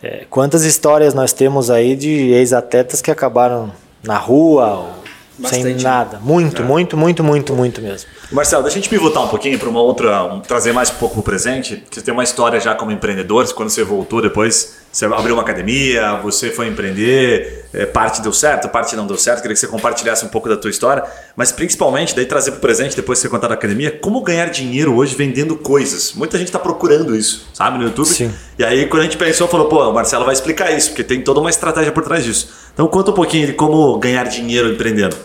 É, 0.01 0.25
quantas 0.29 0.63
histórias 0.63 1.13
nós 1.13 1.33
temos 1.33 1.69
aí 1.69 1.95
de 1.95 2.31
ex-atletas 2.31 3.01
que 3.01 3.11
acabaram 3.11 3.71
na 4.03 4.17
rua, 4.17 4.95
Bastante, 5.39 5.63
sem 5.63 5.75
nada. 5.75 6.19
Muito, 6.19 6.61
é. 6.61 6.65
muito, 6.65 6.97
muito, 6.97 7.23
muito, 7.23 7.53
muito 7.53 7.81
mesmo. 7.81 8.09
Marcelo, 8.31 8.63
deixa 8.63 8.77
a 8.77 8.81
gente 8.81 8.89
pivotar 8.89 9.23
um 9.23 9.29
pouquinho 9.29 9.57
para 9.57 9.69
uma 9.69 9.81
outra, 9.81 10.23
um, 10.25 10.41
trazer 10.41 10.73
mais 10.73 10.89
um 10.89 10.95
pouco 10.95 11.15
para 11.15 11.21
o 11.21 11.23
presente. 11.23 11.83
Você 11.89 12.01
tem 12.01 12.13
uma 12.13 12.23
história 12.23 12.59
já 12.59 12.75
como 12.75 12.91
empreendedor, 12.91 13.51
quando 13.53 13.69
você 13.69 13.83
voltou 13.83 14.21
depois, 14.21 14.78
você 14.91 15.05
abriu 15.05 15.35
uma 15.35 15.43
academia, 15.43 16.15
você 16.15 16.49
foi 16.49 16.67
empreender, 16.67 17.65
é, 17.71 17.85
parte 17.85 18.21
deu 18.21 18.33
certo, 18.33 18.67
parte 18.69 18.95
não 18.95 19.05
deu 19.05 19.17
certo. 19.17 19.41
Queria 19.41 19.53
que 19.53 19.59
você 19.59 19.67
compartilhasse 19.67 20.25
um 20.25 20.29
pouco 20.29 20.49
da 20.49 20.57
tua 20.57 20.71
história, 20.71 21.03
mas 21.35 21.51
principalmente 21.51 22.15
daí 22.15 22.25
trazer 22.25 22.51
para 22.51 22.57
o 22.57 22.61
presente, 22.61 22.95
depois 22.95 23.19
de 23.19 23.21
você 23.21 23.29
contar 23.29 23.47
da 23.47 23.53
academia, 23.53 23.91
como 23.91 24.19
ganhar 24.21 24.47
dinheiro 24.49 24.95
hoje 24.95 25.15
vendendo 25.15 25.55
coisas. 25.55 26.13
Muita 26.13 26.39
gente 26.39 26.47
está 26.47 26.57
procurando 26.57 27.15
isso, 27.15 27.47
sabe, 27.53 27.77
no 27.77 27.83
YouTube. 27.83 28.07
Sim. 28.07 28.33
E 28.57 28.63
aí 28.63 28.87
quando 28.87 29.01
a 29.01 29.05
gente 29.05 29.17
pensou, 29.17 29.47
falou, 29.47 29.67
pô, 29.67 29.89
o 29.89 29.93
Marcelo 29.93 30.25
vai 30.25 30.33
explicar 30.33 30.71
isso, 30.75 30.89
porque 30.89 31.03
tem 31.03 31.21
toda 31.21 31.39
uma 31.39 31.51
estratégia 31.51 31.91
por 31.91 32.03
trás 32.03 32.23
disso. 32.23 32.49
Então 32.73 32.87
conta 32.87 33.11
um 33.11 33.13
pouquinho 33.13 33.45
de 33.45 33.53
como 33.53 33.95
ganhar 33.99 34.23
dinheiro 34.23 34.69
empreendendo. 34.69 35.15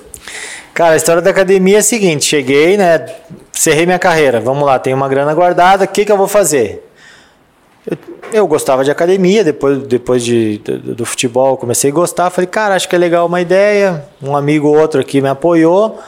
Cara, 0.75 0.95
a 0.95 0.97
história 0.97 1.23
da 1.23 1.31
academia 1.31 1.77
é 1.77 1.81
a 1.81 1.83
seguinte: 1.83 2.27
cheguei, 2.27 2.77
né? 2.77 3.07
Cerrei 3.53 3.87
minha 3.87 3.99
carreira. 3.99 4.41
Vamos 4.41 4.67
lá, 4.67 4.79
tenho 4.79 4.97
uma 4.97 5.09
grana 5.09 5.33
guardada, 5.33 5.85
o 5.85 5.89
que, 5.89 6.05
que 6.05 6.13
eu 6.13 6.19
vou 6.19 6.29
fazer? 6.29 6.83
Eu, 7.91 7.99
eu 8.33 8.47
gostava 8.47 8.83
de 8.85 8.91
academia, 8.91 9.45
depois, 9.45 9.79
depois 9.83 10.25
de, 10.25 10.59
do, 10.59 10.95
do, 10.95 11.07
futebol 11.07 11.57
comecei 11.57 11.91
a 11.91 11.95
gostar. 11.95 12.31
Falei, 12.31 12.49
cara, 12.49 12.75
acho 12.75 12.89
que 12.89 12.97
é 12.97 12.99
legal 12.99 13.27
uma 13.27 13.41
ideia. 13.41 14.05
Um 14.23 14.35
amigo 14.35 14.69
ou 14.69 14.79
outro 14.79 15.01
aqui 15.01 15.21
me 15.21 15.29
apoiou. 15.29 15.99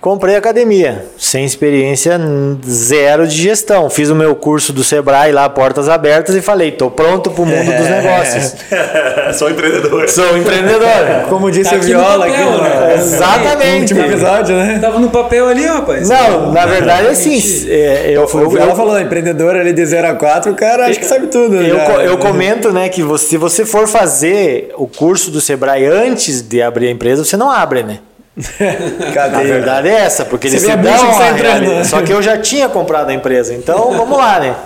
Comprei 0.00 0.36
academia, 0.36 1.06
sem 1.18 1.44
experiência 1.44 2.20
zero 2.68 3.26
de 3.26 3.34
gestão. 3.34 3.90
Fiz 3.90 4.08
o 4.08 4.14
meu 4.14 4.36
curso 4.36 4.72
do 4.72 4.84
Sebrae 4.84 5.32
lá, 5.32 5.48
portas 5.48 5.88
abertas, 5.88 6.34
e 6.36 6.42
falei, 6.42 6.70
tô 6.70 6.90
pronto 6.90 7.30
pro 7.30 7.44
mundo 7.44 7.66
dos 7.76 7.88
negócios. 7.90 8.54
Sou 9.36 9.50
empreendedor. 9.50 10.08
Sou 10.08 10.36
empreendedor. 10.36 11.26
Como 11.28 11.50
disse 11.50 11.70
Tá 11.70 11.76
o 11.76 11.80
Viola 11.80 12.26
papel, 12.26 12.48
aqui, 12.48 12.62
né? 12.62 12.68
né? 12.68 12.94
Exatamente. 12.94 13.94
No 13.94 14.00
último 14.00 14.00
episódio, 14.04 14.56
né? 14.56 14.78
Tava 14.80 14.98
no 15.00 15.10
papel 15.10 15.48
ali, 15.48 15.64
rapaz. 15.66 16.08
Não, 16.08 16.52
na 16.52 16.66
verdade, 16.66 17.08
assim, 17.08 17.68
é, 17.68 18.10
eu, 18.10 18.26
O 18.26 18.40
eu, 18.40 18.50
Viola 18.50 18.70
eu, 18.72 18.76
falou, 18.76 19.00
empreendedor 19.00 19.56
ali 19.56 19.72
de 19.72 19.84
0 19.84 20.08
a 20.08 20.14
4, 20.14 20.52
o 20.52 20.54
cara 20.54 20.86
acho 20.86 21.00
que 21.00 21.06
sabe 21.06 21.26
tudo. 21.28 21.56
eu, 21.56 21.76
já. 21.76 22.04
eu 22.04 22.18
comento, 22.18 22.72
né, 22.72 22.88
que 22.88 23.02
você, 23.02 23.26
se 23.26 23.36
você 23.36 23.64
for 23.64 23.88
fazer 23.88 24.72
o 24.76 24.86
curso 24.86 25.30
do 25.30 25.40
Sebrae 25.40 25.84
antes 25.86 26.42
de 26.42 26.62
abrir 26.62 26.86
a 26.86 26.90
empresa, 26.90 27.24
você 27.24 27.36
não 27.36 27.50
abre, 27.50 27.82
né? 27.82 27.98
Cadê? 29.14 29.36
A 29.36 29.42
verdade 29.42 29.88
é 29.88 29.92
essa, 29.92 30.24
porque 30.24 30.48
Você 30.48 30.56
eles 30.56 30.66
se 30.66 30.70
a 30.70 30.76
dão 30.76 30.92
que 30.92 31.22
a 31.22 31.30
entrando, 31.30 31.68
né? 31.68 31.84
Só 31.84 32.02
que 32.02 32.12
eu 32.12 32.22
já 32.22 32.36
tinha 32.36 32.68
comprado 32.68 33.08
a 33.08 33.14
empresa, 33.14 33.54
então 33.54 33.92
vamos 33.96 34.16
lá, 34.16 34.38
né? 34.38 34.56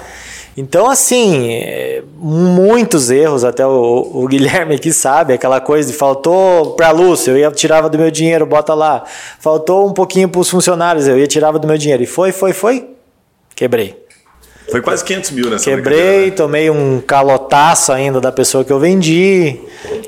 Então, 0.56 0.90
assim, 0.90 1.58
muitos 2.16 3.10
erros, 3.10 3.44
até 3.44 3.64
o, 3.64 4.10
o 4.12 4.26
Guilherme 4.26 4.74
aqui 4.74 4.92
sabe, 4.92 5.32
aquela 5.32 5.60
coisa 5.60 5.90
de 5.90 5.96
faltou 5.96 6.72
pra 6.72 6.90
Lúcia, 6.90 7.30
eu 7.30 7.38
ia 7.38 7.50
tirava 7.52 7.88
do 7.88 7.96
meu 7.96 8.10
dinheiro, 8.10 8.44
bota 8.44 8.74
lá. 8.74 9.04
Faltou 9.38 9.88
um 9.88 9.92
pouquinho 9.92 10.28
pros 10.28 10.50
funcionários, 10.50 11.06
eu 11.06 11.16
ia 11.16 11.26
tirava 11.26 11.58
do 11.58 11.68
meu 11.68 11.78
dinheiro. 11.78 12.02
E 12.02 12.06
foi, 12.06 12.32
foi, 12.32 12.52
foi, 12.52 12.90
quebrei. 13.54 13.96
Foi 14.70 14.80
quase 14.80 15.04
500 15.04 15.30
mil 15.32 15.50
nessa 15.50 15.64
Quebrei, 15.64 16.26
né? 16.26 16.30
tomei 16.30 16.70
um 16.70 17.00
calotaço 17.04 17.92
ainda 17.92 18.20
da 18.20 18.30
pessoa 18.30 18.64
que 18.64 18.72
eu 18.72 18.78
vendi. 18.78 19.56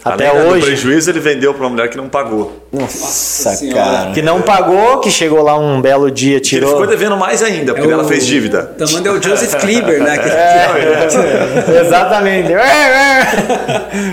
Até 0.04 0.28
Além 0.28 0.42
do 0.42 0.48
hoje. 0.50 0.66
prejuízo, 0.66 1.10
ele 1.10 1.20
vendeu 1.20 1.52
para 1.54 1.62
uma 1.64 1.70
mulher 1.70 1.88
que 1.88 1.96
não 1.96 2.08
pagou. 2.08 2.52
Nossa, 2.72 3.58
cara. 3.72 4.12
Que 4.12 4.22
não 4.22 4.40
pagou, 4.42 5.00
que 5.00 5.10
chegou 5.10 5.42
lá 5.42 5.58
um 5.58 5.80
belo 5.80 6.10
dia, 6.10 6.32
Que 6.40 6.54
ele 6.56 6.64
tirou. 6.64 6.70
ficou 6.70 6.86
devendo 6.86 7.16
mais 7.16 7.42
ainda, 7.42 7.74
porque 7.74 7.90
ela 7.90 8.04
fez 8.04 8.24
dívida. 8.26 8.62
Tamanho 8.78 9.06
é 9.06 9.10
o 9.10 9.22
Joseph 9.22 9.54
Klimber, 9.60 10.02
né? 10.02 10.18
É, 11.72 11.80
exatamente. 11.86 12.48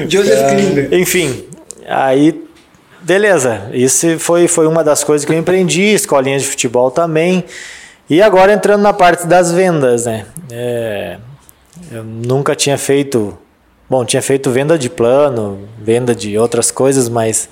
Joseph 0.07 0.49
Klimber. 0.49 0.89
Enfim, 0.93 1.43
aí, 1.87 2.41
beleza. 3.01 3.69
Isso 3.73 4.19
foi, 4.19 4.47
foi 4.47 4.67
uma 4.67 4.83
das 4.83 5.03
coisas 5.03 5.25
que 5.25 5.31
eu 5.31 5.37
empreendi, 5.37 5.93
escolinha 5.93 6.37
de 6.37 6.45
futebol 6.45 6.91
também. 6.91 7.43
E 8.09 8.21
agora 8.21 8.51
entrando 8.51 8.81
na 8.81 8.91
parte 8.91 9.27
das 9.27 9.51
vendas, 9.51 10.05
né? 10.05 10.25
É, 10.49 11.17
eu 11.91 12.03
nunca 12.03 12.55
tinha 12.55 12.77
feito. 12.77 13.37
Bom, 13.87 14.03
tinha 14.03 14.21
feito 14.21 14.49
venda 14.49 14.77
de 14.77 14.89
plano, 14.89 15.67
venda 15.77 16.15
de 16.15 16.37
outras 16.37 16.71
coisas, 16.71 17.07
mas 17.07 17.49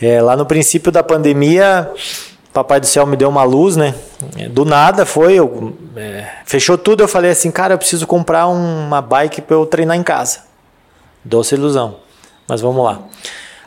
é, 0.00 0.20
lá 0.20 0.36
no 0.36 0.46
princípio 0.46 0.90
da 0.90 1.02
pandemia, 1.02 1.90
Papai 2.52 2.80
do 2.80 2.86
Céu 2.86 3.06
me 3.06 3.16
deu 3.16 3.28
uma 3.28 3.44
luz, 3.44 3.76
né? 3.76 3.94
Do 4.50 4.64
nada 4.64 5.06
foi, 5.06 5.34
eu, 5.34 5.76
é, 5.94 6.26
fechou 6.44 6.76
tudo. 6.76 7.02
Eu 7.02 7.08
falei 7.08 7.30
assim, 7.30 7.50
cara, 7.50 7.74
eu 7.74 7.78
preciso 7.78 8.06
comprar 8.06 8.48
uma 8.48 9.00
bike 9.00 9.42
para 9.42 9.54
eu 9.54 9.64
treinar 9.66 9.96
em 9.96 10.02
casa. 10.02 10.40
Doce 11.24 11.54
ilusão. 11.54 11.96
Mas 12.48 12.60
vamos 12.60 12.84
lá. 12.84 13.00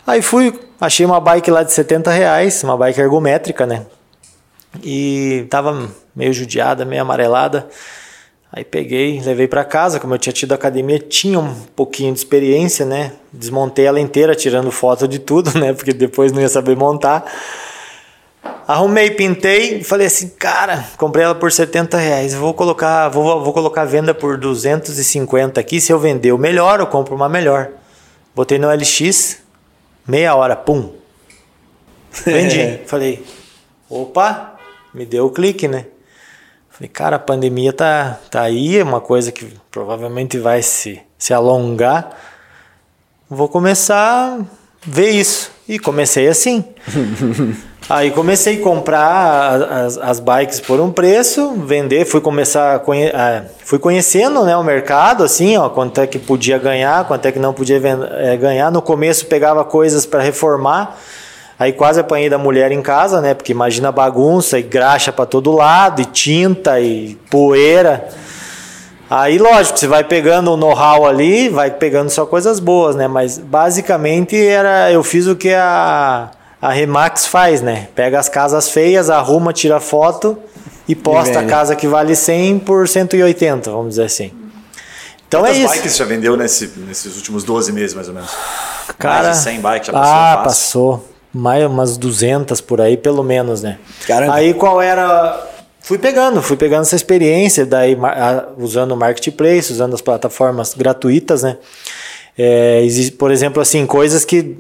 Aí 0.06 0.22
fui, 0.22 0.60
achei 0.82 1.06
uma 1.06 1.20
bike 1.20 1.50
lá 1.50 1.64
de 1.64 1.72
70 1.72 2.12
reais, 2.12 2.64
uma 2.64 2.76
bike 2.76 3.00
ergométrica, 3.00 3.66
né? 3.66 3.86
E 4.82 5.46
tava 5.50 5.90
meio 6.16 6.34
judiada, 6.34 6.86
meio 6.86 7.02
amarelada. 7.02 7.68
Aí 8.56 8.64
peguei, 8.64 9.20
levei 9.20 9.48
para 9.48 9.66
casa, 9.66 10.00
como 10.00 10.14
eu 10.14 10.20
tinha 10.20 10.32
tido 10.32 10.54
academia, 10.54 11.00
tinha 11.00 11.40
um 11.40 11.56
pouquinho 11.76 12.14
de 12.14 12.20
experiência, 12.20 12.86
né? 12.86 13.14
Desmontei 13.32 13.88
ela 13.88 14.00
inteira, 14.00 14.36
tirando 14.36 14.70
foto 14.70 15.08
de 15.08 15.18
tudo, 15.18 15.52
né? 15.58 15.74
Porque 15.74 15.92
depois 15.92 16.32
não 16.32 16.40
ia 16.40 16.48
saber 16.48 16.78
montar. 16.78 17.26
Arrumei, 18.68 19.10
pintei 19.10 19.80
e 19.80 19.84
falei 19.84 20.06
assim, 20.08 20.30
cara, 20.30 20.86
comprei 20.98 21.26
ela 21.26 21.34
por 21.34 21.52
70 21.52 21.98
reais. 21.98 22.36
Vou 22.36 22.54
colocar, 22.54 23.10
vou, 23.10 23.44
vou 23.44 23.54
colocar 23.54 23.82
a 23.82 23.86
venda 23.86 24.14
por 24.14 24.38
250 24.38 25.60
aqui. 25.60 25.82
Se 25.82 25.92
eu 25.92 25.98
vender 25.98 26.32
o 26.32 26.38
melhor, 26.38 26.80
eu 26.80 26.88
compro 26.88 27.16
uma 27.16 27.28
melhor. 27.28 27.72
Botei 28.36 28.60
no 28.60 28.72
LX, 28.72 29.40
meia 30.08 30.36
hora, 30.36 30.56
pum. 30.56 30.94
Vendi. 32.24 32.82
falei, 32.86 33.26
opa, 33.90 34.53
me 34.94 35.06
deu 35.06 35.26
o 35.26 35.32
clique, 35.32 35.68
né? 35.68 35.88
Falei, 36.70 36.90
cara, 36.90 37.16
a 37.18 37.20
pandemia 37.20 37.72
tá, 37.72 38.20
tá 38.32 38.42
aí, 38.42 38.78
é 38.78 38.84
uma 38.84 39.00
coisa 39.00 39.32
que 39.32 39.54
provavelmente 39.70 40.40
vai 40.40 40.62
se, 40.62 41.00
se 41.18 41.34
alongar. 41.34 42.18
Vou 43.30 43.48
começar 43.48 44.40
a 44.40 44.46
ver 44.82 45.12
isso. 45.12 45.52
E 45.68 45.80
comecei 45.80 46.28
assim. 46.28 46.66
Aí 47.90 48.12
comecei 48.12 48.60
a 48.60 48.64
comprar 48.64 49.62
as, 49.62 49.98
as 49.98 50.20
bikes 50.20 50.60
por 50.62 50.80
um 50.80 50.90
preço, 50.92 51.54
vender, 51.66 52.06
fui 52.06 52.22
começar 52.22 52.76
a 52.76 52.80
conhe 52.80 53.12
fui 53.60 53.78
conhecendo 53.78 54.46
né, 54.46 54.56
o 54.56 54.64
mercado, 54.64 55.24
assim, 55.24 55.58
ó, 55.58 55.68
quanto 55.70 56.00
é 56.00 56.08
que 56.08 56.18
podia 56.18 56.58
ganhar, 56.58 57.06
quanto 57.06 57.26
é 57.26 57.32
que 57.32 57.40
não 57.40 57.54
podia 57.54 57.82
eh, 58.20 58.38
ganhar. 58.38 58.72
No 58.72 58.82
começo 58.82 59.26
pegava 59.26 59.66
coisas 59.66 60.06
para 60.06 60.22
reformar, 60.22 60.98
aí 61.64 61.74
quase 61.74 62.00
apanhei 62.00 62.30
da 62.30 62.38
mulher 62.38 62.72
em 62.72 62.82
casa, 62.82 63.22
né? 63.22 63.34
Porque 63.34 63.52
imagina 63.52 63.92
bagunça 63.92 64.60
e 64.60 64.62
graxa 64.62 65.12
para 65.12 65.26
todo 65.26 65.52
lado, 65.52 66.02
e 66.02 66.06
tinta 66.06 66.80
e 66.80 67.16
poeira. 67.30 68.08
Aí, 69.10 69.38
lógico, 69.38 69.78
você 69.78 69.88
vai 69.88 70.04
pegando 70.04 70.52
o 70.52 70.58
know-how 70.58 71.06
ali, 71.06 71.48
vai 71.50 71.70
pegando 71.70 72.10
só 72.10 72.26
coisas 72.26 72.60
boas, 72.60 72.96
né? 72.96 73.08
Mas 73.08 73.38
basicamente 73.38 74.36
era, 74.36 74.92
eu 74.92 75.04
fiz 75.04 75.28
o 75.28 75.36
que 75.36 75.54
a, 75.54 76.32
a 76.62 76.70
Remax 76.72 77.28
faz, 77.28 77.62
né? 77.62 77.88
Pega 77.94 78.20
as 78.20 78.28
casas 78.28 78.70
feias, 78.70 79.10
arruma, 79.10 79.54
tira 79.54 79.80
foto 79.80 80.38
e 80.88 80.96
posta 80.96 81.38
a 81.38 81.42
vende. 81.42 81.52
casa 81.54 81.76
que 81.76 81.88
vale 81.88 82.16
100 82.16 82.60
por 82.60 82.88
180, 82.88 83.70
vamos 83.70 83.90
dizer 83.90 84.06
assim. 84.06 84.32
Então 85.28 85.42
Quantas 85.42 85.58
é 85.58 85.60
isso. 85.62 85.74
bikes 85.74 85.96
já 85.98 86.06
vendeu 86.06 86.36
nesse, 86.36 86.68
nesses 86.78 87.16
últimos 87.16 87.44
12 87.44 87.72
meses, 87.72 87.94
mais 87.96 88.08
ou 88.08 88.14
menos? 88.16 88.32
Cara, 88.98 89.26
mais 89.26 89.38
de 89.38 89.44
100 89.44 89.60
bikes 89.62 89.88
já 89.88 89.94
passou 89.94 90.14
Ah, 90.16 90.34
fácil. 90.44 90.44
passou. 90.44 91.13
Mais 91.34 91.66
umas 91.66 91.98
200 91.98 92.62
por 92.62 92.80
aí, 92.80 92.96
pelo 92.96 93.24
menos, 93.24 93.64
né? 93.64 93.80
Caramba. 94.06 94.36
Aí 94.36 94.54
qual 94.54 94.82
era. 94.82 95.50
Fui 95.82 95.98
pegando, 95.98 96.42
fui 96.42 96.56
pegando 96.56 96.84
essa 96.84 96.96
experiência, 96.96 97.66
daí 97.66 97.98
usando 98.58 98.92
o 98.92 98.98
marketplace, 98.98 99.72
usando 99.72 99.94
as 99.94 100.02
plataformas 100.02 100.74
gratuitas, 100.74 101.44
né? 101.44 101.58
É, 102.38 102.82
por 103.18 103.32
exemplo, 103.32 103.62
assim, 103.62 103.86
coisas 103.86 104.24
que, 104.24 104.56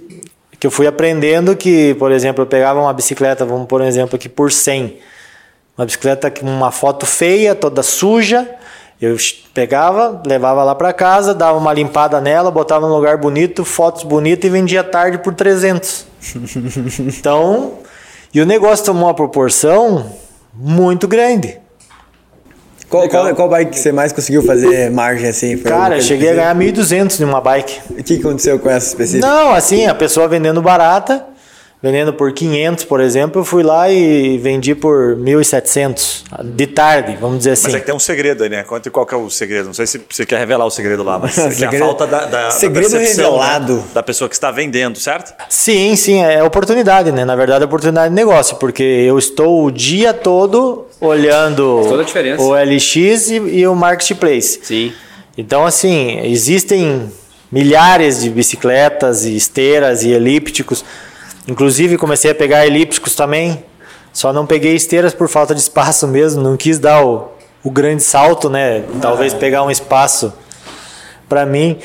que 0.60 0.68
eu 0.68 0.72
fui 0.72 0.86
aprendendo 0.86 1.56
que, 1.56 1.94
por 1.96 2.12
exemplo, 2.12 2.44
eu 2.44 2.48
pegava 2.48 2.82
uma 2.82 2.92
bicicleta, 2.92 3.46
vamos 3.46 3.68
por 3.68 3.82
um 3.82 3.86
exemplo 3.86 4.16
aqui, 4.16 4.28
por 4.28 4.52
100. 4.52 4.98
Uma 5.78 5.86
bicicleta 5.86 6.30
com 6.30 6.46
uma 6.46 6.72
foto 6.72 7.06
feia, 7.06 7.56
toda 7.56 7.82
suja. 7.82 8.48
Eu 9.02 9.18
pegava, 9.54 10.22
levava 10.26 10.64
lá 10.64 10.76
para 10.76 10.94
casa, 10.94 11.34
dava 11.34 11.58
uma 11.58 11.74
limpada 11.74 12.22
nela, 12.22 12.50
botava 12.52 12.88
num 12.88 12.96
lugar 12.96 13.18
bonito, 13.18 13.66
fotos 13.66 14.04
bonitas 14.04 14.46
e 14.46 14.50
vendia 14.50 14.84
tarde 14.84 15.18
por 15.18 15.34
300. 15.34 16.13
Então, 17.00 17.80
e 18.34 18.42
o 18.42 18.46
negócio 18.46 18.86
tomou 18.86 19.06
uma 19.06 19.14
proporção 19.14 20.12
muito 20.54 21.08
grande. 21.08 21.58
Qual, 22.90 23.10
qual, 23.10 23.36
qual 23.36 23.50
bike 23.50 23.72
que 23.72 23.80
você 23.80 23.92
mais 23.92 24.12
conseguiu 24.12 24.44
fazer 24.44 24.92
margem 24.92 25.28
assim? 25.28 25.58
Cara, 25.58 26.00
cheguei 26.00 26.30
a 26.30 26.34
ganhar 26.36 26.56
1.200 26.56 27.22
em 27.22 27.24
uma 27.24 27.42
bike. 27.42 27.80
O 27.90 28.04
que 28.04 28.20
aconteceu 28.20 28.60
com 28.60 28.70
essa 28.70 28.88
específica? 28.88 29.26
Não, 29.26 29.52
assim, 29.52 29.88
a 29.88 29.96
pessoa 29.96 30.28
vendendo 30.28 30.62
barata, 30.62 31.26
vendendo 31.84 32.14
por 32.14 32.32
500, 32.32 32.86
por 32.86 33.02
exemplo, 33.02 33.42
eu 33.42 33.46
fui 33.46 33.62
lá 33.62 33.92
e 33.92 34.38
vendi 34.38 34.74
por 34.74 35.18
1.700 35.18 36.24
de 36.42 36.66
tarde, 36.66 37.18
vamos 37.20 37.40
dizer 37.40 37.52
assim. 37.52 37.64
Mas 37.66 37.76
é 37.76 37.80
que 37.82 37.86
tem 37.86 37.94
um 37.94 38.00
segredo 38.00 38.42
aí, 38.42 38.50
né? 38.50 38.64
Conta 38.64 38.90
qual 38.90 39.06
que 39.06 39.14
é 39.14 39.18
o 39.18 39.30
segredo. 39.30 39.66
Não 39.66 39.74
sei 39.74 39.86
se 39.86 40.02
você 40.10 40.26
quer 40.26 40.40
revelar 40.40 40.66
o 40.66 40.70
segredo 40.72 41.04
lá, 41.04 41.20
mas 41.20 41.38
é 41.38 41.50
que 41.50 41.56
Segredo- 41.56 41.84
a 41.84 41.88
falta 41.88 42.08
da, 42.08 42.26
da, 42.26 42.52
segredo 42.52 42.90
da 42.90 42.98
percepção, 42.98 43.32
revelado. 43.34 43.76
né? 43.76 43.84
da 43.94 44.02
pessoa 44.02 44.30
que 44.30 44.34
está 44.36 44.50
vendendo, 44.50 44.98
certo? 44.98 45.34
Sim, 45.50 45.94
sim, 45.98 46.22
é 46.24 46.42
oportunidade, 46.42 47.12
né? 47.12 47.26
Na 47.26 47.36
verdade, 47.36 47.64
é 47.64 47.66
oportunidade 47.66 48.10
de 48.10 48.16
negócio, 48.16 48.56
porque 48.56 48.82
eu 48.82 49.20
estou 49.20 49.66
o 49.66 49.70
dia 49.70 50.14
todo 50.14 50.88
olhando 51.02 51.80
Faz 51.80 51.88
toda 51.90 52.04
a 52.04 52.06
diferença. 52.06 52.42
o 52.42 52.54
LX 52.56 52.96
e, 53.30 53.36
e 53.60 53.68
o 53.68 53.76
Marketplace. 53.76 54.62
Sim. 54.64 54.94
Então, 55.38 55.66
assim, 55.66 56.22
existem 56.24 57.12
milhares 57.52 58.22
de 58.22 58.30
bicicletas 58.30 59.26
e 59.26 59.36
esteiras 59.36 60.04
e 60.04 60.12
elípticos. 60.12 60.86
Inclusive, 61.48 61.98
comecei 61.98 62.32
a 62.32 62.36
pegar 62.36 62.66
elípticos 62.66 63.16
também. 63.16 63.64
Só 64.12 64.32
não 64.32 64.46
peguei 64.46 64.76
esteiras 64.76 65.14
por 65.14 65.28
falta 65.28 65.54
de 65.54 65.62
espaço 65.62 66.08
mesmo. 66.08 66.42
Não 66.42 66.56
quis 66.56 66.80
dar 66.80 67.06
o, 67.06 67.30
o 67.64 67.72
grande 67.72 68.04
salto, 68.04 68.50
né? 68.50 68.84
Talvez 69.02 69.34
pegar 69.34 69.64
um 69.64 69.72
espaço 69.72 70.34
para 71.28 71.46
mim. 71.46 71.80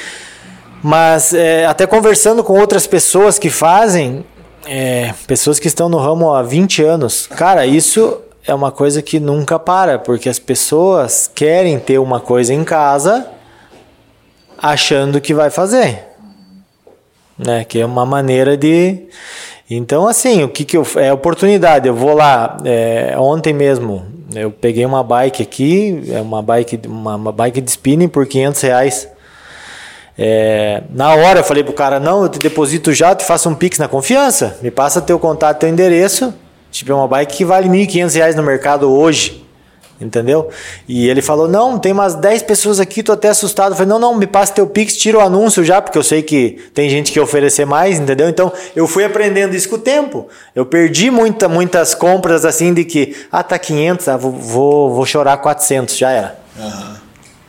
Mas 0.82 1.34
é, 1.34 1.66
até 1.66 1.86
conversando 1.86 2.44
com 2.44 2.58
outras 2.58 2.86
pessoas 2.86 3.38
que 3.38 3.50
fazem, 3.50 4.24
é, 4.66 5.12
pessoas 5.26 5.58
que 5.58 5.66
estão 5.66 5.88
no 5.88 5.98
ramo 5.98 6.32
há 6.32 6.42
20 6.42 6.82
anos, 6.82 7.26
cara, 7.26 7.66
isso 7.66 8.20
é 8.46 8.54
uma 8.54 8.70
coisa 8.70 9.02
que 9.02 9.18
nunca 9.18 9.58
para, 9.58 9.98
porque 9.98 10.28
as 10.28 10.38
pessoas 10.38 11.30
querem 11.34 11.78
ter 11.78 11.98
uma 11.98 12.20
coisa 12.20 12.54
em 12.54 12.62
casa 12.64 13.28
achando 14.56 15.20
que 15.20 15.34
vai 15.34 15.50
fazer. 15.50 16.07
Né? 17.38 17.64
Que 17.64 17.80
é 17.80 17.86
uma 17.86 18.04
maneira 18.04 18.56
de. 18.56 19.06
Então, 19.70 20.08
assim, 20.08 20.42
o 20.42 20.48
que, 20.48 20.64
que 20.64 20.76
eu. 20.76 20.86
É 20.96 21.12
oportunidade. 21.12 21.86
Eu 21.86 21.94
vou 21.94 22.14
lá. 22.14 22.56
é, 22.64 23.14
ontem 23.18 23.52
mesmo, 23.52 24.06
eu 24.34 24.50
peguei 24.50 24.84
uma 24.84 25.02
bike 25.02 25.42
aqui, 25.42 26.02
é 26.12 26.20
uma 26.20 26.42
bike, 26.42 26.80
uma, 26.86 27.16
uma 27.16 27.32
bike 27.32 27.60
de 27.60 27.70
spinning 27.70 28.08
por 28.08 28.26
500 28.26 28.60
reais. 28.62 29.08
É, 30.18 30.82
na 30.90 31.14
hora 31.14 31.40
eu 31.40 31.44
falei 31.44 31.62
pro 31.62 31.72
cara: 31.72 32.00
não, 32.00 32.22
eu 32.22 32.28
te 32.28 32.38
deposito 32.38 32.92
já, 32.92 33.14
te 33.14 33.24
faço 33.24 33.48
um 33.48 33.54
pix 33.54 33.78
na 33.78 33.86
confiança. 33.86 34.58
Me 34.60 34.70
passa 34.70 35.00
teu 35.00 35.18
contato, 35.18 35.60
teu 35.60 35.68
endereço. 35.68 36.34
Tipo, 36.70 36.92
é 36.92 36.94
uma 36.94 37.08
bike 37.08 37.36
que 37.36 37.44
vale 37.44 37.68
1.500 37.68 38.14
reais 38.14 38.34
no 38.34 38.42
mercado 38.42 38.92
hoje. 38.92 39.47
Entendeu? 40.00 40.48
E 40.86 41.08
ele 41.08 41.20
falou: 41.20 41.48
Não, 41.48 41.78
tem 41.78 41.92
umas 41.92 42.14
10 42.14 42.42
pessoas 42.42 42.78
aqui, 42.78 43.02
tô 43.02 43.12
até 43.12 43.28
assustado. 43.28 43.72
Eu 43.72 43.76
falei: 43.76 43.88
Não, 43.88 43.98
não, 43.98 44.16
me 44.16 44.28
passa 44.28 44.52
teu 44.52 44.66
Pix, 44.66 44.96
tira 44.96 45.18
o 45.18 45.20
anúncio 45.20 45.64
já, 45.64 45.82
porque 45.82 45.98
eu 45.98 46.04
sei 46.04 46.22
que 46.22 46.70
tem 46.72 46.88
gente 46.88 47.10
que 47.10 47.18
oferecer 47.18 47.64
mais, 47.64 47.98
entendeu? 47.98 48.28
Então 48.28 48.52
eu 48.76 48.86
fui 48.86 49.04
aprendendo 49.04 49.56
isso 49.56 49.68
com 49.68 49.74
o 49.74 49.80
tempo. 49.80 50.28
Eu 50.54 50.64
perdi 50.64 51.10
muita, 51.10 51.48
muitas 51.48 51.96
compras 51.96 52.44
assim 52.44 52.72
de 52.72 52.84
que, 52.84 53.16
ah, 53.32 53.42
tá 53.42 53.58
500, 53.58 54.08
ah, 54.08 54.16
vou, 54.16 54.32
vou, 54.32 54.94
vou 54.94 55.06
chorar 55.06 55.36
400, 55.38 55.96
já 55.96 56.10
era. 56.10 56.38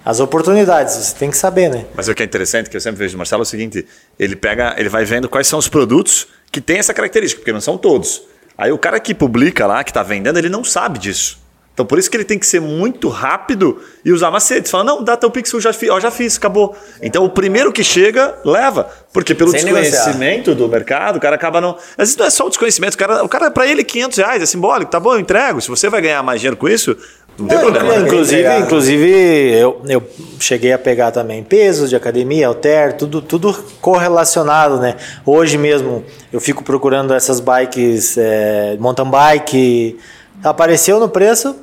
As 0.04 0.20
oportunidades, 0.20 0.96
você 0.96 1.16
tem 1.16 1.30
que 1.30 1.38
saber, 1.38 1.70
né? 1.70 1.86
Mas 1.94 2.08
o 2.08 2.16
que 2.16 2.24
é 2.24 2.26
interessante, 2.26 2.68
que 2.68 2.76
eu 2.76 2.82
sempre 2.82 2.98
vejo 2.98 3.14
do 3.14 3.18
Marcelo, 3.20 3.42
é 3.42 3.44
o 3.44 3.46
seguinte: 3.46 3.86
ele 4.18 4.36
pega, 4.36 4.74
ele 4.76 4.90
vai 4.90 5.06
vendo 5.06 5.30
quais 5.30 5.46
são 5.48 5.60
os 5.60 5.68
produtos 5.68 6.28
que 6.52 6.60
têm 6.60 6.80
essa 6.80 6.96
característica, 6.96 7.40
porque 7.40 7.54
não 7.54 7.62
são 7.62 7.78
todos. 7.78 8.24
Aí 8.58 8.72
o 8.72 8.78
cara 8.78 9.00
que 9.00 9.14
publica 9.14 9.68
lá, 9.68 9.84
que 9.84 9.92
está 9.92 10.02
vendendo, 10.02 10.40
ele 10.40 10.50
não 10.50 10.64
sabe 10.64 10.98
disso. 10.98 11.40
Então 11.80 11.86
por 11.86 11.98
isso 11.98 12.12
que 12.12 12.18
ele 12.18 12.26
tem 12.26 12.38
que 12.38 12.46
ser 12.46 12.60
muito 12.60 13.08
rápido 13.08 13.80
e 14.04 14.12
usar 14.12 14.30
macetes. 14.30 14.70
Fala, 14.70 14.84
não, 14.84 15.02
dá 15.02 15.16
teu 15.16 15.32
pix, 15.32 15.54
eu 15.54 15.62
já 15.62 15.72
fiz, 15.72 15.90
ó, 15.90 15.98
já 15.98 16.12
fiz, 16.12 16.36
acabou. 16.36 16.76
Então 17.02 17.24
o 17.24 17.30
primeiro 17.30 17.72
que 17.72 17.86
chega, 17.86 18.36
leva. 18.44 18.90
Porque 19.14 19.34
pelo 19.34 19.52
Sem 19.52 19.64
desconhecimento 19.64 20.54
do 20.54 20.68
mercado, 20.68 21.16
o 21.16 21.20
cara 21.22 21.38
acaba 21.38 21.62
não. 21.62 21.78
Às 21.92 22.10
vezes 22.10 22.18
não 22.18 22.26
é 22.26 22.30
só 22.30 22.48
o 22.48 22.50
desconhecimento, 22.50 22.96
o 22.96 22.98
cara, 22.98 23.24
o 23.24 23.30
cara 23.30 23.50
para 23.50 23.66
ele 23.66 23.86
500 23.86 24.18
reais 24.18 24.44
é 24.44 24.46
simbólico, 24.46 24.92
tá 24.92 25.00
bom, 25.00 25.14
eu 25.14 25.22
entrego. 25.22 25.62
Se 25.62 25.70
você 25.70 25.90
vai 25.90 26.02
ganhar 26.02 26.22
mais 26.22 26.42
dinheiro 26.42 26.58
com 26.58 26.68
isso, 26.68 26.98
não 27.38 27.48
tem 27.48 27.60
problema. 27.60 27.94
né? 27.98 28.02
Inclusive, 28.02 28.58
inclusive 28.58 29.52
eu, 29.54 29.82
eu 29.88 30.04
cheguei 30.38 30.74
a 30.74 30.78
pegar 30.78 31.12
também 31.12 31.42
pesos 31.46 31.90
de 31.90 31.96
academia, 31.96 32.48
halter, 32.48 32.98
tudo, 32.98 33.22
tudo 33.22 33.54
correlacionado, 33.80 34.82
né? 34.82 34.98
Hoje 35.26 35.58
mesmo 35.58 36.04
eu 36.30 36.42
fico 36.42 36.62
procurando 36.62 37.14
essas 37.14 37.40
bikes, 37.40 38.18
é, 38.18 38.76
mountain 38.78 39.10
bike, 39.10 39.98
apareceu 40.44 41.00
no 41.00 41.08
preço. 41.08 41.56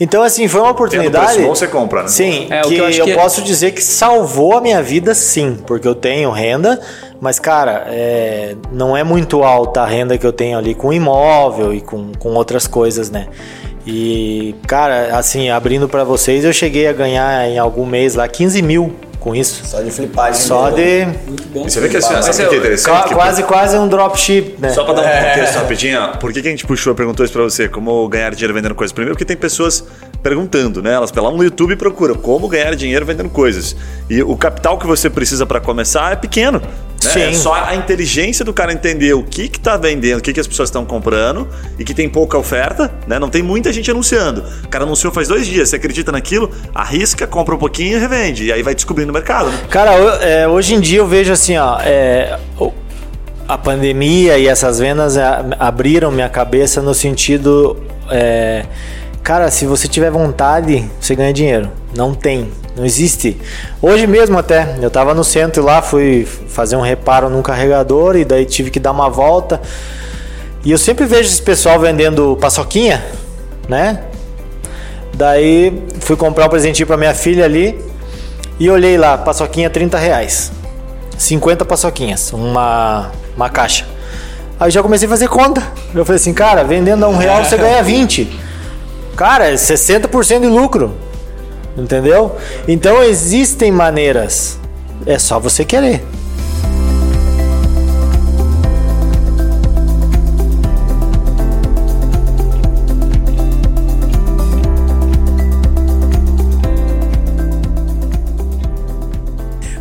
Então, 0.00 0.22
assim, 0.22 0.48
foi 0.48 0.60
uma 0.60 0.70
oportunidade. 0.70 1.26
preço 1.34 1.42
bom, 1.48 1.54
você 1.54 1.66
compra, 1.66 2.02
né? 2.02 2.08
Sim, 2.08 2.46
É, 2.50 2.60
o 2.60 2.68
que, 2.68 2.74
que 2.74 2.80
eu 2.80 2.90
eu, 2.90 3.04
que- 3.06 3.14
posso 3.14 3.42
dizer 3.42 3.72
que 3.72 3.82
salvou 3.82 4.56
a 4.56 4.60
minha 4.60 4.82
vida, 4.82 5.14
sim, 5.14 5.56
porque 5.66 5.86
eu 5.86 5.94
tenho 5.94 6.30
renda, 6.30 6.80
mas, 7.20 7.38
cara, 7.38 7.86
é, 7.88 8.56
não 8.72 8.96
é 8.96 9.04
muito 9.04 9.42
alta 9.42 9.82
a 9.82 9.86
renda 9.86 10.16
que 10.18 10.26
eu 10.26 10.32
tenho 10.32 10.58
ali 10.58 10.74
com 10.74 10.92
imóvel 10.92 11.72
e 11.74 11.80
com, 11.80 12.12
com 12.18 12.30
outras 12.34 12.66
coisas, 12.66 13.10
né? 13.10 13.28
E, 13.86 14.54
cara, 14.66 15.16
assim, 15.18 15.50
abrindo 15.50 15.88
pra 15.88 16.04
vocês, 16.04 16.44
eu 16.44 16.52
cheguei 16.52 16.86
a 16.86 16.92
ganhar 16.92 17.48
em 17.48 17.58
algum 17.58 17.84
mês 17.84 18.14
lá 18.14 18.28
15 18.28 18.62
mil 18.62 18.94
com 19.22 19.34
isso. 19.34 19.64
Só 19.64 19.80
de 19.80 19.90
flipagem. 19.90 20.40
Só 20.40 20.70
de. 20.70 21.06
Muito 21.26 21.48
bom. 21.48 21.64
E 21.66 21.70
você 21.70 21.80
vê 21.80 21.88
que 21.88 21.96
assim, 21.96 22.08
sabe 22.22 22.44
o 22.44 22.48
que 22.48 22.54
é 22.54 22.58
interessante? 22.58 22.92
Qua- 22.94 23.02
Que- 23.08 23.14
quase, 23.14 23.42
quase 23.44 23.76
um 23.78 23.88
dropship, 23.88 24.56
né? 24.58 24.70
Só 24.70 24.84
para 24.84 24.94
dar 24.94 25.02
um 25.02 25.28
contexto 25.28 25.54
rapidinho, 25.56 26.00
por 26.20 26.32
que, 26.32 26.42
que 26.42 26.48
a 26.48 26.50
gente 26.50 26.66
puxou, 26.66 26.94
perguntou 26.94 27.24
isso 27.24 27.32
para 27.32 27.42
você, 27.44 27.68
como 27.68 28.08
ganhar 28.08 28.30
dinheiro 28.34 28.52
vendendo 28.54 28.74
coisas? 28.74 28.92
Primeiro 28.92 29.14
porque 29.14 29.24
tem 29.24 29.36
pessoas 29.36 29.84
perguntando, 30.22 30.82
né? 30.82 30.92
Elas 30.94 31.10
pelam 31.10 31.36
no 31.36 31.42
YouTube 31.44 31.72
e 31.72 31.76
procuram 31.76 32.14
como 32.14 32.48
ganhar 32.48 32.74
dinheiro 32.74 33.04
vendendo 33.06 33.28
coisas. 33.30 33.74
E 34.10 34.22
o 34.22 34.36
capital 34.36 34.78
que 34.78 34.86
você 34.86 35.08
precisa 35.10 35.46
para 35.46 35.60
começar 35.60 36.12
é 36.12 36.16
pequeno. 36.16 36.60
Né? 37.04 37.30
É 37.30 37.32
só 37.32 37.54
a 37.54 37.74
inteligência 37.74 38.44
do 38.44 38.52
cara 38.52 38.72
entender 38.72 39.12
o 39.14 39.22
que 39.22 39.48
que 39.48 39.58
tá 39.60 39.76
vendendo, 39.76 40.18
o 40.18 40.22
que, 40.22 40.32
que 40.32 40.40
as 40.40 40.46
pessoas 40.46 40.68
estão 40.68 40.84
comprando 40.84 41.48
e 41.78 41.84
que 41.84 41.94
tem 41.94 42.08
pouca 42.08 42.36
oferta, 42.38 42.92
né? 43.06 43.18
Não 43.18 43.28
tem 43.28 43.42
muita 43.42 43.72
gente 43.72 43.90
anunciando. 43.90 44.44
O 44.64 44.68
cara 44.68 44.84
anunciou 44.84 45.12
faz 45.12 45.28
dois 45.28 45.46
dias, 45.46 45.68
você 45.68 45.76
acredita 45.76 46.12
naquilo, 46.12 46.50
arrisca, 46.74 47.26
compra 47.26 47.54
um 47.54 47.58
pouquinho 47.58 47.96
e 47.96 48.00
revende. 48.00 48.44
E 48.46 48.52
aí 48.52 48.62
vai 48.62 48.74
descobrindo 48.74 49.10
o 49.10 49.14
mercado, 49.14 49.50
né? 49.50 49.58
Cara, 49.70 49.96
eu- 49.96 50.12
é, 50.22 50.48
hoje 50.48 50.74
em 50.74 50.80
dia 50.80 50.98
eu 50.98 51.06
vejo 51.06 51.32
assim, 51.32 51.56
ó, 51.56 51.78
é, 51.80 52.38
a 53.48 53.58
pandemia 53.58 54.38
e 54.38 54.46
essas 54.46 54.78
vendas 54.78 55.16
abriram 55.58 56.10
minha 56.10 56.28
cabeça 56.28 56.80
no 56.80 56.94
sentido, 56.94 57.76
é, 58.10 58.64
cara, 59.22 59.50
se 59.50 59.66
você 59.66 59.86
tiver 59.86 60.10
vontade, 60.10 60.90
você 61.00 61.14
ganha 61.14 61.32
dinheiro. 61.32 61.70
Não 61.94 62.14
tem, 62.14 62.50
não 62.76 62.84
existe. 62.84 63.40
Hoje 63.80 64.06
mesmo 64.06 64.38
até, 64.38 64.76
eu 64.80 64.90
tava 64.90 65.14
no 65.14 65.22
centro 65.22 65.62
lá, 65.62 65.80
fui 65.80 66.26
fazer 66.48 66.76
um 66.76 66.80
reparo 66.80 67.28
num 67.28 67.42
carregador 67.42 68.16
e 68.16 68.24
daí 68.24 68.44
tive 68.44 68.70
que 68.70 68.80
dar 68.80 68.90
uma 68.90 69.08
volta. 69.08 69.60
E 70.64 70.70
eu 70.70 70.78
sempre 70.78 71.06
vejo 71.06 71.28
esse 71.28 71.42
pessoal 71.42 71.78
vendendo 71.78 72.36
paçoquinha, 72.40 73.04
né? 73.68 74.04
Daí 75.14 75.82
fui 76.00 76.16
comprar 76.16 76.46
um 76.46 76.48
presentinho 76.48 76.86
pra 76.86 76.96
minha 76.96 77.14
filha 77.14 77.44
ali 77.44 77.78
e 78.58 78.70
olhei 78.70 78.96
lá, 78.96 79.18
paçoquinha 79.18 79.68
30 79.68 79.98
reais. 79.98 80.52
50 81.18 81.64
paçoquinhas, 81.64 82.32
uma, 82.32 83.10
uma 83.36 83.48
caixa. 83.48 83.86
Aí 84.58 84.70
já 84.70 84.82
comecei 84.82 85.06
a 85.06 85.10
fazer 85.10 85.28
conta. 85.28 85.62
Eu 85.94 86.04
falei 86.04 86.20
assim, 86.20 86.32
cara, 86.32 86.64
vendendo 86.64 87.04
a 87.04 87.08
um 87.08 87.16
real 87.16 87.44
você 87.44 87.56
ganha 87.58 87.82
20. 87.82 88.51
Cara, 89.16 89.48
é 89.48 89.54
60% 89.54 90.40
de 90.40 90.46
lucro. 90.46 90.94
Entendeu? 91.76 92.36
Então 92.68 93.02
existem 93.02 93.70
maneiras. 93.70 94.58
É 95.06 95.18
só 95.18 95.38
você 95.38 95.64
querer. 95.64 96.02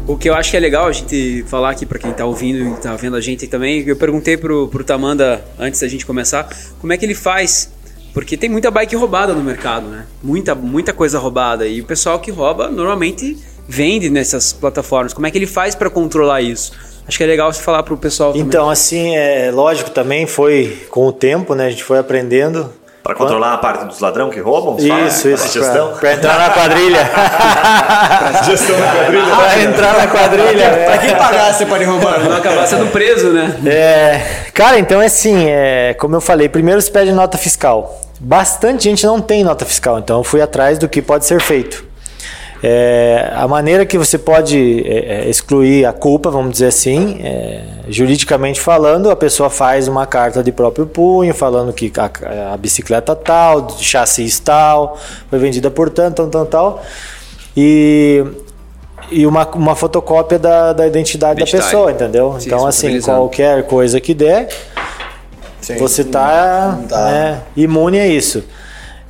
O 0.08 0.18
que 0.18 0.30
eu 0.30 0.34
acho 0.34 0.52
que 0.52 0.58
é 0.58 0.60
legal 0.60 0.88
a 0.88 0.92
gente 0.92 1.44
falar 1.48 1.70
aqui 1.70 1.86
pra 1.86 1.98
quem 1.98 2.12
tá 2.12 2.26
ouvindo 2.26 2.68
e 2.68 2.82
tá 2.82 2.96
vendo 2.96 3.16
a 3.16 3.22
gente 3.22 3.48
também, 3.48 3.84
eu 3.88 3.96
perguntei 3.96 4.36
pro, 4.36 4.68
pro 4.68 4.84
Tamanda 4.84 5.44
antes 5.58 5.80
da 5.80 5.88
gente 5.88 6.06
começar, 6.06 6.50
como 6.80 6.92
é 6.92 6.98
que 6.98 7.06
ele 7.06 7.16
faz? 7.16 7.72
Porque 8.14 8.36
tem 8.36 8.50
muita 8.50 8.70
bike 8.70 8.96
roubada 8.96 9.34
no 9.34 9.44
mercado, 9.44 9.88
né? 9.88 10.06
Muita, 10.22 10.54
muita 10.54 10.94
coisa 10.94 11.18
roubada. 11.18 11.66
E 11.66 11.82
o 11.82 11.86
pessoal 11.86 12.20
que 12.20 12.30
rouba 12.30 12.70
normalmente 12.70 13.38
vende 13.68 14.10
nessas 14.10 14.52
plataformas. 14.52 15.14
Como 15.14 15.26
é 15.26 15.32
que 15.32 15.38
ele 15.38 15.48
faz 15.48 15.76
pra 15.76 15.90
controlar 15.90 16.42
isso? 16.42 16.74
Acho 17.08 17.18
que 17.18 17.24
é 17.24 17.28
legal 17.28 17.52
você 17.52 17.62
falar 17.62 17.84
pro 17.84 17.98
pessoal 17.98 18.32
também. 18.32 18.46
Então, 18.46 18.70
assim, 18.70 19.16
é 19.16 19.50
lógico 19.52 19.90
também 19.90 20.28
foi 20.28 20.78
com 20.90 21.08
o 21.08 21.12
tempo, 21.12 21.56
né? 21.56 21.68
A 21.68 21.70
gente 21.70 21.84
foi 21.84 21.98
aprendendo. 21.98 22.72
Para 23.04 23.16
controlar 23.16 23.54
a 23.54 23.58
parte 23.58 23.86
dos 23.86 24.00
ladrão 24.00 24.30
que 24.30 24.40
roubam? 24.40 24.76
você 24.76 24.88
fala, 24.88 25.02
Isso, 25.08 25.28
né? 25.28 25.34
isso. 25.34 25.60
Gestão. 25.60 25.88
Pra, 25.90 25.98
pra 25.98 26.14
entrar 26.14 26.38
na 26.38 26.50
quadrilha. 26.52 27.10
Gestão 28.46 28.80
da 28.80 28.88
quadrilha. 28.92 29.36
pra 29.36 29.60
entrar 29.64 29.98
na 29.98 30.08
quadrilha. 30.08 30.70
Pra 30.86 30.94
é. 30.94 30.98
quem 31.00 31.16
pagar, 31.16 31.54
você 31.54 31.66
pode 31.66 31.84
roubar. 31.84 32.20
Não 32.20 32.38
acabar 32.38 32.68
sendo 32.68 32.92
preso, 32.92 33.30
né? 33.34 33.58
É, 33.66 34.22
cara, 34.54 34.78
então 34.78 35.02
é 35.02 35.08
assim, 35.08 35.46
é, 35.50 35.96
como 36.00 36.16
eu 36.16 36.22
falei, 36.22 36.48
primeiro 36.48 36.80
se 36.82 36.92
pede 36.92 37.12
nota 37.12 37.38
fiscal. 37.38 38.00
Bastante 38.20 38.84
gente 38.84 39.04
não 39.06 39.20
tem 39.20 39.44
nota 39.44 39.66
fiscal, 39.66 39.98
então 39.98 40.20
eu 40.20 40.24
fui 40.24 40.42
atrás 40.42 40.78
do 40.78 40.88
que 40.88 41.02
pode 41.02 41.26
ser 41.26 41.42
feito. 41.42 41.84
É, 42.64 43.32
a 43.34 43.48
maneira 43.48 43.88
que 43.88 43.98
você 43.98 44.20
pode 44.20 44.84
é, 44.86 45.24
é, 45.26 45.30
excluir 45.30 45.84
a 45.84 45.92
culpa, 45.92 46.30
vamos 46.30 46.52
dizer 46.52 46.68
assim, 46.68 47.20
é, 47.24 47.64
juridicamente 47.90 48.62
falando, 48.62 49.10
a 49.10 49.16
pessoa 49.16 49.50
faz 49.50 49.88
uma 49.88 50.06
carta 50.06 50.44
de 50.44 50.52
próprio 50.52 50.86
punho, 50.86 51.34
falando 51.34 51.74
que 51.74 51.92
a, 51.98 52.54
a 52.54 52.58
bicicleta 52.58 53.16
tal, 53.16 53.62
de 53.62 53.84
chassi 53.84 54.30
tal, 54.44 54.98
foi 55.28 55.40
vendida 55.40 55.72
por 55.72 55.90
tanto, 55.90 56.28
tal, 56.28 56.30
tal, 56.30 56.46
tal, 56.46 56.84
e, 57.58 58.24
e 59.10 59.26
uma, 59.26 59.48
uma 59.56 59.76
fotocópia 59.76 60.38
da, 60.38 60.72
da 60.72 60.86
identidade, 60.86 61.40
da 61.40 61.50
pessoa, 61.50 61.92
entendeu? 61.92 62.36
Sim, 62.40 62.46
então, 62.46 62.68
assim, 62.68 63.02
qualquer 63.02 63.64
coisa 63.64 64.00
que 64.00 64.14
der, 64.14 64.50
Sim. 65.60 65.78
você 65.78 66.04
tá, 66.04 66.78
Não 66.80 66.88
tá. 66.88 67.06
né, 67.06 67.42
imune 67.58 68.00
a 68.00 68.08
isso. 68.08 68.44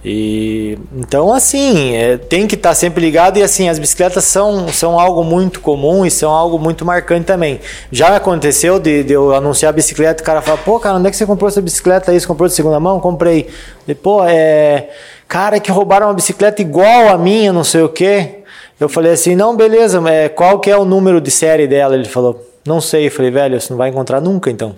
E 0.03 0.79
então 0.95 1.31
assim, 1.31 1.95
é, 1.95 2.17
tem 2.17 2.47
que 2.47 2.55
estar 2.55 2.73
sempre 2.73 3.01
ligado 3.01 3.37
e 3.37 3.43
assim, 3.43 3.69
as 3.69 3.77
bicicletas 3.77 4.23
são, 4.23 4.67
são 4.69 4.99
algo 4.99 5.23
muito 5.23 5.59
comum 5.59 6.03
e 6.03 6.09
são 6.09 6.31
algo 6.31 6.57
muito 6.57 6.83
marcante 6.83 7.25
também. 7.25 7.59
Já 7.91 8.15
aconteceu 8.15 8.79
de, 8.79 9.03
de 9.03 9.13
eu 9.13 9.33
anunciar 9.35 9.69
a 9.69 9.73
bicicleta 9.73 10.21
e 10.21 10.23
o 10.23 10.25
cara 10.25 10.41
fala, 10.41 10.57
pô, 10.57 10.79
cara, 10.79 10.97
onde 10.97 11.07
é 11.07 11.11
que 11.11 11.17
você 11.17 11.25
comprou 11.25 11.47
essa 11.47 11.61
bicicleta 11.61 12.11
aí? 12.11 12.19
Você 12.19 12.25
comprou 12.25 12.47
de 12.47 12.55
segunda 12.55 12.79
mão? 12.79 12.99
Comprei. 12.99 13.47
E, 13.87 13.93
pô, 13.93 14.23
é. 14.25 14.89
Cara, 15.27 15.59
que 15.59 15.71
roubaram 15.71 16.07
uma 16.07 16.13
bicicleta 16.13 16.61
igual 16.61 17.07
a 17.07 17.17
minha, 17.17 17.53
não 17.53 17.63
sei 17.63 17.81
o 17.83 17.89
quê. 17.89 18.39
Eu 18.79 18.89
falei 18.89 19.11
assim, 19.11 19.35
não, 19.35 19.55
beleza, 19.55 20.01
mas 20.01 20.31
qual 20.35 20.59
que 20.59 20.69
é 20.69 20.75
o 20.75 20.83
número 20.83 21.21
de 21.21 21.29
série 21.29 21.67
dela? 21.67 21.93
Ele 21.93 22.05
falou, 22.05 22.43
não 22.65 22.81
sei. 22.81 23.05
Eu 23.05 23.11
falei, 23.11 23.29
velho, 23.29 23.61
você 23.61 23.71
não 23.71 23.77
vai 23.77 23.89
encontrar 23.89 24.19
nunca 24.19 24.49
então. 24.49 24.75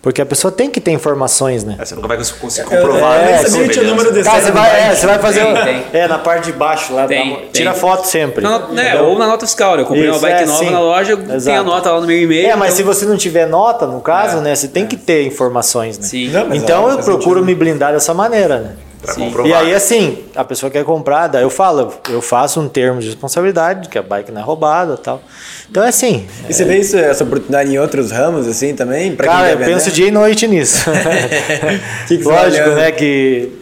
Porque 0.00 0.22
a 0.22 0.26
pessoa 0.26 0.52
tem 0.52 0.70
que 0.70 0.80
ter 0.80 0.92
informações, 0.92 1.64
né? 1.64 1.74
É, 1.78 1.84
você 1.84 1.94
nunca 1.96 2.06
vai 2.06 2.16
conseguir 2.16 2.68
comprovar. 2.68 3.18
eu 3.18 3.24
né, 3.24 3.38
tinha 3.38 3.48
semelhança. 3.48 3.82
número 3.82 4.12
desse. 4.12 4.30
Cara, 4.30 4.40
você 4.40 4.50
vai, 4.52 4.80
é, 4.90 4.94
você 4.94 5.06
vai 5.06 5.18
fazer. 5.18 5.40
Tem, 5.40 5.50
um- 5.52 5.64
tem. 5.64 5.84
É, 6.00 6.06
na 6.08 6.18
parte 6.18 6.44
de 6.44 6.52
baixo 6.52 6.94
lá. 6.94 7.06
Tem, 7.08 7.34
tem. 7.36 7.48
Tira 7.52 7.74
foto 7.74 8.06
sempre. 8.06 8.40
Na 8.42 8.68
né, 8.68 9.00
ou 9.00 9.18
na 9.18 9.26
nota 9.26 9.44
fiscal, 9.44 9.74
né? 9.74 9.82
Eu 9.82 9.86
comprei 9.86 10.04
Isso, 10.08 10.12
uma 10.14 10.20
bike 10.20 10.42
é, 10.44 10.46
nova 10.46 10.64
sim. 10.64 10.70
na 10.70 10.80
loja, 10.80 11.16
tem 11.16 11.32
a 11.32 11.34
Exato. 11.36 11.64
nota 11.64 11.90
lá 11.90 12.00
no 12.00 12.06
meu 12.06 12.16
e-mail. 12.16 12.46
É, 12.48 12.54
mas 12.54 12.74
se 12.74 12.82
então- 12.82 12.94
você 12.94 13.04
não 13.06 13.16
tiver 13.16 13.46
nota, 13.48 13.86
no 13.88 14.00
caso, 14.00 14.38
É, 14.38 14.40
né, 14.40 14.54
você 14.54 14.68
tem 14.68 14.86
que 14.86 14.96
ter 14.96 15.26
informações, 15.26 15.98
né? 15.98 16.06
Sim. 16.06 16.28
Não, 16.28 16.54
Então 16.54 16.88
é, 16.88 16.92
eu 16.92 16.98
procuro 16.98 17.40
sentido. 17.40 17.44
me 17.46 17.54
blindar 17.56 17.92
dessa 17.92 18.14
maneira, 18.14 18.60
né? 18.60 18.70
Pra 19.00 19.14
Sim. 19.14 19.26
comprovar. 19.26 19.50
E 19.50 19.54
aí, 19.54 19.74
assim, 19.74 20.24
a 20.34 20.44
pessoa 20.44 20.70
quer 20.70 20.84
comprar, 20.84 21.28
daí 21.28 21.42
eu 21.42 21.50
falo, 21.50 21.92
eu 22.08 22.20
faço 22.20 22.60
um 22.60 22.68
termo 22.68 23.00
de 23.00 23.06
responsabilidade, 23.06 23.88
que 23.88 23.98
a 23.98 24.02
bike 24.02 24.32
não 24.32 24.40
é 24.40 24.44
roubada 24.44 24.94
e 24.94 24.96
tal. 24.98 25.22
Então 25.70 25.84
é 25.84 25.88
assim. 25.88 26.26
E 26.48 26.52
você 26.52 26.64
vê 26.64 26.78
isso, 26.78 26.96
essa 26.96 27.22
oportunidade 27.24 27.72
em 27.72 27.78
outros 27.78 28.10
ramos, 28.10 28.46
assim, 28.46 28.74
também? 28.74 29.14
Pra 29.14 29.26
Cara, 29.26 29.56
quem 29.56 29.66
eu 29.66 29.72
penso 29.72 29.90
dia 29.90 30.08
e 30.08 30.10
noite 30.10 30.46
nisso. 30.48 30.90
Que 32.08 32.18
que 32.18 32.24
vai 32.24 32.44
Lógico, 32.44 32.70
né, 32.70 32.90
que... 32.90 33.52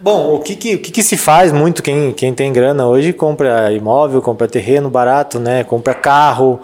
Bom, 0.00 0.34
o 0.34 0.40
que 0.40 0.56
que, 0.56 0.74
o 0.74 0.78
que 0.78 0.90
que 0.90 1.02
se 1.02 1.16
faz 1.16 1.52
muito, 1.52 1.82
quem, 1.82 2.12
quem 2.12 2.34
tem 2.34 2.52
grana 2.52 2.86
hoje, 2.86 3.12
compra 3.12 3.70
imóvel, 3.70 4.20
compra 4.20 4.48
terreno 4.48 4.90
barato, 4.90 5.38
né, 5.38 5.62
compra 5.62 5.94
carro. 5.94 6.60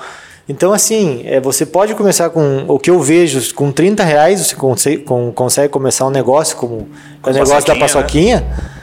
Então, 0.49 0.73
assim, 0.73 1.23
é, 1.27 1.39
você 1.41 1.67
pode 1.67 1.95
começar 1.95 2.31
com, 2.31 2.65
o 2.67 2.79
que 2.79 2.91
eu 2.91 2.99
vejo, 3.01 3.55
com 3.55 3.71
30 3.71 4.03
reais 4.03 4.41
você 4.47 4.57
consegue, 4.57 5.03
com- 5.03 5.31
consegue 5.33 5.69
começar 5.71 6.07
um 6.07 6.11
negócio 6.11 6.57
como 6.57 6.89
Com 7.21 7.31
o 7.31 7.33
negócio 7.35 7.67
da 7.67 7.77
paçoquinha, 7.77 8.41
paçoquinha. 8.41 8.79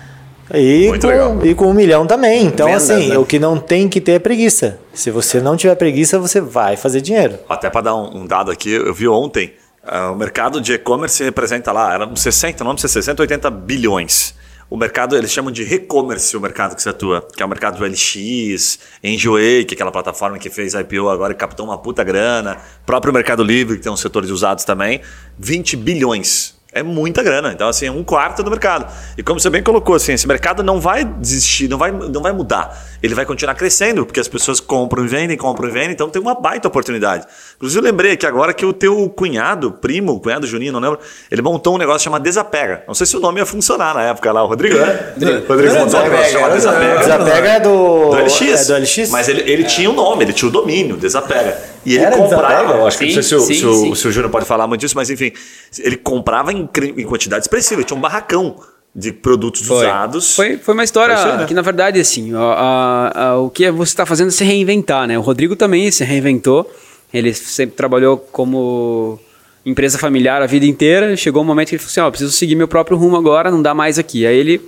E 0.53 0.87
Muito 0.89 1.01
com, 1.01 1.07
legal. 1.07 1.39
e 1.45 1.55
com 1.55 1.65
um 1.65 1.73
milhão 1.73 2.05
também. 2.05 2.45
Então, 2.45 2.67
Vendas, 2.67 2.87
assim, 2.91 3.09
né? 3.09 3.17
o 3.17 3.25
que 3.25 3.39
não 3.39 3.57
tem 3.57 3.89
que 3.89 3.99
ter 3.99 4.11
é 4.13 4.19
preguiça. 4.19 4.77
Se 4.93 5.09
você 5.09 5.41
não 5.41 5.57
tiver 5.57 5.73
preguiça, 5.75 6.19
você 6.19 6.39
vai 6.39 6.77
fazer 6.77 7.01
dinheiro. 7.01 7.39
Até 7.49 7.67
para 7.67 7.81
dar 7.81 7.95
um, 7.95 8.17
um 8.21 8.27
dado 8.27 8.51
aqui, 8.51 8.69
eu 8.71 8.93
vi 8.93 9.07
ontem, 9.07 9.53
ah, 9.83 10.11
o 10.11 10.15
mercado 10.15 10.61
de 10.61 10.73
e-commerce 10.73 11.23
representa 11.23 11.71
lá, 11.71 11.95
era 11.95 12.05
uns 12.05 12.21
60, 12.21 12.63
não 12.63 12.77
sei, 12.77 12.87
60, 12.89 13.23
80 13.23 13.49
bilhões. 13.49 14.35
O 14.67 14.75
mercado, 14.75 15.15
eles 15.15 15.31
chamam 15.31 15.51
de 15.51 15.61
e-commerce 15.61 16.35
o 16.35 16.41
mercado 16.41 16.75
que 16.75 16.81
você 16.81 16.89
atua, 16.89 17.21
que 17.35 17.43
é 17.43 17.45
o 17.45 17.49
mercado 17.49 17.77
do 17.77 17.85
LX, 17.85 18.79
Enjoei, 19.03 19.63
que 19.63 19.73
é 19.73 19.75
aquela 19.75 19.91
plataforma 19.91 20.39
que 20.39 20.49
fez 20.49 20.73
IPO 20.73 21.07
agora 21.07 21.33
e 21.33 21.35
captou 21.35 21.67
uma 21.67 21.77
puta 21.77 22.03
grana, 22.03 22.57
próprio 22.83 23.13
Mercado 23.13 23.43
Livre, 23.43 23.77
que 23.77 23.83
tem 23.83 23.91
um 23.91 23.97
setor 23.97 24.25
de 24.25 24.33
usados 24.33 24.65
também, 24.65 25.01
20 25.37 25.77
bilhões. 25.77 26.54
É 26.75 26.83
muita 26.83 27.23
grana. 27.23 27.53
Então, 27.53 27.69
assim, 27.69 27.87
é 27.87 27.91
um 27.91 28.03
quarto 28.03 28.43
do 28.43 28.51
mercado. 28.51 28.85
E 29.17 29.23
como 29.23 29.39
você 29.39 29.49
bem 29.49 29.63
colocou, 29.63 29.95
assim, 29.95 30.11
esse 30.11 30.27
mercado 30.27 30.61
não 30.61 30.77
vai 30.77 31.05
desistir, 31.05 31.69
não 31.69 31.77
vai, 31.77 31.89
não 31.89 32.21
vai 32.21 32.33
mudar. 32.33 32.77
Ele 33.01 33.15
vai 33.15 33.25
continuar 33.25 33.55
crescendo, 33.55 34.05
porque 34.05 34.19
as 34.19 34.27
pessoas 34.27 34.59
compram 34.59 35.05
e 35.05 35.07
vendem, 35.07 35.37
compram 35.37 35.69
e 35.69 35.71
vendem, 35.71 35.91
então 35.91 36.09
tem 36.09 36.21
uma 36.21 36.35
baita 36.35 36.67
oportunidade. 36.67 37.25
Inclusive, 37.55 37.79
eu 37.79 37.83
lembrei 37.83 38.11
aqui 38.11 38.25
agora 38.25 38.53
que 38.53 38.65
o 38.65 38.73
teu 38.73 39.07
cunhado, 39.07 39.71
primo, 39.71 40.19
cunhado 40.19 40.45
Juninho, 40.45 40.73
não 40.73 40.81
lembro, 40.81 40.99
ele 41.31 41.41
montou 41.41 41.75
um 41.75 41.77
negócio 41.77 42.03
chamado 42.03 42.23
Desapega. 42.23 42.83
Não 42.85 42.93
sei 42.93 43.07
se 43.07 43.15
o 43.15 43.21
nome 43.21 43.39
ia 43.39 43.45
funcionar 43.45 43.95
na 43.95 44.03
época 44.03 44.29
lá, 44.33 44.43
o 44.43 44.47
Rodrigo, 44.47 44.77
né? 44.77 45.13
Rodrigo 45.47 45.75
montou 45.75 46.01
um 46.01 46.03
negócio 46.03 46.31
chamado 46.33 46.55
Desapega. 46.55 46.97
Desapega 46.97 47.47
é 47.47 47.59
do, 47.61 48.09
Do 48.09 48.17
LX. 48.17 48.41
É 48.41 48.65
do 48.65 48.83
LX? 48.83 49.09
Mas 49.11 49.29
ele, 49.29 49.49
ele 49.49 49.63
tinha 49.63 49.89
um 49.89 49.93
nome, 49.93 50.25
ele 50.25 50.33
tinha 50.33 50.49
o 50.49 50.51
domínio, 50.51 50.97
Desapega. 50.97 51.74
E 51.85 51.95
ele 51.95 52.03
Era 52.03 52.17
comprava, 52.17 52.73
eu 52.73 52.87
acho 52.87 52.97
que 52.97 53.05
não 53.05 53.11
sei 53.13 53.21
Sim, 53.23 53.29
se, 53.29 53.35
o, 53.35 53.39
sim, 53.41 53.53
se, 53.53 53.65
o, 53.65 53.73
sim. 53.75 53.95
se 53.95 54.07
o 54.07 54.11
Júnior 54.11 54.31
pode 54.31 54.45
falar 54.45 54.65
muito 54.67 54.81
disso, 54.81 54.95
mas 54.95 55.09
enfim, 55.09 55.31
ele 55.79 55.95
comprava 55.97 56.51
em, 56.51 56.67
em 56.97 57.05
quantidade 57.05 57.43
expressiva, 57.43 57.79
ele 57.81 57.85
tinha 57.87 57.97
um 57.97 58.01
barracão 58.01 58.55
de 58.95 59.11
produtos 59.11 59.69
usados. 59.69 60.35
Foi, 60.35 60.57
foi 60.57 60.73
uma 60.73 60.83
história 60.83 61.15
Foi 61.17 61.31
né? 61.33 61.45
que, 61.45 61.53
na 61.53 61.61
verdade, 61.61 61.99
assim, 61.99 62.33
ó, 62.33 62.53
a- 62.53 63.11
a- 63.29 63.39
o 63.39 63.49
que 63.49 63.69
você 63.69 63.91
está 63.91 64.05
fazendo 64.05 64.29
é 64.29 64.31
se 64.31 64.43
reinventar, 64.43 65.05
né? 65.07 65.17
O 65.19 65.21
Rodrigo 65.21 65.55
também 65.55 65.91
se 65.91 66.03
reinventou. 66.03 66.69
Ele 67.13 67.33
sempre 67.33 67.75
trabalhou 67.75 68.17
como 68.17 69.19
empresa 69.65 69.97
familiar 69.97 70.41
a 70.41 70.45
vida 70.45 70.65
inteira. 70.65 71.15
Chegou 71.17 71.41
um 71.43 71.45
momento 71.45 71.69
que 71.69 71.75
ele 71.75 71.79
falou 71.83 71.91
assim: 71.91 71.99
Ó, 72.01 72.09
preciso 72.09 72.31
seguir 72.31 72.55
meu 72.55 72.67
próprio 72.67 72.97
rumo 72.97 73.15
agora, 73.17 73.51
não 73.51 73.61
dá 73.61 73.73
mais 73.73 73.99
aqui. 73.99 74.25
Aí 74.25 74.35
ele 74.37 74.61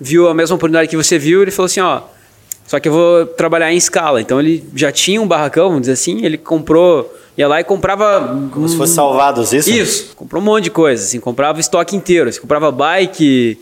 viu 0.00 0.28
a 0.28 0.34
mesma 0.34 0.56
oportunidade 0.56 0.88
que 0.88 0.96
você 0.96 1.18
viu, 1.18 1.42
ele 1.42 1.50
falou 1.50 1.66
assim: 1.66 1.80
Ó, 1.80 2.00
só 2.72 2.80
que 2.80 2.88
eu 2.88 2.92
vou 2.94 3.26
trabalhar 3.26 3.70
em 3.70 3.76
escala. 3.76 4.18
Então 4.18 4.40
ele 4.40 4.64
já 4.74 4.90
tinha 4.90 5.20
um 5.20 5.28
barracão, 5.28 5.64
vamos 5.68 5.82
dizer 5.82 5.92
assim, 5.92 6.24
ele 6.24 6.38
comprou, 6.38 7.14
ia 7.36 7.46
lá 7.46 7.60
e 7.60 7.64
comprava. 7.64 8.48
Como 8.50 8.66
se 8.66 8.78
fosse 8.78 8.94
salvados, 8.94 9.52
isso? 9.52 9.70
Isso, 9.70 10.16
comprou 10.16 10.40
um 10.40 10.44
monte 10.46 10.64
de 10.64 10.70
coisa, 10.70 11.04
assim, 11.04 11.20
comprava 11.20 11.60
estoque 11.60 11.94
inteiro, 11.94 12.30
assim, 12.30 12.40
comprava 12.40 12.72
bike, 12.72 13.60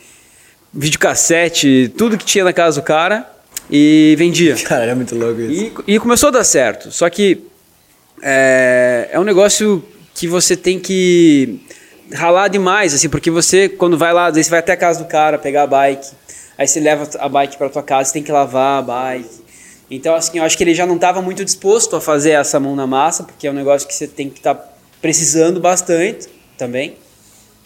videocassete, 0.72 1.92
tudo 1.98 2.16
que 2.16 2.24
tinha 2.24 2.44
na 2.44 2.52
casa 2.52 2.80
do 2.80 2.84
cara 2.84 3.28
e 3.68 4.14
vendia. 4.16 4.54
Cara, 4.62 4.84
é 4.84 4.94
muito 4.94 5.16
louco 5.16 5.40
isso. 5.40 5.72
E, 5.88 5.94
e 5.94 5.98
começou 5.98 6.28
a 6.28 6.30
dar 6.30 6.44
certo. 6.44 6.92
Só 6.92 7.10
que 7.10 7.42
é, 8.22 9.08
é 9.10 9.18
um 9.18 9.24
negócio 9.24 9.82
que 10.14 10.28
você 10.28 10.56
tem 10.56 10.78
que 10.78 11.58
ralar 12.14 12.46
demais, 12.46 12.94
assim, 12.94 13.08
porque 13.08 13.28
você, 13.28 13.68
quando 13.68 13.98
vai 13.98 14.12
lá, 14.12 14.26
às 14.26 14.34
vezes 14.34 14.46
você 14.46 14.50
vai 14.52 14.60
até 14.60 14.70
a 14.70 14.76
casa 14.76 15.02
do 15.02 15.08
cara 15.08 15.36
pegar 15.36 15.64
a 15.64 15.66
bike, 15.66 16.06
aí 16.60 16.68
você 16.68 16.78
leva 16.78 17.08
a 17.18 17.26
bike 17.26 17.56
para 17.56 17.70
tua 17.70 17.82
casa, 17.82 18.04
você 18.08 18.12
tem 18.12 18.22
que 18.22 18.30
lavar 18.30 18.80
a 18.80 18.82
bike. 18.82 19.40
Então, 19.90 20.14
assim, 20.14 20.38
eu 20.38 20.44
acho 20.44 20.56
que 20.58 20.62
ele 20.62 20.74
já 20.74 20.84
não 20.84 20.96
estava 20.96 21.22
muito 21.22 21.42
disposto 21.42 21.96
a 21.96 22.00
fazer 22.02 22.32
essa 22.32 22.60
mão 22.60 22.76
na 22.76 22.86
massa, 22.86 23.24
porque 23.24 23.46
é 23.46 23.50
um 23.50 23.54
negócio 23.54 23.88
que 23.88 23.94
você 23.94 24.06
tem 24.06 24.28
que 24.28 24.38
estar 24.38 24.54
precisando 25.00 25.58
bastante 25.58 26.28
também. 26.58 26.96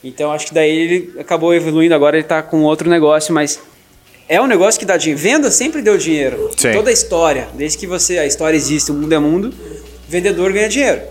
Então, 0.03 0.31
acho 0.33 0.47
que 0.47 0.55
daí 0.55 0.71
ele 0.71 1.15
acabou 1.19 1.53
evoluindo, 1.53 1.93
agora 1.95 2.17
ele 2.17 2.25
está 2.25 2.41
com 2.41 2.63
outro 2.63 2.89
negócio, 2.89 3.35
mas 3.35 3.59
é 4.29 4.41
um 4.41 4.47
negócio 4.47 4.79
que 4.79 4.87
dá 4.87 4.97
dinheiro. 4.97 5.21
Venda 5.21 5.51
sempre 5.51 5.83
deu 5.83 5.99
dinheiro. 5.99 6.51
Sim. 6.57 6.73
Toda 6.73 6.89
a 6.89 6.93
história, 6.93 7.49
desde 7.55 7.77
que 7.79 7.87
você 7.87 8.19
a 8.19 8.27
história 8.27 8.57
existe, 8.57 8.91
o 8.93 8.95
mundo 8.95 9.13
é 9.13 9.19
mundo, 9.19 9.53
vendedor 10.09 10.53
ganha 10.53 10.69
dinheiro. 10.69 11.03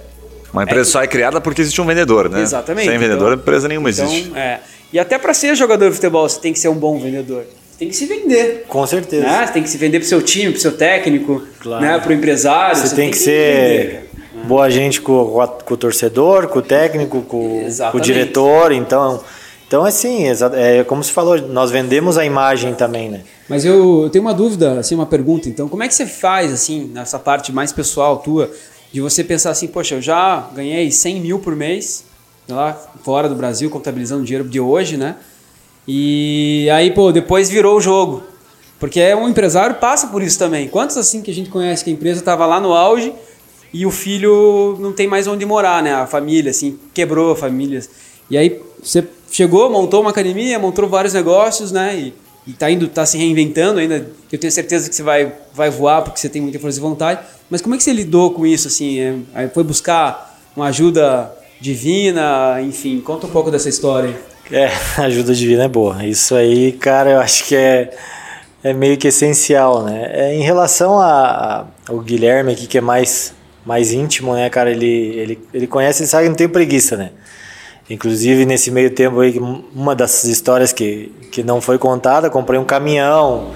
Uma 0.54 0.64
empresa 0.64 0.90
só 0.90 1.04
é 1.04 1.08
criada 1.08 1.42
porque 1.42 1.62
existe 1.62 1.82
um 1.82 1.86
vendedor, 1.86 2.30
né? 2.30 2.42
Exatamente. 2.42 2.88
Sem 2.88 2.98
vendedor, 2.98 3.34
Então- 3.34 3.42
empresa 3.42 3.68
nenhuma 3.68 3.90
Então, 3.90 4.06
existe. 4.06 4.32
é. 4.38 4.60
E 4.92 5.00
até 5.00 5.18
para 5.18 5.34
ser 5.34 5.56
jogador 5.56 5.90
de 5.90 5.96
futebol, 5.96 6.30
você 6.30 6.40
tem 6.40 6.54
que 6.54 6.60
ser 6.60 6.70
um 6.70 6.76
bom 6.76 7.00
vendedor. 7.00 7.44
Você 7.84 7.90
tem 7.90 7.90
que 7.90 7.96
se 7.96 8.06
vender. 8.06 8.66
Com 8.68 8.86
certeza. 8.88 9.24
Né? 9.26 9.46
Você 9.48 9.54
tem 9.54 9.64
que 9.64 9.70
se 9.70 9.78
vender 9.78 10.00
pro 10.00 10.08
seu 10.08 10.22
time, 10.22 10.52
pro 10.52 10.62
seu 10.62 10.72
técnico, 10.78 11.44
Claro. 11.60 11.84
né? 11.84 12.00
pro 12.00 12.14
empresário. 12.14 12.78
Você, 12.78 12.96
tem, 12.96 13.12
que, 13.12 13.18
ser 13.18 14.10
boa 14.46 14.70
gente 14.70 15.02
com, 15.02 15.26
com 15.26 15.42
a- 15.42 15.48
com 15.48 15.74
o 15.74 15.78
torcedor, 15.78 16.48
com 16.48 16.60
o 16.60 16.62
técnico, 16.62 17.22
com, 17.22 17.68
com 17.92 17.98
o 17.98 18.02
diretor. 18.02 18.72
Então, 18.72 19.22
então 19.68 19.84
assim, 19.86 20.26
é 20.54 20.84
como 20.84 21.04
se 21.04 21.12
falou, 21.12 21.38
nós 21.42 21.72
vendemos 21.72 22.18
a 22.18 22.26
imagem 22.26 22.74
também, 22.74 23.10
né? 23.10 23.22
Mas 23.50 23.66
eu, 23.66 24.10
tenho 24.12 24.24
uma 24.24 24.34
dúvida, 24.34 24.80
assim, 24.80 24.96
uma 24.96 25.06
pergunta. 25.06 25.50
Então, 25.50 25.68
como 25.68 25.84
é 25.84 25.88
que 25.88 25.94
você 25.94 26.06
faz, 26.06 26.52
assim, 26.52 26.90
nessa 26.94 27.20
parte 27.20 27.52
mais 27.52 27.72
pessoal 27.72 28.18
tua, 28.18 28.50
de 28.92 29.02
você 29.02 29.24
pensar 29.24 29.50
assim, 29.52 29.68
poxa, 29.68 29.96
eu 29.96 30.02
já 30.02 30.48
ganhei 30.56 30.90
100 30.92 31.20
mil 31.20 31.40
por 31.40 31.56
mês, 31.56 32.06
lá, 32.48 32.74
fora 33.04 33.28
do 33.28 33.36
Brasil, 33.36 33.70
contabilizando 33.70 34.22
o 34.22 34.26
dinheiro 34.26 34.48
de 34.48 34.60
hoje, 34.60 34.96
né? 34.98 35.16
E 35.88 36.70
aí, 36.72 36.92
pô, 36.92 37.12
depois 37.12 37.50
virou 37.50 37.78
o 37.78 37.82
jogo. 37.82 38.24
Porque 38.80 39.00
é 39.00 39.16
um 39.16 39.30
empresário 39.30 39.76
passa 39.78 40.08
por 40.08 40.22
isso 40.22 40.38
também. 40.38 40.68
Quantos 40.68 40.98
assim 40.98 41.22
que 41.22 41.32
a 41.32 41.34
gente 41.34 41.50
conhece 41.50 41.84
que 41.84 41.90
a 41.90 41.94
empresa 41.94 42.20
estava 42.20 42.46
lá 42.46 42.60
no 42.60 42.74
auge 42.74 43.14
e 43.74 43.86
o 43.86 43.92
filho 43.92 44.78
não 44.80 44.92
tem 44.92 45.08
mais 45.08 45.26
onde 45.26 45.46
morar, 45.46 45.82
né? 45.82 45.94
A 45.94 46.06
família, 46.06 46.52
assim, 46.52 46.78
quebrou 46.94 47.32
a 47.32 47.36
família. 47.36 47.82
E 48.30 48.38
aí 48.38 48.62
você 48.82 49.08
chegou, 49.32 49.70
montou 49.70 50.02
uma 50.02 50.10
academia, 50.10 50.60
montou 50.60 50.88
vários 50.88 51.14
negócios, 51.14 51.72
né? 51.72 51.98
E, 51.98 52.14
e 52.46 52.54
tá 52.54 52.70
indo, 52.70 52.88
tá 52.88 53.06
se 53.06 53.18
reinventando 53.18 53.80
ainda. 53.80 54.12
Eu 54.32 54.38
tenho 54.38 54.52
certeza 54.52 54.90
que 54.90 54.96
você 54.96 55.04
vai, 55.04 55.32
vai 55.54 55.70
voar 55.70 56.02
porque 56.02 56.20
você 56.20 56.28
tem 56.28 56.42
muita 56.42 56.60
força 56.60 56.76
de 56.76 56.82
vontade. 56.82 57.22
Mas 57.50 57.62
como 57.62 57.76
é 57.76 57.78
que 57.78 57.84
você 57.84 57.94
lidou 57.94 58.32
com 58.32 58.46
isso, 58.46 58.68
assim? 58.68 59.00
É, 59.34 59.48
foi 59.48 59.64
buscar 59.64 60.40
uma 60.56 60.68
ajuda 60.68 61.34
divina, 61.60 62.62
enfim, 62.62 63.00
conta 63.00 63.28
um 63.28 63.30
pouco 63.30 63.50
dessa 63.50 63.70
história. 63.70 64.33
Aí. 64.52 64.56
É, 64.58 64.72
ajuda 65.02 65.34
divina 65.34 65.64
é 65.66 65.68
boa. 65.68 66.04
Isso 66.06 66.36
aí, 66.36 66.72
cara, 66.74 67.12
eu 67.12 67.20
acho 67.20 67.46
que 67.46 67.56
é, 67.56 67.92
é 68.64 68.74
meio 68.74 68.98
que 68.98 69.08
essencial, 69.08 69.84
né? 69.84 70.10
É, 70.14 70.36
em 70.36 70.42
relação 70.42 71.00
a, 71.00 71.06
a- 71.08 71.66
ao 71.90 72.00
Guilherme 72.00 72.54
aqui, 72.54 72.68
que 72.68 72.78
é 72.78 72.82
mais, 72.82 73.34
mais 73.66 73.92
íntimo, 73.92 74.34
né, 74.36 74.50
cara? 74.50 74.72
Ele, 74.72 74.86
ele, 74.86 75.48
ele 75.54 75.68
conhece, 75.68 76.02
ele 76.04 76.10
sabe 76.10 76.24
que 76.24 76.30
não 76.30 76.36
tem 76.36 76.50
preguiça, 76.50 76.96
né? 76.98 77.12
Inclusive, 77.90 78.46
nesse 78.46 78.72
meio 78.72 78.90
tempo 78.92 79.20
aí, 79.20 79.38
uma 79.76 79.94
das 79.94 80.24
histórias 80.24 80.72
que, 80.72 81.12
que 81.32 81.44
não 81.44 81.60
foi 81.60 81.78
contada, 81.78 82.30
comprei 82.30 82.58
um 82.58 82.64
caminhão, 82.64 83.52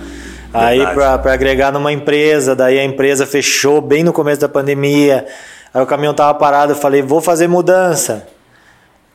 aí 0.53 0.79
Verdade. 0.79 1.19
para 1.21 1.33
agregar 1.33 1.71
numa 1.71 1.93
empresa, 1.93 2.53
daí 2.53 2.77
a 2.77 2.83
empresa 2.83 3.25
fechou 3.25 3.79
bem 3.79 4.03
no 4.03 4.11
começo 4.11 4.41
da 4.41 4.49
pandemia, 4.49 5.25
aí 5.73 5.81
o 5.81 5.85
caminhão 5.85 6.13
tava 6.13 6.33
parado, 6.37 6.73
eu 6.73 6.75
falei, 6.75 7.01
vou 7.01 7.21
fazer 7.21 7.47
mudança. 7.47 8.27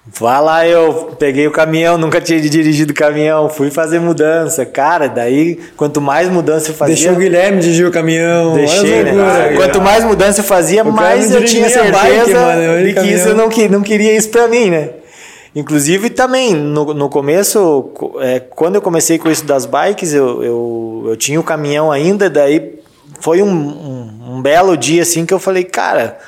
Vai 0.04 0.42
lá, 0.42 0.66
eu 0.66 1.14
peguei 1.16 1.46
o 1.46 1.52
caminhão, 1.52 1.96
nunca 1.96 2.20
tinha 2.20 2.40
dirigido 2.40 2.92
caminhão, 2.92 3.48
fui 3.48 3.70
fazer 3.70 4.00
mudança. 4.00 4.66
Cara, 4.66 5.08
daí, 5.08 5.60
quanto 5.76 6.00
mais 6.00 6.28
mudança 6.28 6.70
eu 6.70 6.74
fazia. 6.74 6.96
Deixou 6.96 7.12
o 7.12 7.16
Guilherme 7.16 7.60
dirigir 7.60 7.86
o 7.86 7.90
caminhão. 7.92 8.54
Deixei, 8.54 9.04
né? 9.04 9.12
loucuras, 9.12 9.56
Quanto 9.56 9.72
cara. 9.78 9.84
mais 9.84 10.04
mudança 10.04 10.40
eu 10.40 10.44
fazia, 10.44 10.82
cara 10.82 10.96
mais 10.96 11.32
eu 11.32 11.44
tinha 11.44 11.68
certeza 11.70 11.92
bike, 11.92 12.30
mano, 12.34 12.84
de 12.84 12.94
que 12.94 13.06
isso 13.14 13.28
eu 13.28 13.34
não, 13.36 13.48
não 13.70 13.82
queria 13.82 14.12
isso 14.16 14.28
pra 14.30 14.48
mim, 14.48 14.70
né? 14.70 14.90
Inclusive 15.54 16.10
também, 16.10 16.52
no, 16.52 16.92
no 16.94 17.08
começo, 17.08 17.90
co- 17.94 18.16
é, 18.20 18.40
quando 18.40 18.74
eu 18.76 18.82
comecei 18.82 19.18
com 19.18 19.30
isso 19.30 19.44
das 19.44 19.66
bikes, 19.66 20.12
eu, 20.14 20.42
eu, 20.42 21.04
eu 21.10 21.16
tinha 21.16 21.38
o 21.38 21.44
caminhão 21.44 21.92
ainda, 21.92 22.28
daí 22.28 22.80
foi 23.20 23.40
um, 23.42 23.48
um, 23.52 24.10
um 24.36 24.42
belo 24.42 24.76
dia 24.76 25.02
assim 25.02 25.24
que 25.26 25.32
eu 25.34 25.38
falei, 25.38 25.62
cara, 25.62 26.18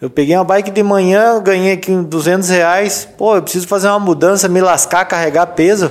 Eu 0.00 0.08
peguei 0.08 0.36
uma 0.36 0.44
bike 0.44 0.70
de 0.70 0.80
manhã, 0.80 1.42
ganhei 1.42 1.72
aqui 1.72 1.92
200 1.92 2.48
reais. 2.50 3.08
Pô, 3.18 3.34
eu 3.34 3.42
preciso 3.42 3.66
fazer 3.66 3.88
uma 3.88 3.98
mudança, 3.98 4.48
me 4.48 4.60
lascar, 4.60 5.04
carregar 5.04 5.46
peso. 5.48 5.90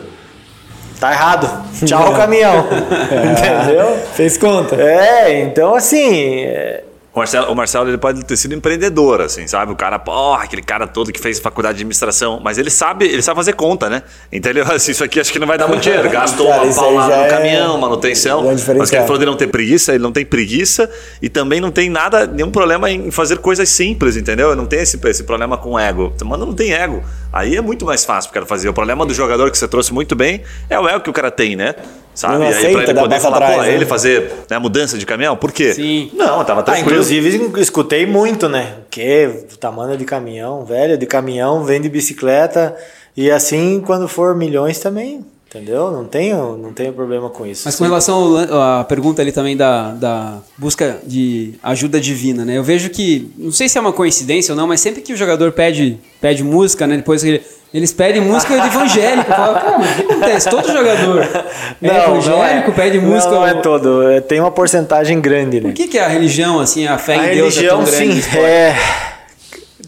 Tá 0.98 1.12
errado. 1.12 1.50
Tchau, 1.86 2.14
caminhão. 2.16 2.66
Entendeu? 3.12 3.98
Fez 4.14 4.38
conta. 4.38 4.76
É, 4.82 5.42
então 5.42 5.76
assim. 5.76 6.40
é, 6.46 6.84
O 7.18 7.20
Marcelo, 7.20 7.52
o 7.52 7.56
Marcelo 7.56 7.90
ele 7.90 7.98
pode 7.98 8.24
ter 8.24 8.38
sido 8.38 8.54
empreendedor, 8.54 9.22
assim, 9.22 9.48
sabe? 9.48 9.72
O 9.72 9.76
cara, 9.76 9.98
porra, 9.98 10.44
aquele 10.44 10.62
cara 10.62 10.86
todo 10.86 11.12
que 11.12 11.20
fez 11.20 11.40
faculdade 11.40 11.78
de 11.78 11.82
administração, 11.82 12.40
mas 12.44 12.60
ele 12.60 12.70
sabe, 12.70 13.06
ele 13.06 13.24
sabe 13.24 13.38
fazer 13.38 13.54
conta, 13.54 13.90
né? 13.90 14.04
Então 14.32 14.52
ele 14.52 14.62
assim, 14.72 14.92
isso 14.92 15.04
aqui 15.04 15.20
acho 15.20 15.34
que 15.34 15.40
não 15.40 15.48
vai 15.48 15.58
dar 15.58 15.68
muito 15.68 15.82
dinheiro. 15.82 16.08
Gastou 16.12 16.48
Cara, 16.48 16.62
uma 16.62 16.76
paulada 16.76 17.18
no 17.18 17.24
é- 17.24 17.28
caminhão, 17.28 17.76
manutenção. 17.80 18.44
mas 18.78 18.92
que 18.92 18.96
ele 18.96 19.06
falou 19.06 19.18
de 19.18 19.26
não 19.26 19.36
ter 19.36 19.48
preguiça, 19.48 19.96
ele 19.96 20.04
não 20.04 20.12
tem 20.12 20.24
preguiça 20.24 20.88
e 21.20 21.28
também 21.28 21.60
não 21.60 21.72
tem 21.72 21.90
nada, 21.90 22.28
nenhum 22.28 22.52
problema 22.52 22.92
em 22.92 23.10
fazer 23.10 23.40
coisas 23.40 23.68
simples, 23.68 24.16
entendeu? 24.16 24.56
Não 24.56 24.68
tem 24.68 24.82
esse, 24.82 25.00
esse 25.04 25.24
problema 25.24 25.58
com 25.58 25.80
ego. 25.80 26.14
Mano, 26.24 26.46
não 26.46 26.54
tem 26.54 26.72
ego. 26.72 27.04
Aí 27.38 27.56
é 27.56 27.62
muito 27.62 27.86
mais 27.86 28.04
fácil 28.04 28.30
pro 28.32 28.34
cara 28.34 28.46
fazer. 28.48 28.68
O 28.68 28.74
problema 28.74 29.06
do 29.06 29.14
jogador 29.14 29.52
que 29.52 29.58
você 29.60 29.68
trouxe 29.68 29.94
muito 29.94 30.16
bem 30.16 30.42
é 30.68 30.80
o 30.80 30.90
ego 30.90 31.02
que 31.02 31.10
o 31.10 31.14
cara 31.14 31.30
tem, 31.30 31.56
né? 31.56 31.76
Sabe? 32.16 32.34
Não 32.34 32.46
e 32.46 32.48
aí 32.48 32.54
aceita 32.54 32.72
pra 32.80 32.84
ele 32.84 33.00
poder 33.00 33.20
falar, 33.20 33.38
atrás, 33.38 33.56
pô, 33.58 33.62
né? 33.62 33.74
ele 33.76 33.86
fazer 33.86 34.32
né, 34.50 34.58
mudança 34.58 34.98
de 34.98 35.06
caminhão, 35.06 35.38
por 35.38 35.52
quê? 35.52 35.72
Sim. 35.72 36.10
Não, 36.16 36.44
tava 36.44 36.62
Ah, 36.62 36.64
tranquilo. 36.64 36.90
inclusive 36.90 37.62
escutei 37.62 38.08
muito, 38.08 38.50
né? 38.50 38.78
O 38.80 38.90
quê? 38.90 39.46
Tamanho 39.60 39.96
de 39.96 40.04
caminhão, 40.04 40.66
velho, 40.66 40.98
de 40.98 41.06
caminhão, 41.06 41.64
vem 41.64 41.80
de 41.80 41.90
bicicleta. 41.90 42.76
E 43.16 43.30
assim, 43.30 43.84
quando 43.86 44.08
for 44.08 44.36
milhões 44.36 44.80
também, 44.80 45.24
entendeu? 45.50 45.92
Não 45.92 46.06
tenho, 46.06 46.58
não 46.58 46.74
tenho 46.74 46.94
problema 46.94 47.30
com 47.30 47.46
isso. 47.46 47.64
Mas 47.66 47.76
com 47.76 47.84
relação 47.84 48.36
à 48.80 48.84
pergunta 48.84 49.22
ali 49.22 49.32
também 49.32 49.56
da, 49.58 49.92
da 49.92 50.38
busca 50.58 50.98
de 51.06 51.54
ajuda 51.64 52.00
divina, 52.00 52.44
né? 52.46 52.58
Eu 52.58 52.64
vejo 52.64 52.90
que, 52.90 53.32
não 53.38 53.52
sei 53.52 53.68
se 53.70 53.78
é 53.78 53.82
uma 53.82 53.94
coincidência 53.94 54.52
ou 54.54 54.58
não, 54.58 54.68
mas 54.68 54.82
sempre 54.82 55.02
que 55.02 55.14
o 55.14 55.18
jogador 55.18 55.52
pede, 55.52 55.98
pede 56.22 56.44
música, 56.44 56.86
né? 56.86 56.98
Depois 56.98 57.24
ele- 57.24 57.42
eles 57.74 57.92
pedem 57.92 58.22
música 58.22 58.54
evangélica. 58.54 59.30
Eu 59.30 59.36
falo, 59.36 59.54
cara, 59.56 59.78
mas 59.80 59.92
o 59.92 59.94
que 59.96 60.12
acontece? 60.14 60.50
Todo 60.50 60.68
jogador 60.72 61.22
é 61.82 61.88
evangélico, 61.88 62.72
pede 62.72 63.00
música. 63.00 63.32
Não, 63.32 63.40
não 63.42 63.48
é 63.48 63.54
todo. 63.56 64.10
é- 64.10 64.22
Tem 64.22 64.40
uma 64.40 64.52
porcentagem 64.52 65.20
grande, 65.20 65.60
né? 65.60 65.70
O 65.70 65.74
que, 65.74 65.88
que 65.88 65.98
é 65.98 66.04
a 66.06 66.08
religião, 66.08 66.60
assim, 66.60 66.88
a 66.88 66.98
fé 66.98 67.16
A 67.16 67.18
em 67.32 67.36
Deus 67.36 67.58
é 67.58 67.60
religião, 67.62 67.84
tão 67.84 67.92
grande? 67.92 68.22
sim, 68.22 68.38
é. 68.38 68.76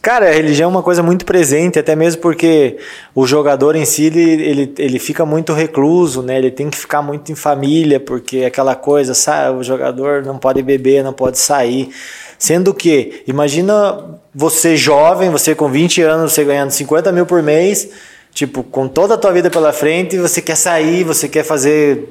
Cara, 0.01 0.29
a 0.29 0.31
religião 0.31 0.69
é 0.69 0.71
uma 0.71 0.83
coisa 0.83 1.03
muito 1.03 1.25
presente, 1.25 1.77
até 1.77 1.95
mesmo 1.95 2.21
porque 2.21 2.77
o 3.13 3.27
jogador 3.27 3.75
em 3.75 3.83
si, 3.83 4.05
ele, 4.05 4.21
ele, 4.21 4.73
ele 4.77 4.99
fica 4.99 5.25
muito 5.25 5.51
recluso, 5.51 6.21
né? 6.21 6.37
Ele 6.37 6.51
tem 6.51 6.69
que 6.69 6.77
ficar 6.77 7.01
muito 7.01 7.31
em 7.31 7.35
família, 7.35 7.99
porque 7.99 8.45
aquela 8.45 8.75
coisa, 8.75 9.13
sabe? 9.13 9.57
O 9.57 9.63
jogador 9.63 10.23
não 10.23 10.37
pode 10.37 10.61
beber, 10.61 11.03
não 11.03 11.11
pode 11.11 11.37
sair. 11.37 11.89
Sendo 12.37 12.73
que, 12.73 13.23
imagina 13.27 14.19
você 14.33 14.77
jovem, 14.77 15.29
você 15.29 15.53
com 15.53 15.67
20 15.67 16.01
anos, 16.01 16.31
você 16.31 16.45
ganhando 16.45 16.71
50 16.71 17.11
mil 17.11 17.25
por 17.25 17.43
mês, 17.43 17.89
tipo, 18.33 18.63
com 18.63 18.87
toda 18.87 19.15
a 19.15 19.17
tua 19.17 19.33
vida 19.33 19.49
pela 19.49 19.73
frente, 19.73 20.17
você 20.17 20.41
quer 20.41 20.55
sair, 20.55 21.03
você 21.03 21.27
quer 21.27 21.43
fazer 21.43 22.07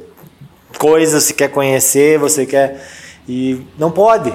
coisas, 0.77 1.25
você 1.25 1.33
quer 1.33 1.49
conhecer, 1.49 2.19
você 2.19 2.45
quer. 2.45 2.85
E 3.27 3.63
não 3.79 3.91
pode. 3.91 4.33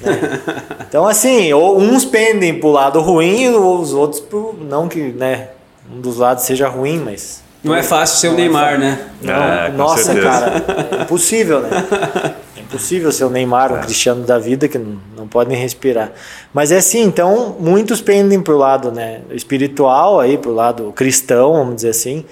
Né? 0.00 0.40
Então, 0.88 1.06
assim, 1.06 1.52
ou 1.52 1.78
uns 1.78 2.04
pendem 2.04 2.58
pro 2.60 2.70
lado 2.70 3.00
ruim, 3.00 3.48
ou 3.50 3.80
os 3.80 3.92
outros 3.92 4.20
pro. 4.20 4.54
Não 4.60 4.88
que, 4.88 5.00
né? 5.00 5.48
Um 5.92 6.00
dos 6.00 6.18
lados 6.18 6.44
seja 6.44 6.68
ruim, 6.68 6.98
mas. 6.98 7.42
Não 7.62 7.74
é 7.74 7.82
fácil 7.82 8.18
ser 8.18 8.28
o 8.28 8.34
Neymar, 8.34 8.78
né? 8.78 8.98
Não, 9.20 9.34
É, 9.34 9.70
com 9.70 9.76
nossa, 9.76 10.04
certeza. 10.04 10.28
cara. 10.28 10.64
É 10.98 11.02
impossível, 11.02 11.60
né? 11.60 11.70
É 12.56 12.60
impossível 12.60 13.12
ser 13.12 13.24
o 13.24 13.30
Neymar, 13.30 13.70
É. 13.70 13.74
um 13.74 13.80
Cristiano 13.80 14.24
da 14.24 14.38
vida, 14.38 14.66
que 14.68 14.78
não, 14.78 14.96
não 15.16 15.28
pode 15.28 15.50
nem 15.50 15.58
respirar. 15.58 16.12
Mas 16.54 16.72
é 16.72 16.78
assim, 16.78 17.02
então, 17.02 17.54
muitos 17.60 18.00
pendem 18.00 18.40
pro 18.40 18.56
lado 18.56 18.90
né, 18.90 19.20
espiritual, 19.30 20.18
aí, 20.20 20.36
pro 20.38 20.52
lado 20.52 20.92
cristão, 20.96 21.52
vamos 21.52 21.76
dizer 21.76 21.90
assim. 21.90 22.24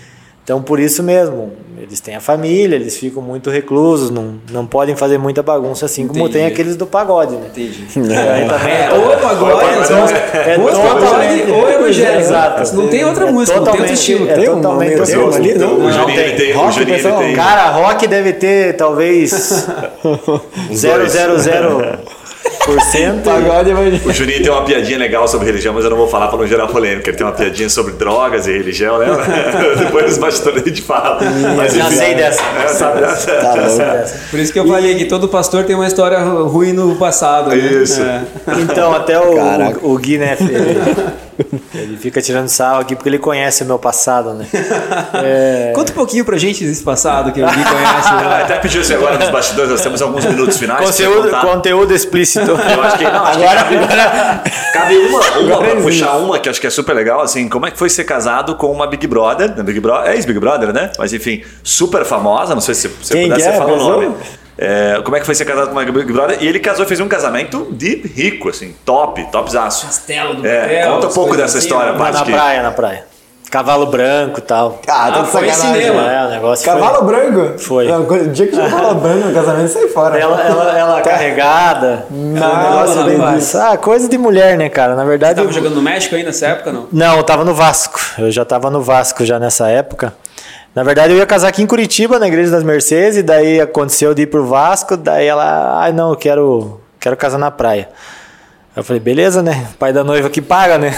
Então, 0.44 0.60
por 0.60 0.78
isso 0.78 1.02
mesmo, 1.02 1.52
eles 1.80 2.00
têm 2.00 2.14
a 2.16 2.20
família, 2.20 2.76
eles 2.76 2.98
ficam 2.98 3.22
muito 3.22 3.48
reclusos, 3.48 4.10
não, 4.10 4.34
não 4.52 4.66
podem 4.66 4.94
fazer 4.94 5.16
muita 5.16 5.42
bagunça 5.42 5.86
assim, 5.86 6.06
como 6.06 6.20
Entendi. 6.20 6.34
tem 6.34 6.44
aqueles 6.46 6.76
do 6.76 6.84
pagode, 6.84 7.34
né? 7.34 7.46
Entendi. 7.50 7.86
Aí 8.12 8.46
também 8.46 8.74
é 8.74 8.90
Ou 8.92 9.10
é 9.10 9.16
pagode, 9.16 9.52
é 9.52 10.58
ou 10.58 10.68
é 10.68 10.72
pagode, 10.74 11.50
ou 11.50 11.66
é 11.68 11.74
evangélico. 11.76 12.18
Exato. 12.20 12.76
Não 12.76 12.88
tem 12.88 13.04
outra 13.06 13.26
É 13.28 13.32
música, 13.32 13.56
não 13.58 13.64
tem 13.64 13.72
outro 13.72 13.86
totalmente- 13.86 13.92
estilo. 13.94 14.28
é 14.30 14.34
Tem 14.34 14.44
totalmente 14.44 14.94
ali, 15.34 15.54
não? 15.54 15.86
O 15.86 15.90
Juninho 15.92 16.36
tem. 16.36 16.52
O 16.52 16.56
Rock, 16.58 16.74
Juninho 16.74 16.94
ele 16.94 17.02
pessoal. 17.02 17.18
tem. 17.22 17.34
Cara, 17.34 17.70
rock 17.70 18.06
deve 18.06 18.32
ter 18.34 18.76
talvez 18.76 19.32
Uns 20.04 20.78
0,00%. 20.84 21.98
Pagode 23.22 23.70
evangélico. 23.70 24.08
O 24.08 24.12
Juninho 24.12 24.42
tem 24.42 24.50
uma 24.50 24.62
piadinha 24.64 24.98
legal 24.98 25.28
sobre 25.28 25.46
religião, 25.46 25.74
mas 25.74 25.84
eu 25.84 25.90
não 25.90 25.96
vou 25.96 26.08
falar 26.08 26.28
para 26.28 26.38
não 26.38 26.46
gerar 26.46 26.66
polêmica. 26.66 27.10
Ele 27.10 27.16
tem 27.16 27.26
uma 27.26 27.32
piadinha 27.32 27.68
sobre 27.68 27.92
drogas 27.94 28.46
e 28.46 28.52
religião, 28.52 28.98
né? 28.98 29.06
Depois 29.78 30.06
dos 30.06 30.18
bastidores 30.18 30.62
a 30.62 30.68
gente 30.68 30.82
fala. 30.82 31.18
Mas, 31.56 31.74
já 31.74 31.90
sei 31.90 32.14
dessa. 32.14 32.42
É? 32.42 33.40
Tá 33.40 33.54
louco. 33.54 34.10
Por 34.30 34.40
isso 34.40 34.52
que 34.52 34.58
eu 34.58 34.66
falei 34.66 34.94
que 34.94 35.04
todo 35.04 35.28
pastor 35.28 35.64
tem 35.64 35.76
uma 35.76 35.86
história 35.86 36.18
ru- 36.20 36.46
ruim 36.48 36.72
no 36.72 36.96
passado. 36.96 37.50
né? 37.50 37.56
Isso. 37.56 38.00
É. 38.02 38.22
Então, 38.62 38.94
até 38.94 39.18
o, 39.20 39.34
o, 39.82 39.92
o 39.94 39.98
Gui, 39.98 40.18
né? 40.18 40.36
Ele, 41.38 41.62
ele 41.74 41.96
fica 41.96 42.20
tirando 42.20 42.48
sarro 42.48 42.80
aqui 42.80 42.94
porque 42.94 43.08
ele 43.08 43.18
conhece 43.18 43.62
o 43.62 43.66
meu 43.66 43.78
passado, 43.78 44.34
né? 44.34 44.46
É, 45.14 45.72
Conta 45.74 45.92
um 45.92 45.94
pouquinho 45.94 46.24
pra 46.24 46.36
gente 46.36 46.64
desse 46.64 46.82
passado 46.82 47.32
que 47.32 47.40
o 47.40 47.46
Gui 47.46 47.64
conhece. 47.64 48.08
Ah, 48.14 48.20
né? 48.20 48.42
Até 48.42 48.58
pediu 48.58 48.80
assim 48.80 48.94
agora 48.94 49.18
nos 49.18 49.28
bastidores, 49.30 49.70
nós 49.70 49.80
temos 49.80 50.02
alguns 50.02 50.24
minutos 50.24 50.56
finais. 50.56 50.84
conteúdo, 50.88 51.30
conteúdo 51.40 51.94
explícito. 51.94 52.50
Eu 52.50 52.82
acho 52.82 52.98
que, 52.98 53.04
não, 53.04 53.24
acho 53.24 53.38
que 53.38 53.44
cabe, 53.44 54.50
cabe 54.72 54.96
uma, 54.96 55.38
uma 55.38 55.58
pra 55.58 55.76
puxar 55.76 56.16
uma 56.16 56.38
que 56.38 56.48
acho 56.48 56.60
que 56.60 56.66
é 56.66 56.70
super 56.70 56.94
legal, 56.94 57.20
assim, 57.20 57.48
como 57.48 57.66
é 57.66 57.70
que 57.70 57.78
foi 57.78 57.88
ser 57.88 58.04
casado 58.04 58.56
com 58.56 58.70
uma 58.70 58.86
Big 58.86 59.06
Brother, 59.06 59.52
Big 59.64 59.80
Brother, 59.80 60.10
é 60.10 60.14
ex-Big 60.14 60.38
Brother, 60.38 60.72
né? 60.72 60.90
Mas 60.98 61.12
enfim, 61.12 61.42
super 61.62 62.04
famosa, 62.04 62.54
não 62.54 62.60
sei 62.60 62.74
se 62.74 62.88
você 62.88 63.14
Quem 63.14 63.28
puder, 63.28 63.42
você 63.42 63.48
é? 63.48 63.52
fala 63.56 63.72
o 63.72 63.76
nome. 63.76 64.14
É, 64.56 65.00
como 65.04 65.16
é 65.16 65.20
que 65.20 65.26
foi 65.26 65.34
ser 65.34 65.44
casado 65.44 65.66
com 65.66 65.72
uma 65.72 65.84
Big 65.84 66.12
Brother? 66.12 66.38
E 66.40 66.46
ele 66.46 66.60
casou 66.60 66.84
e 66.84 66.88
fez 66.88 67.00
um 67.00 67.08
casamento 67.08 67.68
de 67.72 67.96
rico, 68.06 68.48
assim, 68.48 68.74
top, 68.84 69.24
topzaço. 69.30 69.86
Castelo 69.86 70.34
do 70.34 70.46
É, 70.46 70.60
papel, 70.60 70.92
conta 70.94 71.06
um 71.08 71.12
pouco 71.12 71.36
dessa 71.36 71.58
assim, 71.58 71.66
história, 71.66 71.92
né? 71.92 71.98
na, 72.10 72.24
praia, 72.24 72.62
na 72.62 72.70
praia. 72.70 73.13
Cavalo 73.50 73.86
branco 73.86 74.40
e 74.40 74.42
tal. 74.42 74.80
Ah, 74.88 75.12
tá 75.12 75.20
Ah, 75.20 75.24
foi 75.24 75.48
sacanagem. 75.48 75.82
cinema. 75.82 76.12
É, 76.12 76.26
o 76.26 76.30
negócio 76.30 76.64
Cavalo 76.64 76.96
foi... 76.96 77.06
branco? 77.06 77.58
Foi. 77.58 77.86
Não, 77.88 78.02
O 78.02 78.28
dia 78.28 78.46
que 78.46 78.52
tinha 78.52 78.68
cavalo 78.68 78.94
branco 79.00 79.28
no 79.28 79.34
casamento, 79.34 79.68
sai 79.68 79.88
fora. 79.88 80.18
Ela, 80.18 80.40
ela, 80.42 80.78
ela 80.78 81.00
carregada. 81.02 82.06
Não, 82.10 82.20
um 82.20 82.32
negócio 82.62 82.96
não, 83.04 83.18
não, 83.18 83.34
disso. 83.36 83.58
Ah, 83.58 83.76
coisa 83.76 84.08
de 84.08 84.18
mulher, 84.18 84.56
né, 84.58 84.68
cara? 84.68 84.96
Na 84.96 85.04
verdade. 85.04 85.36
Tava 85.36 85.48
eu- 85.48 85.52
jogando 85.52 85.74
no 85.76 85.82
México 85.82 86.14
aí 86.16 86.24
nessa 86.24 86.46
época, 86.48 86.72
não? 86.72 86.88
Não, 86.92 87.16
eu 87.16 87.22
tava 87.22 87.44
no 87.44 87.54
Vasco. 87.54 88.00
Eu 88.18 88.30
já 88.30 88.44
tava 88.44 88.70
no 88.70 88.82
Vasco 88.82 89.24
já 89.24 89.38
nessa 89.38 89.68
época. 89.68 90.12
Na 90.74 90.82
verdade, 90.82 91.12
eu 91.12 91.18
ia 91.18 91.26
casar 91.26 91.46
aqui 91.48 91.62
em 91.62 91.66
Curitiba, 91.66 92.18
na 92.18 92.26
Igreja 92.26 92.50
das 92.50 92.64
Mercedes, 92.64 93.18
e 93.18 93.22
daí 93.22 93.60
aconteceu 93.60 94.12
de 94.12 94.22
ir 94.22 94.26
pro 94.26 94.44
Vasco, 94.44 94.96
daí 94.96 95.24
ela, 95.24 95.78
ai 95.78 95.92
não, 95.92 96.10
eu 96.10 96.16
quero, 96.16 96.80
quero 96.98 97.16
casar 97.16 97.38
na 97.38 97.48
praia. 97.52 97.88
Eu 98.76 98.82
falei, 98.82 99.00
beleza, 99.00 99.42
né? 99.42 99.68
Pai 99.78 99.92
da 99.92 100.02
noiva 100.02 100.28
que 100.28 100.42
paga, 100.42 100.78
né? 100.78 100.92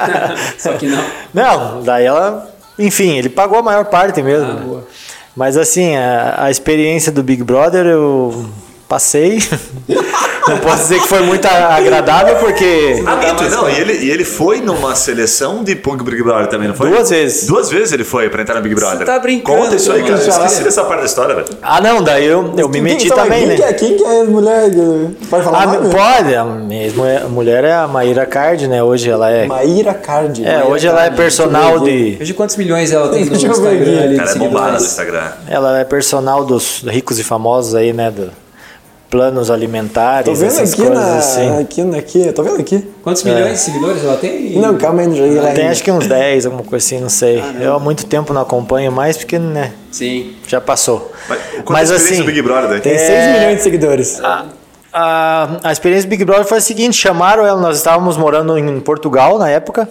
Só 0.58 0.72
que 0.74 0.86
não. 0.86 1.04
Não, 1.34 1.82
daí 1.82 2.06
ela, 2.06 2.50
enfim, 2.78 3.16
ele 3.16 3.28
pagou 3.28 3.58
a 3.58 3.62
maior 3.62 3.84
parte 3.84 4.22
mesmo. 4.22 4.50
Ah, 4.50 4.76
né? 4.76 4.82
Mas 5.36 5.56
assim, 5.56 5.96
a, 5.96 6.44
a 6.44 6.50
experiência 6.50 7.12
do 7.12 7.22
Big 7.22 7.42
Brother 7.42 7.84
eu 7.84 8.48
passei. 8.88 9.38
Não 10.48 10.58
posso 10.58 10.82
dizer 10.82 11.00
que 11.00 11.06
foi 11.08 11.20
muito 11.20 11.46
agradável, 11.46 12.36
porque. 12.36 13.02
Ah, 13.06 13.16
minto, 13.16 13.44
não, 13.50 13.68
e 13.68 13.78
ele, 13.78 13.92
e 14.04 14.10
ele 14.10 14.24
foi 14.24 14.60
numa 14.60 14.94
seleção 14.94 15.62
de 15.62 15.74
Punk 15.76 16.02
Big 16.02 16.22
Brother 16.22 16.48
também, 16.48 16.68
não 16.68 16.74
foi? 16.74 16.90
Duas 16.90 17.10
vezes. 17.10 17.46
Duas 17.46 17.70
vezes 17.70 17.92
ele 17.92 18.04
foi 18.04 18.28
pra 18.28 18.42
entrar 18.42 18.54
no 18.56 18.62
Big 18.62 18.74
Brother. 18.74 19.06
tá 19.06 19.18
brincando, 19.18 19.58
Conta 19.60 19.76
isso 19.76 19.92
aí, 19.92 20.02
cara. 20.02 20.14
Eu 20.14 20.28
esqueci 20.28 20.62
dessa 20.62 20.84
parte 20.84 21.00
da 21.00 21.06
história, 21.06 21.34
velho. 21.34 21.48
Ah, 21.62 21.80
não, 21.80 22.02
daí 22.02 22.26
eu, 22.26 22.54
eu 22.56 22.68
me 22.68 22.74
Quem- 22.74 22.82
meti 22.82 23.06
quem- 23.08 23.16
também, 23.16 23.38
quem 23.40 23.48
né? 23.48 23.56
Que 23.56 23.62
é, 23.62 23.72
quem 23.72 23.96
que 23.96 24.02
é 24.04 24.20
a 24.20 24.24
mulher? 24.24 24.70
Pode 25.28 25.44
falar 25.44 25.62
Ah, 25.62 25.66
pode, 25.90 26.34
a 26.34 26.44
mesmo 26.44 27.04
a 27.04 27.28
mulher 27.28 27.64
é 27.64 27.72
a 27.74 27.86
Maíra 27.86 28.26
Card, 28.26 28.66
né? 28.66 28.82
Hoje 28.82 29.10
ela 29.10 29.30
é. 29.30 29.46
Maíra 29.46 29.94
Card. 29.94 30.44
É, 30.44 30.54
Maíra 30.58 30.66
hoje 30.68 30.86
ela 30.86 31.04
é 31.04 31.10
personal 31.10 31.80
de. 31.80 32.16
Veja 32.18 32.34
quantos 32.34 32.56
milhões 32.56 32.90
ela 32.92 33.08
tem 33.08 33.24
no 33.24 33.36
Instagram 33.36 34.16
Cara, 34.16 34.30
é 34.30 34.34
bombada 34.36 34.70
no. 34.72 34.84
Instagram. 34.84 35.30
Ela 35.48 35.78
é 35.80 35.84
personal 35.84 36.44
dos 36.44 36.82
ricos 36.86 37.18
e 37.18 37.24
famosos 37.24 37.74
aí, 37.74 37.92
né? 37.92 38.10
Do 38.10 38.30
planos 39.10 39.50
alimentares, 39.50 40.26
Tô 40.26 40.34
vendo 40.34 40.52
essas 40.52 40.72
aqui 40.72 40.82
coisas 40.82 41.04
na. 41.04 41.16
assim. 41.18 41.60
Aqui, 41.60 41.96
aqui, 41.98 42.32
tô 42.32 42.42
vendo 42.44 42.60
aqui. 42.60 42.88
Quantos 43.02 43.24
milhões 43.24 43.52
de 43.54 43.58
seguidores 43.58 44.04
ela 44.04 44.16
tem? 44.16 44.56
Não, 44.58 44.76
calma 44.78 45.00
aí, 45.00 45.08
não 45.08 45.16
joguei 45.16 45.40
lá 45.40 45.50
Tem 45.52 45.66
acho 45.68 45.82
que 45.82 45.90
uns 45.90 46.06
10, 46.06 46.46
alguma 46.46 46.62
coisa 46.64 46.86
assim, 46.86 47.00
não 47.00 47.08
sei. 47.08 47.42
eu 47.60 47.74
há 47.74 47.78
muito 47.80 48.06
tempo 48.06 48.32
não 48.32 48.40
acompanho 48.42 48.92
mais, 48.92 49.16
porque, 49.16 49.38
né? 49.38 49.72
Sim. 49.90 50.34
Já 50.46 50.60
passou. 50.60 51.10
Mas, 51.28 51.38
Mas 51.68 51.90
a 51.90 51.96
experiência 51.96 52.12
assim. 52.14 52.22
do 52.22 52.26
Big 52.26 52.40
Brother 52.42 52.70
daí. 52.70 52.80
Tem 52.80 52.92
É. 52.92 52.98
6 52.98 53.36
milhões 53.38 53.56
de 53.56 53.62
seguidores. 53.64 54.20
A, 54.92 55.58
a 55.62 55.72
experiência 55.72 56.06
do 56.08 56.10
Big 56.10 56.24
Brother 56.24 56.44
foi 56.46 56.58
a 56.58 56.60
seguinte: 56.60 56.96
chamaram 56.96 57.44
ela, 57.44 57.60
nós 57.60 57.76
estávamos 57.76 58.16
morando 58.16 58.56
em 58.58 58.80
Portugal 58.80 59.38
na 59.38 59.48
época, 59.48 59.88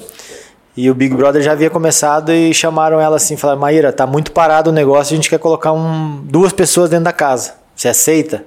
e 0.75 0.89
o 0.89 0.95
Big 0.95 1.15
Brother 1.15 1.41
já 1.41 1.53
havia 1.53 1.69
começado 1.69 2.31
e 2.33 2.53
chamaram 2.53 2.99
ela 2.99 3.15
assim: 3.17 3.37
falaram, 3.37 3.59
Maíra, 3.59 3.91
tá 3.93 4.05
muito 4.07 4.31
parado 4.31 4.69
o 4.69 4.73
negócio, 4.73 5.13
a 5.13 5.15
gente 5.15 5.29
quer 5.29 5.39
colocar 5.39 5.71
um, 5.71 6.19
duas 6.23 6.51
pessoas 6.51 6.89
dentro 6.89 7.05
da 7.05 7.13
casa. 7.13 7.53
Você 7.75 7.87
aceita? 7.87 8.43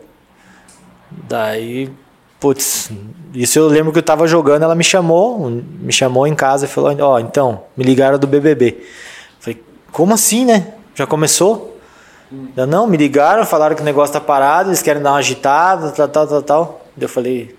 Daí 1.29 1.91
putz, 2.43 2.91
isso 3.33 3.57
eu 3.57 3.69
lembro 3.69 3.93
que 3.93 4.01
eu 4.01 4.03
tava 4.03 4.27
jogando, 4.27 4.65
ela 4.65 4.75
me 4.75 4.83
chamou, 4.83 5.49
me 5.49 5.93
chamou 5.93 6.27
em 6.27 6.35
casa 6.35 6.67
e 6.67 6.69
falou: 6.69 6.93
Ó, 7.01 7.21
então, 7.21 7.63
me 7.77 7.85
ligaram 7.85 8.19
do 8.19 8.27
BBB. 8.27 8.85
Falei, 9.39 9.63
como 9.93 10.13
assim, 10.13 10.45
né? 10.45 10.75
Já 10.93 11.07
começou? 11.07 11.79
Eu, 12.57 12.67
não, 12.67 12.87
me 12.87 12.97
ligaram, 12.97 13.47
falaram 13.47 13.77
que 13.77 13.83
o 13.83 13.85
negócio 13.85 14.13
tá 14.13 14.21
parado, 14.21 14.71
eles 14.71 14.83
querem 14.83 15.01
dar 15.01 15.13
uma 15.13 15.19
agitada, 15.19 15.91
tal, 15.93 16.09
tal, 16.09 16.27
tal, 16.27 16.43
tal. 16.43 16.87
Eu 16.99 17.09
falei. 17.09 17.57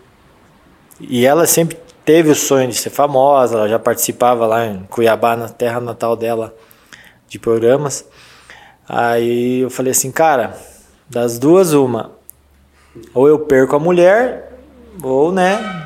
E 0.99 1.25
ela 1.25 1.47
sempre 1.47 1.77
teve 2.03 2.29
o 2.29 2.35
sonho 2.35 2.67
de 2.67 2.75
ser 2.75 2.89
famosa, 2.89 3.55
ela 3.55 3.69
já 3.69 3.79
participava 3.79 4.45
lá 4.45 4.65
em 4.65 4.83
Cuiabá, 4.89 5.37
na 5.37 5.47
terra 5.47 5.79
natal 5.79 6.15
dela, 6.17 6.53
de 7.29 7.39
programas. 7.39 8.05
Aí 8.87 9.59
eu 9.61 9.69
falei 9.69 9.91
assim, 9.91 10.11
cara, 10.11 10.57
das 11.09 11.39
duas, 11.39 11.71
uma. 11.73 12.11
Ou 13.13 13.27
eu 13.27 13.39
perco 13.39 13.75
a 13.75 13.79
mulher, 13.79 14.57
ou, 15.01 15.31
né, 15.31 15.83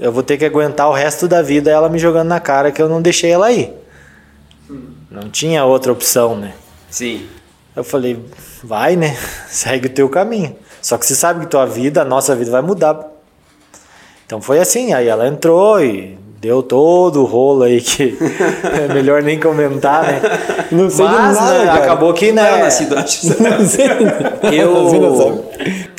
eu 0.00 0.10
vou 0.10 0.22
ter 0.22 0.36
que 0.36 0.44
aguentar 0.44 0.88
o 0.88 0.92
resto 0.92 1.28
da 1.28 1.42
vida 1.42 1.70
ela 1.70 1.88
me 1.88 1.98
jogando 1.98 2.28
na 2.28 2.40
cara 2.40 2.72
que 2.72 2.82
eu 2.82 2.88
não 2.88 3.00
deixei 3.00 3.30
ela 3.30 3.52
ir. 3.52 3.72
Não 5.10 5.30
tinha 5.30 5.64
outra 5.64 5.92
opção, 5.92 6.36
né? 6.36 6.54
Sim. 6.90 7.28
Eu 7.76 7.84
falei, 7.84 8.24
vai, 8.62 8.96
né? 8.96 9.16
Segue 9.48 9.86
o 9.86 9.90
teu 9.90 10.08
caminho. 10.08 10.56
Só 10.82 10.98
que 10.98 11.06
você 11.06 11.14
sabe 11.14 11.40
que 11.40 11.46
tua 11.46 11.66
vida, 11.66 12.02
a 12.02 12.04
nossa 12.04 12.34
vida 12.34 12.50
vai 12.50 12.62
mudar. 12.62 13.08
Então 14.26 14.40
foi 14.40 14.58
assim, 14.58 14.92
aí 14.92 15.06
ela 15.06 15.28
entrou 15.28 15.82
e 15.82 16.18
deu 16.44 16.62
todo 16.62 17.22
o 17.22 17.24
rolo 17.24 17.62
aí 17.62 17.80
que 17.80 18.18
é 18.20 18.92
melhor 18.92 19.22
nem 19.22 19.40
comentar, 19.40 20.02
né? 20.02 20.20
Não 20.70 20.90
sei 20.90 21.06
Mas, 21.06 21.36
nada, 21.36 21.64
né, 21.64 21.70
acabou 21.70 22.12
que, 22.12 22.32
né? 22.32 22.64
Não 22.64 22.70
sei. 22.70 22.86
Você 22.86 23.42
não 23.42 23.66
sabe. 23.66 24.54
Eu, 24.54 25.44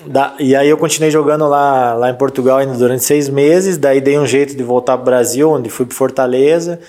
da- 0.06 0.36
e 0.40 0.56
aí 0.56 0.70
eu 0.70 0.78
continuei 0.78 1.10
jogando 1.10 1.48
lá, 1.48 1.96
lá 1.96 2.12
em 2.12 2.14
Portugal 2.14 2.60
ainda 2.60 2.76
durante 2.76 3.04
seis 3.04 3.28
meses, 3.28 3.76
daí 3.78 4.00
dei 4.00 4.20
um 4.20 4.28
jeito 4.28 4.56
de 4.56 4.62
voltar 4.64 4.98
pro 4.98 5.06
Brasil, 5.06 5.50
onde 5.50 5.68
fui 5.70 5.86
pro 5.88 5.96
Fortaleza. 5.96 6.80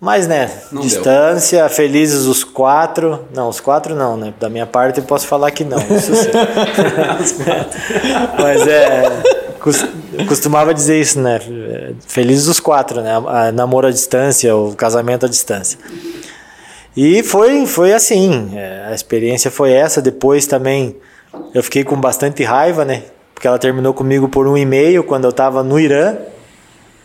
Mas, 0.00 0.26
né, 0.26 0.50
Não 0.72 0.82
distância, 0.82 1.68
felizes 1.68 2.24
os 2.26 2.42
quatro. 2.42 3.20
Não, 3.32 3.48
os 3.48 3.60
quatro 3.60 3.94
não, 3.94 4.16
né? 4.16 4.34
Da 4.40 4.48
minha 4.48 4.66
parte 4.66 4.98
eu 4.98 5.04
posso 5.04 5.28
falar 5.28 5.52
que 5.52 5.62
não, 5.62 5.78
isso 5.78 6.12
sim. 6.16 6.30
Mas 8.42 8.66
é. 8.66 9.02
Costumava 10.26 10.74
dizer 10.74 11.00
isso, 11.00 11.20
né? 11.20 11.40
Felizes 12.06 12.46
os 12.46 12.60
quatro, 12.60 13.00
né? 13.00 13.10
A, 13.26 13.52
namoro 13.52 13.86
à 13.86 13.90
distância, 13.90 14.54
o 14.54 14.74
casamento 14.74 15.26
à 15.26 15.28
distância. 15.28 15.78
E 16.96 17.22
foi, 17.22 17.66
foi 17.66 17.92
assim, 17.92 18.50
é, 18.54 18.86
a 18.88 18.94
experiência 18.94 19.50
foi 19.50 19.72
essa. 19.72 20.02
Depois 20.02 20.46
também 20.46 20.96
eu 21.54 21.62
fiquei 21.62 21.84
com 21.84 21.96
bastante 21.96 22.42
raiva, 22.42 22.84
né? 22.84 23.04
Porque 23.34 23.46
ela 23.46 23.58
terminou 23.58 23.94
comigo 23.94 24.28
por 24.28 24.46
um 24.46 24.56
e-mail 24.56 25.04
quando 25.04 25.24
eu 25.24 25.32
tava 25.32 25.62
no 25.62 25.78
Irã. 25.78 26.16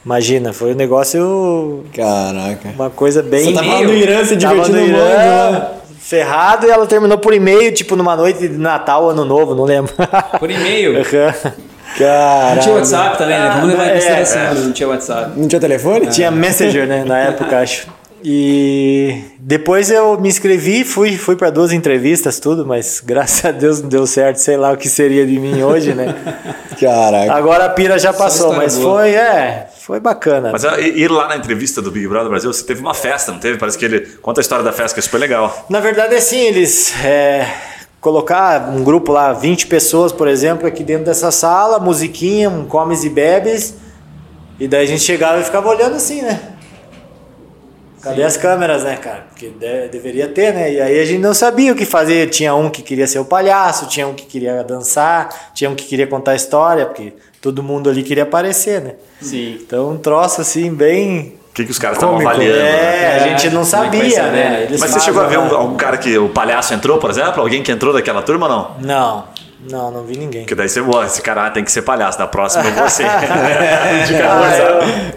Imagina, 0.04 0.54
foi 0.54 0.74
um 0.74 0.76
negócio, 0.76 1.84
Caraca. 1.94 2.70
uma 2.76 2.90
coisa 2.90 3.24
bem. 3.24 3.46
Você 3.46 3.54
tava 3.54 3.82
no 3.82 3.94
Irã 3.94 4.24
se 4.24 4.36
divertindo 4.36 4.78
no 4.78 4.84
muito, 4.84 4.96
Irã, 4.96 5.52
né? 5.52 5.72
ferrado, 5.98 6.68
e 6.68 6.70
ela 6.70 6.86
terminou 6.86 7.18
por 7.18 7.34
e-mail, 7.34 7.74
tipo 7.74 7.96
numa 7.96 8.16
noite 8.16 8.48
de 8.48 8.50
Natal, 8.50 9.10
Ano 9.10 9.26
Novo, 9.26 9.56
não 9.56 9.64
lembro. 9.64 9.92
Por 10.40 10.52
e-mail. 10.52 10.94
Não 12.00 12.62
tinha 12.62 12.76
WhatsApp 12.76 13.18
também, 13.18 13.40
né? 13.40 13.50
Vamos 13.54 13.70
levar 13.70 13.86
em 13.86 13.90
É, 13.90 13.94
consideração, 13.94 14.54
não 14.56 14.72
tinha 14.72 14.90
WhatsApp. 14.90 15.32
Não 15.40 15.48
tinha 15.48 15.60
telefone? 15.62 16.08
Tinha 16.08 16.32
Messenger, 16.32 16.88
né? 16.88 17.04
Na 17.06 17.20
época, 17.20 17.60
acho. 17.62 17.88
E 18.28 19.22
depois 19.40 19.92
eu 19.92 20.20
me 20.20 20.28
inscrevi, 20.28 20.84
fui, 20.84 21.16
fui 21.16 21.36
para 21.36 21.52
duas 21.52 21.72
entrevistas, 21.72 22.40
tudo, 22.40 22.66
mas 22.66 23.00
graças 23.06 23.46
a 23.46 23.52
Deus 23.52 23.84
não 23.84 23.88
deu 23.88 24.08
certo, 24.08 24.38
sei 24.38 24.58
lá 24.58 24.72
o 24.72 24.78
que 24.78 24.90
seria 24.90 25.28
de 25.28 25.38
mim 25.38 25.62
hoje, 25.62 25.94
né? 25.94 26.16
Caraca. 26.80 27.32
Agora 27.32 27.66
a 27.66 27.70
pira 27.70 28.00
já 28.00 28.12
passou, 28.12 28.54
mas 28.54 28.80
boa. 28.80 29.02
foi, 29.02 29.12
é, 29.14 29.68
foi 29.80 30.00
bacana. 30.00 30.50
Mas 30.52 30.66
ah, 30.66 30.80
ir 30.80 31.10
lá 31.12 31.28
na 31.28 31.38
entrevista 31.38 31.84
do 31.84 31.92
Big 31.92 32.08
Brother 32.08 32.30
Brasil, 32.30 32.52
você 32.52 32.66
teve 32.66 32.82
uma 32.82 32.96
festa, 32.96 33.32
não 33.32 33.38
teve? 33.38 33.60
Parece 33.60 33.78
que 33.78 33.86
ele 33.86 34.00
conta 34.24 34.40
a 34.40 34.42
história 34.42 34.66
da 34.66 34.72
festa, 34.72 34.96
que 34.96 35.00
é 35.02 35.04
super 35.04 35.20
legal. 35.20 35.66
Na 35.70 35.80
verdade, 35.80 36.16
assim, 36.16 36.40
eles 36.40 36.96
é, 37.06 37.46
colocar 38.06 38.70
um 38.70 38.84
grupo 38.84 39.12
lá, 39.12 39.34
20 39.34 39.66
pessoas, 39.66 40.12
por 40.12 40.28
exemplo, 40.28 40.68
aqui 40.68 40.84
dentro 40.84 41.06
dessa 41.06 41.32
sala, 41.32 41.80
musiquinha, 41.80 42.52
um 42.52 42.64
comes 42.64 43.04
e 43.04 43.10
bebes, 43.10 43.74
e 44.60 44.68
daí 44.68 44.84
a 44.84 44.88
gente 44.88 45.02
chegava 45.02 45.42
e 45.42 45.44
ficava 45.44 45.68
olhando 45.68 45.96
assim, 45.96 46.22
né? 46.22 46.40
Cadê 48.04 48.22
as 48.22 48.38
câmeras, 48.38 48.84
né, 48.84 48.96
cara? 48.98 49.26
Porque 49.30 49.48
de- 49.50 49.88
deveria 49.88 50.28
ter, 50.28 50.54
né? 50.54 50.72
E 50.72 50.80
aí 50.80 51.00
a 51.00 51.06
gente 51.06 51.20
não 51.20 51.34
sabia 51.34 51.74
o 51.74 51.76
que 51.76 51.84
fazer. 51.84 52.30
Tinha 52.30 52.54
um 52.54 52.70
que 52.70 52.84
queria 52.84 53.08
ser 53.08 53.18
o 53.18 53.26
palhaço, 53.26 53.88
tinha 53.88 54.08
um 54.08 54.14
que 54.14 54.28
queria 54.28 54.64
dançar, 54.64 55.52
tinha 55.56 55.68
um 55.68 55.74
que 55.74 55.86
queria 55.86 56.06
contar 56.06 56.34
a 56.34 56.36
história, 56.36 56.86
porque 56.86 57.14
todo 57.42 57.64
mundo 57.64 57.90
ali 57.90 58.04
queria 58.04 58.22
aparecer, 58.22 58.80
né? 58.82 58.94
Sim. 59.20 59.58
Então, 59.60 59.90
um 59.94 59.98
troço 59.98 60.42
assim, 60.42 60.72
bem. 60.72 61.34
O 61.56 61.58
que, 61.58 61.64
que 61.64 61.72
os 61.72 61.80
caras 61.80 61.96
estavam 61.96 62.20
avaliando? 62.20 62.58
né? 62.58 63.02
É, 63.02 63.16
a 63.16 63.28
gente 63.30 63.50
não 63.50 63.62
que 63.62 63.68
sabia, 63.70 64.24
né? 64.24 64.32
né? 64.32 64.64
Eles 64.64 64.78
Mas 64.78 64.90
você 64.92 65.00
chegou 65.00 65.24
a 65.24 65.26
ver 65.26 65.40
um, 65.40 65.50
lá. 65.50 65.58
algum 65.60 65.78
cara 65.78 65.96
que 65.96 66.18
o 66.18 66.28
palhaço 66.28 66.74
entrou, 66.74 66.98
por 66.98 67.10
exemplo? 67.10 67.42
Alguém 67.42 67.64
que 67.64 67.72
entrou 67.72 67.94
daquela 67.94 68.22
turma 68.22 68.46
ou 68.46 68.52
não? 68.52 68.76
Não, 68.82 69.24
não, 69.72 69.90
não 69.90 70.04
vi 70.04 70.18
ninguém. 70.18 70.42
Porque 70.42 70.54
daí 70.54 70.68
você, 70.68 70.82
"Ué, 70.82 71.06
esse 71.06 71.22
cara 71.22 71.50
tem 71.52 71.64
que 71.64 71.72
ser 71.72 71.84
palhaço, 71.84 72.18
da 72.18 72.28
próxima 72.28 72.66
eu 72.66 72.72
vou 72.74 72.90
ser. 72.90 73.06
Ah, 74.28 74.58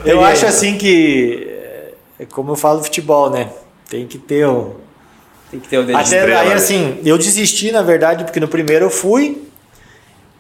eu, 0.05 0.13
eu 0.19 0.25
acho 0.25 0.47
assim 0.47 0.79
que, 0.79 1.45
é 2.21 2.25
como 2.25 2.53
eu 2.53 2.57
falo 2.57 2.85
futebol, 2.85 3.31
né? 3.31 3.49
Tem 3.91 4.07
que 4.07 4.17
ter 4.17 4.47
um. 4.47 4.75
Tem 5.51 5.59
que 5.59 5.67
ter 5.67 5.79
o 5.79 5.83
dedo 5.83 5.97
de 5.97 6.03
Até 6.07 6.19
estrela, 6.19 6.41
aí 6.43 6.49
né? 6.51 6.55
assim, 6.55 7.01
eu 7.05 7.19
desisti 7.19 7.73
na 7.73 7.83
verdade, 7.83 8.23
porque 8.23 8.39
no 8.39 8.47
primeiro 8.47 8.85
eu 8.85 8.91
fui. 8.91 9.43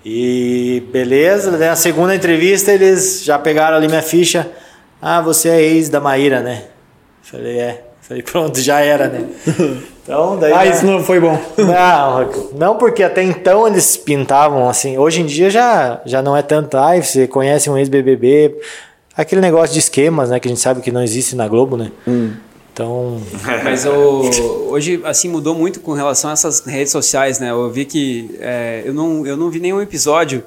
E 0.04 0.80
beleza, 0.92 1.50
daí 1.58 1.68
na 1.68 1.74
segunda 1.74 2.14
entrevista 2.14 2.70
eles 2.70 3.24
já 3.24 3.36
pegaram 3.36 3.76
ali 3.76 3.88
minha 3.88 4.00
ficha. 4.00 4.48
Ah, 5.00 5.20
você 5.20 5.48
é 5.48 5.60
ex 5.62 5.88
da 5.88 6.00
Maíra, 6.00 6.40
né? 6.40 6.64
Falei, 7.22 7.58
é. 7.58 7.84
Falei, 8.00 8.22
pronto, 8.22 8.60
já 8.60 8.80
era, 8.80 9.08
né? 9.08 9.24
Então, 10.08 10.38
daí. 10.38 10.54
Ah, 10.54 10.64
já- 10.64 10.72
isso 10.72 10.86
não 10.86 11.04
foi 11.04 11.20
bom. 11.20 11.38
Não, 11.58 12.30
não 12.54 12.78
porque 12.78 13.02
até 13.02 13.22
então 13.22 13.68
eles 13.68 13.94
pintavam 13.94 14.66
assim. 14.66 14.96
Hoje 14.96 15.20
em 15.20 15.26
dia 15.26 15.50
já, 15.50 16.00
já 16.06 16.22
não 16.22 16.34
é 16.34 16.40
tanto. 16.40 16.78
Ai, 16.78 17.02
você 17.02 17.26
conhece 17.26 17.68
um 17.68 17.76
ex-BBB. 17.76 18.56
Aquele 19.14 19.42
negócio 19.42 19.74
de 19.74 19.80
esquemas, 19.80 20.30
né? 20.30 20.40
Que 20.40 20.48
a 20.48 20.50
gente 20.50 20.62
sabe 20.62 20.80
que 20.80 20.90
não 20.90 21.02
existe 21.02 21.36
na 21.36 21.46
Globo, 21.46 21.76
né? 21.76 21.92
Então, 22.72 23.20
Mas 23.62 23.84
o, 23.84 24.70
hoje, 24.70 24.98
assim, 25.04 25.28
mudou 25.28 25.54
muito 25.54 25.78
com 25.80 25.92
relação 25.92 26.30
a 26.30 26.32
essas 26.32 26.60
redes 26.60 26.90
sociais, 26.90 27.38
né? 27.38 27.50
Eu 27.50 27.70
vi 27.70 27.84
que... 27.84 28.34
é, 28.40 28.84
eu, 28.86 28.94
não, 28.94 29.26
eu 29.26 29.36
não 29.36 29.50
vi 29.50 29.60
nenhum 29.60 29.82
episódio, 29.82 30.42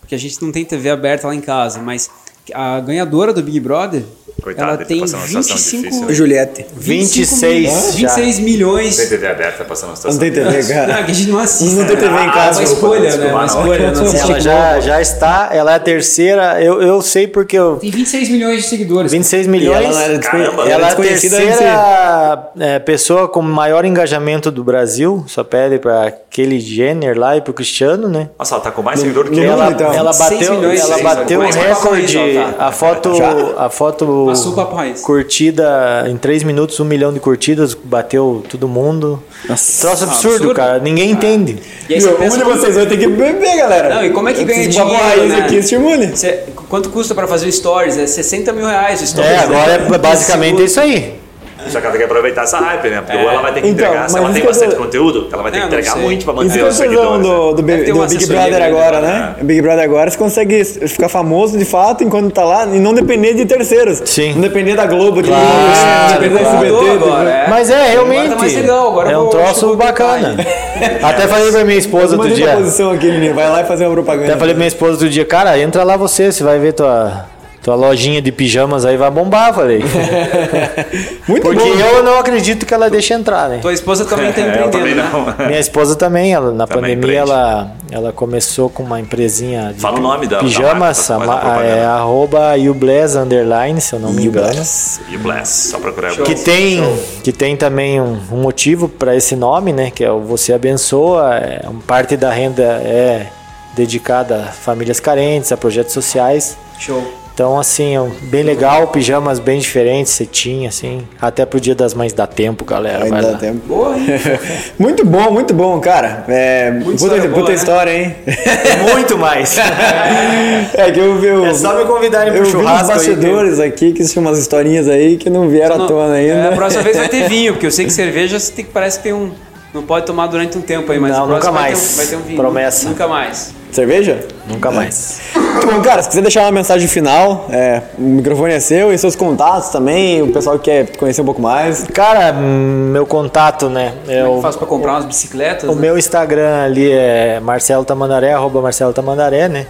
porque 0.00 0.16
a 0.16 0.18
gente 0.18 0.42
não 0.42 0.50
tem 0.50 0.64
TV 0.64 0.90
aberta 0.90 1.28
lá 1.28 1.34
em 1.36 1.40
casa, 1.40 1.78
mas 1.80 2.10
a 2.52 2.80
ganhadora 2.80 3.32
do 3.32 3.42
Big 3.42 3.60
Brother, 3.60 4.04
Coitada, 4.42 4.68
ela 4.72 4.78
tá 4.78 4.84
tem 4.84 5.06
situação 5.06 5.20
25... 5.42 5.56
difícil, 5.82 6.06
né? 6.06 6.12
Juliette. 6.12 6.66
26 6.76 7.94
já. 7.96 8.08
26 8.08 8.38
milhões... 8.40 8.96
Tem 8.96 9.08
TV 9.08 9.26
aberta 9.26 9.64
passando 9.64 9.90
uma 9.90 9.96
situação. 9.96 10.20
Não 10.20 10.32
tem 10.32 10.44
TV, 10.44 10.74
cara. 10.74 10.86
Não, 10.96 11.04
que 11.04 11.10
a 11.10 11.14
gente 11.14 11.30
não 11.30 11.38
assiste. 11.38 11.74
Não 11.74 11.86
tem 11.86 11.96
TV 11.96 12.14
em 12.14 12.18
Ah, 12.28 12.32
casa. 12.32 12.60
uma 12.60 12.64
escolha, 12.64 13.16
né? 13.16 13.32
Uma 13.32 13.46
escolha. 13.46 13.92
Não 13.92 14.02
assiste 14.02 14.20
ela 14.30 14.40
já, 14.40 14.80
já 14.80 15.00
está, 15.00 15.48
ela 15.52 15.72
é 15.72 15.74
a 15.76 15.78
terceira. 15.78 16.62
Eu, 16.62 16.82
eu 16.82 17.00
sei 17.00 17.26
porque 17.26 17.56
eu. 17.56 17.76
Tem 17.76 17.90
26 17.90 18.28
milhões 18.28 18.62
de 18.62 18.68
seguidores. 18.68 19.12
26 19.12 19.46
E 19.46 19.48
milhões. 19.48 19.84
ela 19.84 19.92
não 19.94 20.00
era 20.00 20.18
Caramba. 20.18 20.68
ela 20.68 20.88
é 20.88 20.90
a 20.90 20.94
de- 20.94 21.02
terceira 21.02 22.50
é, 22.58 22.78
pessoa 22.78 23.28
com 23.28 23.40
maior 23.42 23.84
engajamento 23.84 24.50
do 24.50 24.62
Brasil. 24.64 25.24
Só 25.26 25.42
pede 25.44 25.78
para 25.78 26.04
aquele 26.08 26.60
Jenner 26.60 27.18
lá 27.18 27.36
e 27.36 27.40
pro 27.40 27.52
Cristiano, 27.54 28.08
né? 28.08 28.28
Nossa, 28.38 28.54
ela 28.56 28.64
tá 28.64 28.70
com 28.70 28.82
mais 28.82 29.00
seguidor 29.00 29.28
que 29.30 29.40
Ela, 29.40 29.70
então. 29.70 29.92
ela 29.92 30.12
26 30.12 30.30
bateu, 30.40 30.54
milhões, 30.60 30.80
ela 30.80 31.02
bateu 31.02 31.40
o 31.40 31.42
recorde. 31.42 32.18
tá. 32.34 32.54
A 32.66 32.72
foto, 32.72 33.10
a 33.56 33.70
foto 33.70 34.23
Passou 34.26 34.52
pra 34.52 34.64
país. 34.66 35.00
curtida 35.00 36.04
em 36.08 36.16
3 36.16 36.42
minutos, 36.42 36.78
um 36.80 36.84
milhão 36.84 37.12
de 37.12 37.20
curtidas, 37.20 37.74
bateu 37.74 38.42
todo 38.48 38.66
mundo. 38.68 39.22
Nossa. 39.48 39.86
Troço 39.86 40.04
absurdo, 40.04 40.34
absurdo. 40.36 40.54
cara. 40.54 40.78
Ninguém 40.78 41.10
entende. 41.10 41.58
E 41.88 41.94
aí 41.94 42.00
você 42.00 42.10
Meu, 42.10 42.32
um 42.32 42.38
de 42.38 42.44
vocês 42.44 42.74
vai 42.74 42.86
ter 42.86 42.96
que 42.98 43.06
beber, 43.06 43.56
galera. 43.56 43.94
Não, 43.96 44.04
e 44.04 44.10
como 44.10 44.28
é 44.28 44.32
que 44.32 44.44
ganha 44.44 44.68
dinheiro, 44.68 44.92
raiz 44.92 45.32
né? 45.32 45.40
aqui, 45.40 45.56
estimule. 45.56 46.06
Você- 46.08 46.44
quanto 46.68 46.90
custa 46.90 47.14
pra 47.14 47.26
fazer 47.26 47.46
o 47.48 47.52
stories? 47.52 47.96
É 47.98 48.06
60 48.06 48.52
mil 48.52 48.66
reais 48.66 49.00
o 49.02 49.06
stories. 49.06 49.30
É, 49.30 49.36
né? 49.36 49.42
agora 49.44 49.72
é 49.94 49.98
basicamente 49.98 50.64
isso 50.64 50.80
aí. 50.80 51.23
Só 51.68 51.80
que 51.80 51.86
ela 51.86 51.90
tem 51.90 51.98
que 51.98 52.04
aproveitar 52.04 52.42
essa 52.42 52.58
hype, 52.58 52.88
né? 52.90 53.00
Porque 53.00 53.16
É. 53.16 53.22
ou 53.22 53.30
ela 53.30 53.42
vai 53.42 53.52
ter 53.52 53.62
que 53.62 53.68
Então, 53.68 53.86
entregar, 53.86 54.08
se 54.10 54.18
ela 54.18 54.30
tem 54.30 54.42
bastante 54.44 54.70
tô- 54.74 54.82
conteúdo, 54.82 55.28
ela 55.32 55.42
vai 55.42 55.52
ter 55.52 55.58
É, 55.58 55.60
que 55.62 55.66
entregar 55.66 55.96
muito 55.96 56.24
pra 56.24 56.34
manter 56.34 56.60
é 56.60 56.64
os 56.64 56.74
seguidores. 56.76 57.22
do, 57.22 57.48
né? 57.50 57.54
do, 57.56 57.62
Big- 57.62 57.84
ter 57.84 57.92
do 57.92 58.06
Big 58.06 58.26
Brother 58.26 58.62
agora, 58.62 59.00
né? 59.00 59.34
né? 59.38 59.42
Big 59.42 59.62
Brother 59.62 59.84
agora 59.84 60.10
você 60.10 60.18
consegue 60.18 60.64
ficar 60.64 61.08
famoso 61.08 61.56
de 61.58 61.64
fato 61.64 62.04
enquanto 62.04 62.30
tá 62.32 62.44
lá 62.44 62.66
e 62.66 62.78
não 62.78 62.92
depender 62.94 63.34
de 63.34 63.44
terceiros. 63.46 64.02
Sim. 64.04 64.34
Não 64.34 64.42
depender 64.42 64.74
da 64.74 64.86
Globo, 64.86 65.22
de 65.22 65.28
Claro, 65.28 65.44
não 65.44 66.08
depender 66.18 66.34
da 66.34 66.40
claro. 66.50 66.56
SBT. 66.66 66.72
Mudou 66.74 67.08
agora, 67.08 67.30
é. 67.30 67.48
Mas 67.48 67.70
é, 67.70 67.90
realmente. 67.90 68.18
Agora 68.20 68.34
tá 68.34 68.40
mais 68.40 68.54
legal, 68.54 68.88
agora 68.88 69.10
é 69.12 69.18
um 69.18 69.26
troço 69.28 69.76
bacana. 69.76 70.36
Até 71.02 71.26
falei 71.28 71.50
pra 71.52 71.64
minha 71.64 71.78
esposa 71.78 72.16
outro 72.16 72.34
dia. 72.34 72.56
posição 72.56 72.90
aqui. 72.90 73.28
Vai 73.34 73.48
lá 73.48 73.62
e 73.62 73.64
fazer 73.64 73.86
uma 73.86 73.92
propaganda. 73.94 74.26
Até 74.26 74.36
falei 74.38 74.54
pra 74.54 74.58
minha 74.58 74.68
esposa 74.68 74.92
outro 74.92 75.08
dia, 75.08 75.24
cara, 75.24 75.58
entra 75.58 75.82
lá 75.84 75.96
você, 75.96 76.30
você 76.32 76.42
vai 76.44 76.58
ver 76.58 76.72
tua, 76.72 77.26
tua 77.64 77.74
lojinha 77.74 78.20
de 78.20 78.30
pijamas 78.30 78.84
aí 78.84 78.94
vai 78.98 79.10
bombar, 79.10 79.54
falei. 79.54 79.82
Muito 81.26 81.42
Porque 81.42 81.58
bom. 81.64 81.74
eu 81.78 82.02
não 82.02 82.18
acredito 82.18 82.66
que 82.66 82.74
ela 82.74 82.90
deixe 82.90 83.14
entrar, 83.14 83.48
né? 83.48 83.58
Tua 83.62 83.72
esposa 83.72 84.04
também 84.04 84.30
tá 84.32 84.40
É, 84.44 84.48
empreendendo, 84.48 84.70
também 84.70 84.94
né? 84.94 85.34
Minha 85.46 85.58
esposa 85.60 85.96
também, 85.96 86.34
ela, 86.34 86.52
na 86.52 86.66
Também 86.66 86.94
pandemia, 86.94 87.20
empreende. 87.22 87.30
ela, 87.30 87.72
ela 87.90 88.12
começou 88.12 88.68
com 88.68 88.82
uma 88.82 89.00
empresinha 89.00 89.72
de 89.72 89.80
Fala 89.80 89.98
o 89.98 90.02
nome 90.02 90.26
da- 90.26 90.36
da 90.36 90.42
pijamas, 90.42 91.08
marca, 91.08 91.52
a 91.58 91.62
é 91.64 91.84
arroba 91.86 92.54
youbless 92.58 93.16
underline, 93.16 93.80
se 93.80 93.94
eu 93.94 93.98
não 93.98 94.12
me 94.12 94.26
engano. 94.26 94.62
E 95.08 95.16
o 95.16 95.18
Bless, 95.20 95.70
só 95.70 95.78
procurar 95.78 96.12
o 96.12 96.22
Que 96.22 96.34
tem, 96.34 96.82
que 97.22 97.32
tem 97.32 97.56
também 97.56 97.98
um, 97.98 98.18
um 98.30 98.36
motivo 98.42 98.90
para 98.90 99.16
esse 99.16 99.34
nome, 99.34 99.72
né? 99.72 99.90
Que 99.90 100.04
é 100.04 100.10
o 100.12 100.20
Você 100.20 100.52
Abençoa. 100.52 101.36
É, 101.36 101.62
parte 101.86 102.14
da 102.14 102.30
renda 102.30 102.62
é 102.62 103.26
dedicada 103.74 104.36
a 104.50 104.52
famílias 104.52 105.00
carentes, 105.00 105.50
a 105.50 105.56
projetos 105.56 105.94
sociais. 105.94 106.58
Show. 106.78 107.23
Então, 107.34 107.58
assim, 107.58 107.96
é 107.96 108.10
bem 108.26 108.44
legal, 108.44 108.86
pijamas 108.86 109.40
bem 109.40 109.58
diferentes, 109.58 110.12
cetim, 110.12 110.68
assim. 110.68 111.02
Até 111.20 111.44
pro 111.44 111.58
dia 111.58 111.74
das 111.74 111.92
mães 111.92 112.12
dá 112.12 112.28
tempo, 112.28 112.64
galera. 112.64 113.00
vai 113.00 113.06
Ainda 113.10 113.26
lá. 113.26 113.32
dá 113.32 113.38
tempo. 113.38 113.58
Boa, 113.66 113.96
hein? 113.98 114.06
Muito 114.78 115.04
bom, 115.04 115.32
muito 115.32 115.52
bom, 115.52 115.80
cara. 115.80 116.24
É, 116.28 116.70
puta 116.70 116.94
história 116.94 117.22
puta 117.22 117.34
boa, 117.34 117.48
né? 117.48 117.54
história, 117.56 117.90
hein? 117.90 118.16
Muito 118.94 119.18
mais. 119.18 119.58
é 120.74 120.92
que 120.92 121.00
eu 121.00 121.18
vi 121.18 121.26
o. 121.30 121.46
É 121.46 121.54
só 121.54 121.76
me 121.76 121.84
convidarem 121.84 122.32
pro 122.32 122.42
eu 122.42 122.44
vi 122.44 122.50
churrasco 122.52 122.92
aí, 122.92 122.98
bastidores 122.98 123.58
aqui 123.58 123.92
que 123.92 124.04
tinham 124.06 124.24
umas 124.24 124.38
historinhas 124.38 124.88
aí 124.88 125.16
que 125.16 125.28
não 125.28 125.48
vieram 125.48 125.74
à 125.74 125.78
Não, 125.78 125.86
tona 125.88 126.14
ainda. 126.14 126.34
é, 126.34 126.48
a 126.48 126.52
próxima 126.52 126.84
vez 126.84 126.96
vai 126.96 127.08
ter 127.08 127.28
vinho, 127.28 127.54
porque 127.54 127.66
eu 127.66 127.72
sei 127.72 127.84
que 127.84 127.92
cerveja 127.92 128.38
você 128.38 128.52
tem 128.52 128.64
que 128.64 128.70
parece 128.70 128.98
que 128.98 129.02
tem 129.04 129.12
um. 129.12 129.32
Não 129.74 129.82
pode 129.82 130.06
tomar 130.06 130.28
durante 130.28 130.56
um 130.56 130.60
tempo 130.60 130.92
aí, 130.92 131.00
mas 131.00 131.10
Não, 131.10 131.26
nunca 131.26 131.50
vai 131.50 131.64
ter 131.64 131.70
mais. 131.76 131.92
um- 131.92 131.96
vai 131.96 132.06
ter 132.06 132.16
um 132.16 132.20
vinho. 132.22 132.36
Promessa. 132.36 132.88
Nunca 132.88 133.08
mais. 133.08 133.52
Cerveja? 133.74 134.24
Nunca 134.46 134.70
mais. 134.70 135.20
Muito 135.34 135.66
bom, 135.66 135.82
cara, 135.82 136.00
se 136.00 136.08
quiser 136.08 136.22
deixar 136.22 136.42
uma 136.42 136.52
mensagem 136.52 136.86
final, 136.86 137.46
é, 137.50 137.82
o 137.98 138.02
microfone 138.02 138.54
é 138.54 138.60
seu 138.60 138.92
e 138.92 138.98
seus 138.98 139.16
contatos 139.16 139.70
também, 139.70 140.22
o 140.22 140.32
pessoal 140.32 140.56
que 140.60 140.66
quer 140.66 140.84
te 140.86 140.96
conhecer 140.96 141.22
um 141.22 141.24
pouco 141.24 141.42
mais. 141.42 141.82
Cara, 141.92 142.32
hum, 142.32 142.90
meu 142.92 143.04
contato, 143.04 143.68
né? 143.68 143.94
É 144.06 144.22
Como 144.22 144.26
é 144.26 144.28
o, 144.28 144.36
que 144.36 144.42
faz 144.42 144.54
pra 144.54 144.66
comprar 144.68 144.92
umas 144.92 145.06
bicicletas? 145.06 145.68
o 145.68 145.74
né? 145.74 145.80
meu 145.80 145.98
Instagram 145.98 146.62
ali 146.62 146.88
é 146.88 147.40
Marcelo 147.40 147.84
Tamandaré, 147.84 148.32
arroba 148.32 148.62
Marcelo 148.62 148.92
Tamandaré, 148.92 149.48
né? 149.48 149.66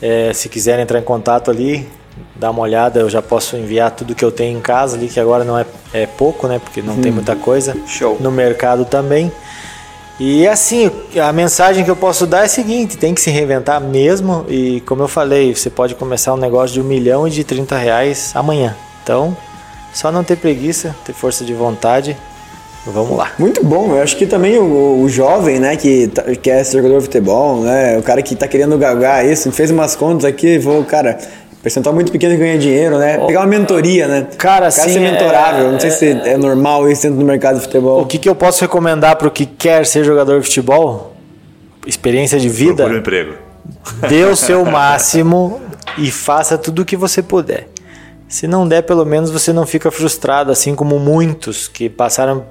É, 0.00 0.32
se 0.32 0.48
quiserem 0.48 0.84
entrar 0.84 1.00
em 1.00 1.04
contato 1.04 1.50
ali, 1.50 1.88
dá 2.36 2.48
uma 2.50 2.62
olhada, 2.62 3.00
eu 3.00 3.10
já 3.10 3.20
posso 3.20 3.56
enviar 3.56 3.90
tudo 3.90 4.14
que 4.14 4.24
eu 4.24 4.30
tenho 4.30 4.56
em 4.56 4.60
casa 4.60 4.96
ali, 4.96 5.08
que 5.08 5.18
agora 5.18 5.42
não 5.42 5.58
é, 5.58 5.66
é 5.92 6.06
pouco, 6.06 6.46
né? 6.46 6.60
Porque 6.62 6.80
não 6.80 6.96
tem 6.98 7.10
muita 7.10 7.34
coisa. 7.34 7.76
Show. 7.88 8.18
No 8.20 8.30
mercado 8.30 8.84
também. 8.84 9.32
E 10.20 10.46
assim, 10.46 10.90
a 11.20 11.32
mensagem 11.32 11.84
que 11.84 11.90
eu 11.90 11.96
posso 11.96 12.26
dar 12.26 12.42
é 12.42 12.44
a 12.44 12.48
seguinte: 12.48 12.96
tem 12.96 13.14
que 13.14 13.20
se 13.20 13.30
reinventar 13.30 13.80
mesmo. 13.80 14.44
E 14.48 14.80
como 14.82 15.02
eu 15.02 15.08
falei, 15.08 15.54
você 15.54 15.70
pode 15.70 15.94
começar 15.94 16.34
um 16.34 16.36
negócio 16.36 16.74
de 16.74 16.80
um 16.80 16.84
milhão 16.84 17.26
e 17.26 17.30
de 17.30 17.42
30 17.44 17.76
reais 17.76 18.30
amanhã. 18.34 18.76
Então, 19.02 19.36
só 19.92 20.12
não 20.12 20.22
ter 20.22 20.36
preguiça, 20.36 20.94
ter 21.04 21.12
força 21.12 21.44
de 21.44 21.54
vontade. 21.54 22.16
Vamos 22.84 23.16
lá. 23.16 23.30
Muito 23.38 23.64
bom, 23.64 23.94
eu 23.94 24.02
acho 24.02 24.16
que 24.16 24.26
também 24.26 24.58
o, 24.58 25.02
o 25.02 25.08
jovem, 25.08 25.60
né, 25.60 25.76
que 25.76 26.08
tá- 26.08 26.24
quer 26.34 26.64
ser 26.64 26.78
jogador 26.78 26.98
de 26.98 27.04
futebol, 27.04 27.60
né, 27.60 27.96
o 27.96 28.02
cara 28.02 28.20
que 28.22 28.34
tá 28.34 28.48
querendo 28.48 28.76
galgar 28.76 29.24
isso, 29.24 29.52
fez 29.52 29.70
umas 29.70 29.94
contas 29.94 30.24
aqui, 30.24 30.58
vou, 30.58 30.82
cara, 30.84 31.16
percentual 31.62 31.94
muito 31.94 32.10
pequeno 32.10 32.34
que 32.34 32.40
ganha 32.40 32.58
dinheiro, 32.58 32.98
né, 32.98 33.18
pegar 33.26 33.40
uma 33.40 33.46
mentoria, 33.46 34.08
né, 34.08 34.20
Cara, 34.22 34.32
o 34.34 34.36
cara 34.36 34.66
assim, 34.66 34.92
ser 34.94 35.00
mentorável, 35.00 35.68
é- 35.68 35.72
não 35.72 35.78
sei 35.80 35.90
se 35.90 36.06
é 36.10 36.36
normal 36.36 36.90
isso 36.90 37.02
dentro 37.02 37.18
do 37.18 37.24
mercado 37.24 37.56
de 37.56 37.62
futebol. 37.62 38.02
O 38.02 38.06
que, 38.06 38.18
que 38.18 38.28
eu 38.28 38.34
posso 38.34 38.60
recomendar 38.62 39.16
para 39.16 39.28
o 39.28 39.30
que 39.30 39.46
quer 39.46 39.86
ser 39.86 40.04
jogador 40.04 40.40
de 40.40 40.46
futebol? 40.46 41.14
Experiência 41.86 42.38
de 42.38 42.48
vida. 42.48 42.74
Procure 42.84 42.94
um 42.96 42.98
emprego. 43.00 43.34
Dê 44.08 44.24
o 44.24 44.34
seu 44.36 44.64
máximo 44.66 45.60
e 45.98 46.10
faça 46.10 46.58
tudo 46.58 46.82
o 46.82 46.84
que 46.84 46.96
você 46.96 47.22
puder. 47.22 47.68
Se 48.28 48.46
não 48.46 48.66
der, 48.66 48.82
pelo 48.82 49.04
menos 49.04 49.30
você 49.30 49.52
não 49.52 49.66
fica 49.66 49.90
frustrado, 49.90 50.50
assim 50.50 50.74
como 50.74 50.98
muitos 50.98 51.68
que 51.68 51.88
passaram 51.90 52.44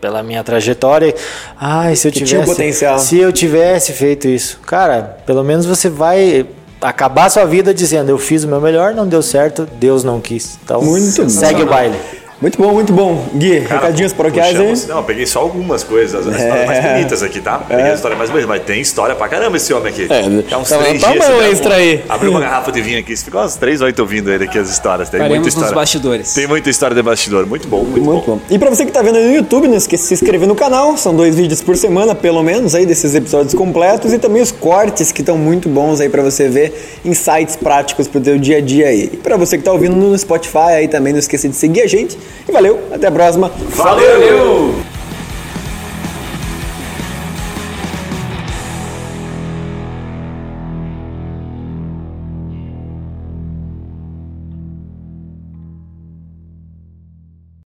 pela 0.00 0.22
minha 0.22 0.42
trajetória. 0.42 1.14
Ai, 1.58 1.94
se 1.96 2.08
eu 2.08 2.12
Que 2.12 2.18
tinha 2.18 2.40
tivesse, 2.40 2.50
potencial. 2.50 2.98
se 2.98 3.18
eu 3.18 3.32
tivesse 3.32 3.92
feito 3.92 4.26
isso, 4.28 4.58
cara, 4.66 5.16
pelo 5.24 5.42
menos 5.44 5.64
você 5.66 5.88
vai 5.88 6.44
acabar 6.84 7.30
sua 7.30 7.46
vida 7.46 7.72
dizendo 7.72 8.10
eu 8.10 8.18
fiz 8.18 8.44
o 8.44 8.48
meu 8.48 8.60
melhor, 8.60 8.94
não 8.94 9.08
deu 9.08 9.22
certo, 9.22 9.66
Deus 9.78 10.04
não 10.04 10.20
quis. 10.20 10.58
Então, 10.62 10.82
Muito 10.82 11.28
segue 11.30 11.62
o 11.62 11.66
baile. 11.66 11.98
Muito 12.44 12.58
bom, 12.60 12.72
muito 12.74 12.92
bom. 12.92 13.26
Gui, 13.36 13.60
recadinhos 13.60 14.12
paroquiais 14.12 14.54
aí? 14.60 14.74
Não, 14.86 14.98
eu 14.98 15.02
peguei 15.02 15.24
só 15.24 15.40
algumas 15.40 15.82
coisas, 15.82 16.26
as 16.26 16.36
histórias 16.36 16.66
mais 16.66 16.84
bonitas 16.84 17.22
aqui, 17.22 17.40
tá? 17.40 17.56
Peguei 17.56 17.84
a 17.86 17.94
história 17.94 18.14
mais 18.18 18.28
bonita, 18.28 18.46
mas 18.46 18.62
tem 18.64 18.82
história 18.82 19.14
pra 19.14 19.28
caramba 19.28 19.56
esse 19.56 19.72
homem 19.72 19.90
aqui. 19.90 20.06
É, 20.12 20.54
uns 20.58 20.68
tá- 20.68 20.76
três 20.76 21.00
tá 21.00 21.10
dias. 21.12 21.24
bom 21.26 21.38
dá 21.38 21.48
extra 21.48 21.70
um- 21.70 21.76
aí. 21.76 22.04
Abriu 22.06 22.30
uma 22.30 22.40
garrafa 22.40 22.70
de 22.70 22.82
vinho 22.82 22.98
aqui, 22.98 23.16
você 23.16 23.24
ficou 23.24 23.40
umas 23.40 23.56
três, 23.56 23.80
oito 23.80 23.98
ouvindo 24.00 24.30
ele 24.30 24.44
aqui 24.44 24.58
as 24.58 24.68
histórias. 24.68 25.08
Tem 25.08 25.20
muita 25.20 25.30
Faremos 25.30 25.46
nos 25.46 25.54
história. 25.54 25.74
bastidores. 25.74 26.34
Tem 26.34 26.46
muita 26.46 26.68
história 26.68 26.94
de 26.94 27.00
bastidor, 27.02 27.46
muito 27.46 27.66
bom, 27.66 27.78
muito, 27.82 28.02
Muito 28.04 28.26
bom. 28.26 28.34
bom. 28.36 28.40
E 28.50 28.58
pra 28.58 28.68
você 28.68 28.84
que 28.84 28.92
tá 28.92 29.00
vendo 29.00 29.16
aí 29.16 29.26
no 29.26 29.34
YouTube, 29.36 29.66
não 29.66 29.76
esqueça 29.78 30.02
de 30.02 30.08
se 30.08 30.12
inscrever 30.12 30.46
no 30.46 30.54
canal. 30.54 30.98
São 30.98 31.14
dois 31.16 31.34
vídeos 31.36 31.62
por 31.62 31.78
semana, 31.78 32.14
pelo 32.14 32.42
menos, 32.42 32.74
aí 32.74 32.84
desses 32.84 33.14
episódios 33.14 33.54
completos. 33.54 34.12
E 34.12 34.18
também 34.18 34.42
os 34.42 34.52
cortes 34.52 35.10
que 35.12 35.22
estão 35.22 35.38
muito 35.38 35.66
bons 35.66 35.98
aí 35.98 36.10
pra 36.10 36.20
você 36.22 36.46
ver 36.46 36.98
insights 37.06 37.56
práticos 37.56 38.06
pro 38.06 38.20
teu 38.20 38.36
dia 38.38 38.58
a 38.58 38.60
dia 38.60 38.88
aí. 38.88 39.08
E 39.14 39.16
pra 39.16 39.38
você 39.38 39.56
que 39.56 39.64
tá 39.64 39.72
ouvindo 39.72 39.96
no 39.96 40.18
Spotify 40.18 40.58
aí 40.76 40.88
também, 40.88 41.10
não 41.14 41.20
esqueça 41.20 41.48
de 41.48 41.56
seguir 41.56 41.80
a 41.80 41.86
gente. 41.86 42.18
E 42.48 42.52
valeu, 42.52 42.80
até 42.92 43.06
a 43.06 43.12
próxima. 43.12 43.50
Valeu! 43.70 44.93